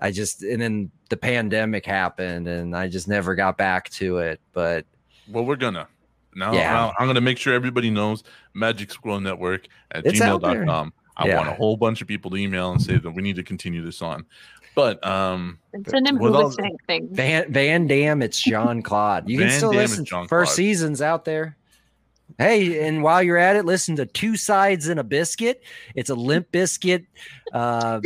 [0.00, 4.40] I just and then the pandemic happened, and I just never got back to it.
[4.52, 4.86] But
[5.28, 5.88] Well, we're gonna.
[6.36, 6.92] Now, Yeah.
[6.96, 8.22] I'm gonna make sure everybody knows
[8.54, 10.92] Magic Squirrel Network at It's gmail.com.
[11.20, 11.36] I Yeah.
[11.36, 13.84] want a whole bunch of people to email and say that we need to continue
[13.84, 14.24] this on.
[14.74, 17.10] But um Send him With who all would think.
[17.12, 19.28] Van Van Damme, it's John Claude.
[19.28, 20.04] You can still Damme listen.
[20.04, 21.56] is First season's out there.
[22.38, 25.62] Hey, and while you're at it, listen to Two Sides in a Biscuit.
[25.96, 27.04] It's a Limp Bizkit
[27.52, 28.00] uh,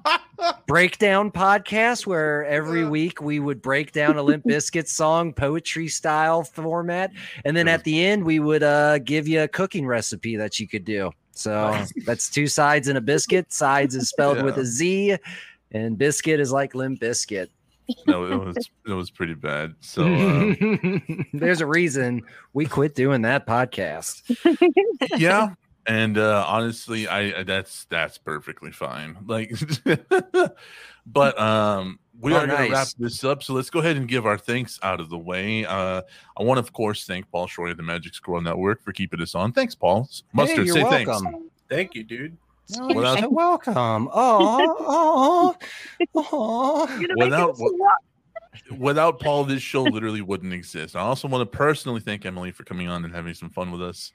[0.66, 6.42] breakdown podcast where every week we would break down a Limp Bizkit song, poetry style
[6.42, 7.12] format,
[7.44, 10.66] and then at the end we would uh, give you a cooking recipe that you
[10.66, 11.10] could do.
[11.40, 13.52] So that's two sides in a biscuit.
[13.52, 15.16] Sides is spelled with a Z,
[15.72, 17.48] and biscuit is like Limp Bizkit.
[18.06, 18.56] no, it was
[18.86, 19.74] it was pretty bad.
[19.80, 20.54] So uh,
[21.32, 22.22] There's a reason
[22.52, 24.22] we quit doing that podcast.
[25.16, 25.54] yeah
[25.86, 29.50] and uh honestly i that's that's perfectly fine like
[31.06, 34.06] but um we Oh, are going to wrap this up so let's go ahead and
[34.08, 36.02] give our thanks out of the way uh
[36.38, 39.34] i want of course thank paul shorey of the magic squirrel network for keeping us
[39.34, 41.24] on thanks paul mustard hey, you're say welcome.
[41.24, 41.38] thanks
[41.68, 42.36] Thank you, dude.
[42.80, 44.08] Oh, Without- you're welcome.
[44.12, 45.56] Oh, oh,
[46.16, 46.86] oh.
[46.98, 47.70] You're gonna make Without- us laugh.
[48.78, 50.96] Without paul this show literally wouldn't exist.
[50.96, 53.82] I also want to personally thank emily for coming on and having some fun with
[53.82, 54.12] us.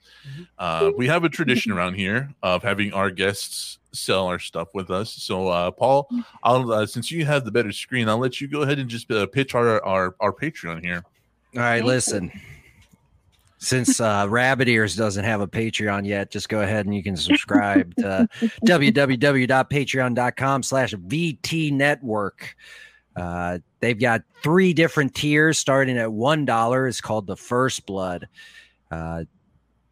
[0.58, 4.90] Uh we have a tradition around here of having our guests sell our stuff with
[4.90, 5.10] us.
[5.10, 6.08] So uh paul
[6.42, 9.10] i'll uh, since you have the better screen i'll let you go ahead and just
[9.10, 11.02] uh, pitch our our our patreon here.
[11.54, 12.30] All right, listen.
[13.58, 17.16] Since uh, Rabbit Ears doesn't have a Patreon yet, just go ahead and you can
[17.16, 18.28] subscribe to
[18.66, 22.54] www.patreon.com slash VT Network.
[23.86, 26.88] They've got three different tiers starting at $1.
[26.88, 28.26] It's called the First Blood.
[28.90, 29.22] Uh,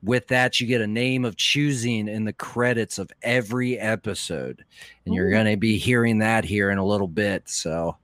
[0.02, 4.64] with that, you get a name of choosing in the credits of every episode.
[5.06, 7.48] And you're going to be hearing that here in a little bit.
[7.48, 7.96] So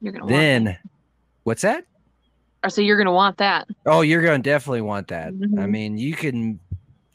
[0.00, 0.78] You're gonna want then,
[1.42, 1.84] what's that?
[2.62, 3.66] Or so you're gonna want that.
[3.86, 5.30] Oh, you're going to definitely want that.
[5.30, 5.68] I Mhm.
[5.68, 6.60] mean, you can,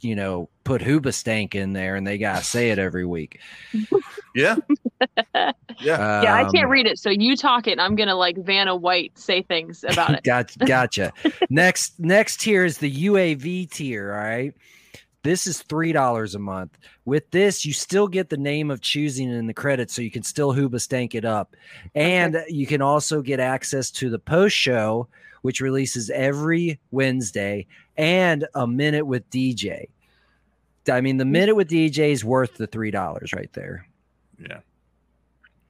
[0.01, 3.39] you know, put Hoobastank in there and they got to say it every week.
[4.35, 4.57] yeah
[5.81, 8.37] yeah yeah, I can't Um, read it, so you talk it, and I'm gonna like
[8.37, 10.23] Vanna White say things about it.
[10.25, 11.11] Got, gotcha.
[11.49, 14.13] next, next tier is the UAV tier.
[14.13, 14.53] All right.
[15.23, 16.77] This is $3 a month.
[17.05, 20.21] With this, you still get the name of choosing in the credits, so you can
[20.21, 21.55] still Hoobastank it up.
[21.95, 25.07] And you can also get access to the post show,
[25.41, 27.65] which releases every Wednesday,
[27.97, 29.87] and a minute with DJ.
[30.87, 33.87] I mean, the minute with DJ is worth the $3 right there.
[34.39, 34.59] yeah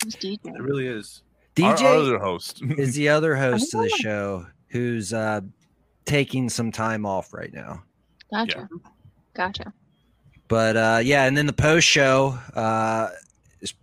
[0.04, 0.56] Who's DJ?
[0.56, 1.24] It really is.
[1.56, 5.42] DJ our other host is the other host of the show who's uh,
[6.06, 7.84] taking some time off right now.
[8.32, 8.68] Gotcha.
[9.34, 9.74] Gotcha.
[10.48, 13.10] But uh, yeah, and then the post show uh,
[13.62, 13.74] is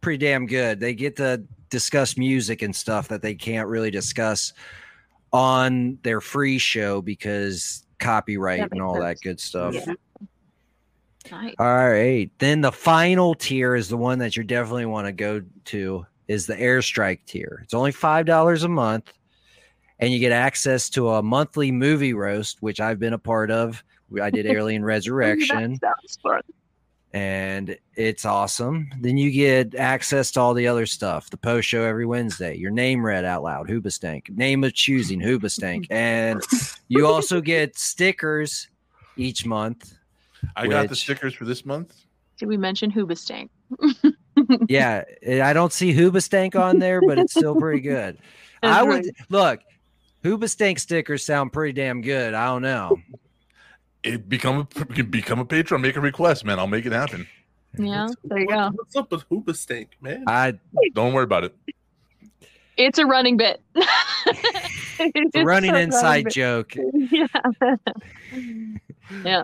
[0.00, 0.80] pretty damn good.
[0.80, 4.52] They get to discuss music and stuff that they can't really discuss
[5.32, 9.74] on their free show because copyright and makes all that good stuff.
[9.74, 9.94] Yeah.
[11.30, 11.54] Nice.
[11.58, 12.30] All right.
[12.38, 16.46] Then the final tier is the one that you definitely want to go to is
[16.46, 17.60] the airstrike tier.
[17.64, 19.12] It's only five dollars a month,
[19.98, 23.82] and you get access to a monthly movie roast, which I've been a part of.
[24.20, 26.40] I did Alien Resurrection, That sounds fun.
[27.12, 28.88] and it's awesome.
[29.00, 32.70] Then you get access to all the other stuff, the post show every Wednesday, your
[32.70, 36.42] name read out loud, Hoobastank, name of choosing, Hoobastank, and
[36.88, 38.68] you also get stickers
[39.16, 39.94] each month.
[40.56, 41.94] I got the stickers for this month.
[42.38, 43.48] Did we mention Hoobastank?
[44.68, 45.02] yeah,
[45.42, 48.18] I don't see Hoobastank on there, but it's still pretty good.
[48.62, 49.16] That's I would right.
[49.28, 49.60] look.
[50.24, 52.34] Hoobastank stickers sound pretty damn good.
[52.34, 52.98] I don't know.
[54.02, 55.80] It become a become a patron.
[55.80, 56.58] Make a request, man.
[56.58, 57.26] I'll make it happen.
[57.76, 58.70] Yeah, there you What- go.
[58.76, 60.24] What's up with Hoobastank, man?
[60.26, 60.58] I
[60.94, 61.54] Don't worry about it.
[62.76, 63.60] It's a running bit.
[63.74, 63.86] it's
[65.00, 66.32] a It's running a inside bit.
[66.32, 66.74] joke.
[69.24, 69.42] Yeah.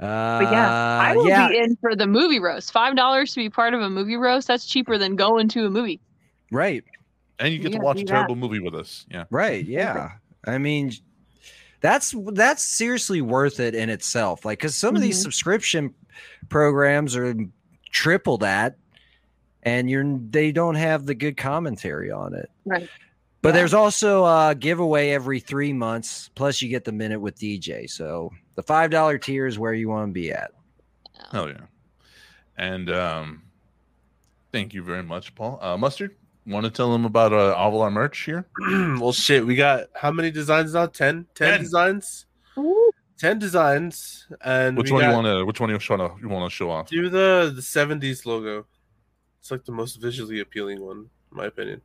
[0.00, 2.72] Uh, But yeah, I will yeah, be in for the movie roast.
[2.72, 4.46] Five dollars to be part of a movie roast.
[4.46, 6.00] That's cheaper than going to a movie.
[6.52, 6.84] right,
[7.40, 8.10] And you get Yeah, to watch do a that.
[8.12, 9.06] terrible movie with us.
[9.10, 9.24] Yeah.
[9.30, 10.12] right, yeah.
[10.46, 10.92] I mean,
[11.80, 14.44] that's that's seriously worth it in itself.
[14.44, 15.22] Like, because some of these Mhm.
[15.22, 15.94] subscription
[16.48, 17.34] programs are
[17.90, 18.76] triple that,
[19.64, 22.50] and you're they don't have the good commentary on it.
[22.64, 22.88] Right.
[23.40, 23.52] But Yeah.
[23.52, 26.30] there's also a giveaway every three months.
[26.34, 27.88] Plus, you get the minute with DJ.
[27.88, 30.50] So the five dollar tier is where you want to be at.
[31.32, 31.66] Oh yeah.
[32.56, 33.42] And um,
[34.52, 35.58] thank you very much, Paul.
[35.62, 36.16] Uh, Mustard,
[36.46, 38.46] want to tell them about uh, all of our merch here?
[38.98, 40.86] well, shit, we got how many designs now?
[40.86, 41.26] 10?
[41.34, 42.26] 10 designs?
[42.56, 44.26] Ooh, 10 designs.
[44.40, 45.44] And Which one got, you want to?
[45.44, 46.20] Which one you want to?
[46.20, 46.88] You want to show off?
[46.88, 48.66] do the, the 70s logo.
[49.40, 51.80] It's like the most visually appealing one, in my opinion.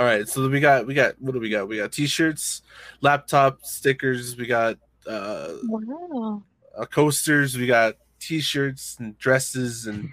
[0.00, 1.68] All right, so we got we got what do we got?
[1.68, 2.62] We got t-shirts,
[3.00, 4.76] laptop stickers, we got
[5.06, 6.42] uh, wow.
[6.76, 10.10] uh coasters, we got t-shirts and dresses and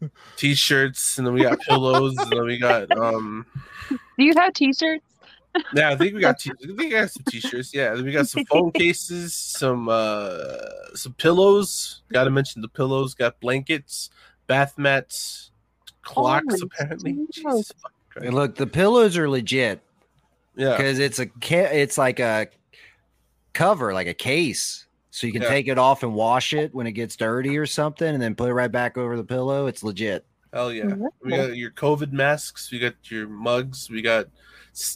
[0.36, 3.46] t-shirts, and then we got pillows, and then we got um
[3.88, 5.02] Do you have t-shirts?
[5.74, 7.72] yeah, I think we got t- I think we got some t-shirts.
[7.72, 10.46] Yeah, we got some phone cases, some uh
[10.94, 12.02] some pillows.
[12.12, 13.14] Got to mention the pillows.
[13.14, 14.10] Got blankets,
[14.46, 15.50] bath mats,
[16.02, 16.44] clocks.
[16.60, 17.36] Holy apparently, smokes.
[17.36, 17.72] Jesus
[18.14, 18.26] fucking Christ.
[18.26, 19.80] And look, the pillows are legit
[20.56, 22.48] yeah, because it's a ca- it's like a
[23.52, 25.48] cover, like a case, so you can Yeah.
[25.48, 28.48] take it off and wash it when it gets dirty or something, and then put
[28.50, 29.66] it right back over the pillow.
[29.66, 30.24] It's legit.
[30.52, 30.84] hell yeah.
[30.84, 31.08] Mhm.
[31.20, 32.70] We got your COVID masks.
[32.70, 33.90] We got your mugs.
[33.90, 34.28] We got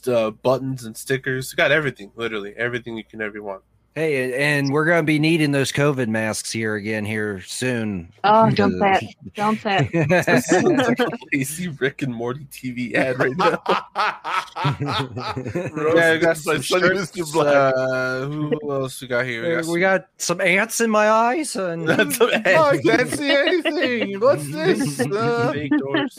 [0.06, 1.52] uh, buttons and stickers.
[1.52, 3.62] We got everything, literally everything you can ever want.
[3.98, 8.12] Hey, and we're gonna be needing those COVID masks here again here soon.
[8.22, 9.34] Oh, don't say it.
[9.34, 10.08] Don't say it.
[10.26, 13.60] This sounds like a lazy Rick and Morty TV ad right now.
[15.96, 17.10] yeah, we got some shirts.
[17.10, 17.32] Mr.
[17.32, 17.74] Black.
[17.74, 19.42] Uh, who else we got here?
[19.42, 23.10] We got, we got some ants in my eyes, and some, some Oh, I can't
[23.10, 24.20] see anything.
[24.20, 25.00] What's this?
[25.00, 26.18] Uh, fake doors.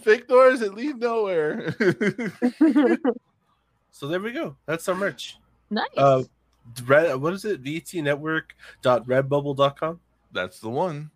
[0.00, 1.74] fake doors that lead nowhere.
[3.90, 4.54] So there we go.
[4.66, 5.38] That's our merch.
[5.70, 5.88] nice.
[5.96, 6.22] Uh,
[6.86, 7.62] Red, what is it?
[7.62, 10.00] VTNetwork.redbubble.com.
[10.32, 11.10] That's the one.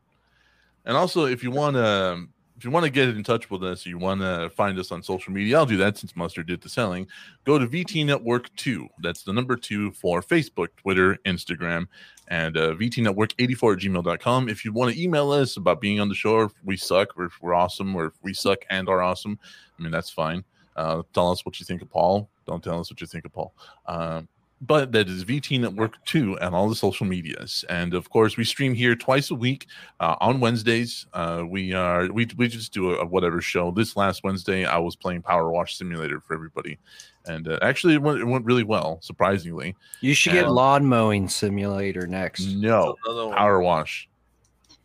[0.84, 3.86] And also, if you want to, if you want to get in touch with us,
[3.86, 5.58] you want to find us on social media.
[5.58, 7.06] I'll do that since Mustard did the selling.
[7.44, 8.88] Go to VT Network Two.
[9.00, 11.86] That's the number two for Facebook, Twitter, Instagram,
[12.28, 14.48] and uh, VTNetwork84 at gmail.com.
[14.48, 17.18] If you want to email us about being on the show, or if we suck,
[17.18, 19.38] or if we're awesome, or if we suck and are awesome,
[19.78, 20.44] I mean that's fine.
[20.76, 22.28] Uh, tell us what you think of Paul.
[22.46, 23.52] Don't tell us what you think of Paul.
[23.86, 24.28] Um,
[24.60, 27.64] but that is VT Network 2 and all the social medias.
[27.68, 29.66] And of course, we stream here twice a week
[30.00, 31.06] uh, on Wednesdays.
[31.14, 33.70] Uh, we are we, we just do a, a whatever show.
[33.70, 36.78] This last Wednesday, I was playing Power Wash Simulator for everybody,
[37.26, 39.74] and uh, actually, it went, it went really well, surprisingly.
[40.02, 42.46] you should get Um, lawn mowing simulator next.
[42.46, 44.08] No Power Wash,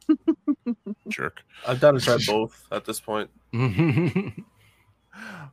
[1.09, 1.41] jerk.
[1.67, 3.29] I've done to try both at this point.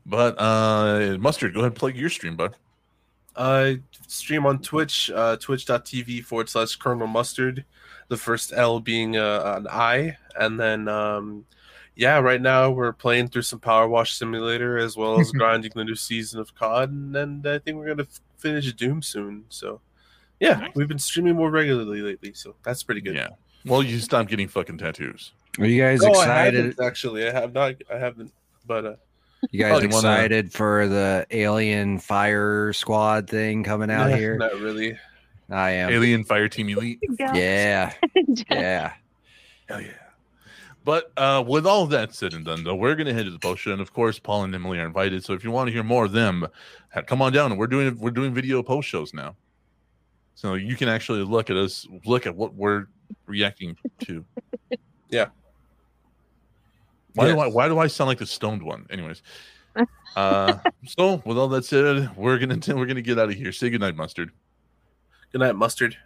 [0.04, 2.56] But uh, Mustard, go ahead and plug your stream, bud.
[3.36, 7.64] I stream on Twitch, uh, twitch.tv forward slash Colonel Mustard,
[8.08, 10.16] the first L being uh, an I.
[10.38, 11.44] And then, um,
[11.96, 15.84] yeah, right now we're playing through some Power Wash Simulator as well as grinding the
[15.84, 16.90] new season of COD.
[16.90, 19.44] And, and I think we're going to f- finish Doom soon.
[19.48, 19.80] So,
[20.40, 20.72] yeah, Nice.
[20.74, 22.32] we've been streaming more regularly lately.
[22.34, 23.14] So that's pretty good.
[23.14, 23.28] Yeah.
[23.64, 25.32] Well, you stop getting fucking tattoos.
[25.58, 26.54] Are you guys Oh, excited?
[26.74, 27.28] haven't, actually.
[27.28, 27.74] I have not.
[27.92, 28.32] I haven't.
[28.66, 28.94] But uh,
[29.50, 34.16] You guys Oh, you wanna- excited for the Alien Fire Squad thing coming out nah,
[34.16, 34.36] here?
[34.36, 34.96] Not really.
[35.50, 35.90] I am.
[35.90, 37.00] Alien Fire Team Elite.
[37.18, 37.92] Yeah,
[38.50, 38.92] yeah.
[39.68, 39.88] Hell yeah.
[40.84, 43.38] But uh, with all that said and done, though, we're going to head to the
[43.38, 45.24] post show, and of course, Paul and Emily are invited.
[45.24, 46.46] So if you want to hear more of them,
[47.06, 47.56] come on down.
[47.56, 49.36] We're doing we're doing video post shows now,
[50.34, 52.86] so you can actually look at us, look at what we're
[53.26, 54.24] reacting to.
[55.08, 55.26] Yeah.
[57.14, 58.86] Why do I why do I sound like the stoned one?
[58.90, 59.22] Anyways,
[60.16, 63.52] uh, so with all that said, we're gonna we're gonna get out of here.
[63.52, 64.30] Say goodnight, mustard.
[65.32, 65.96] Good night, mustard.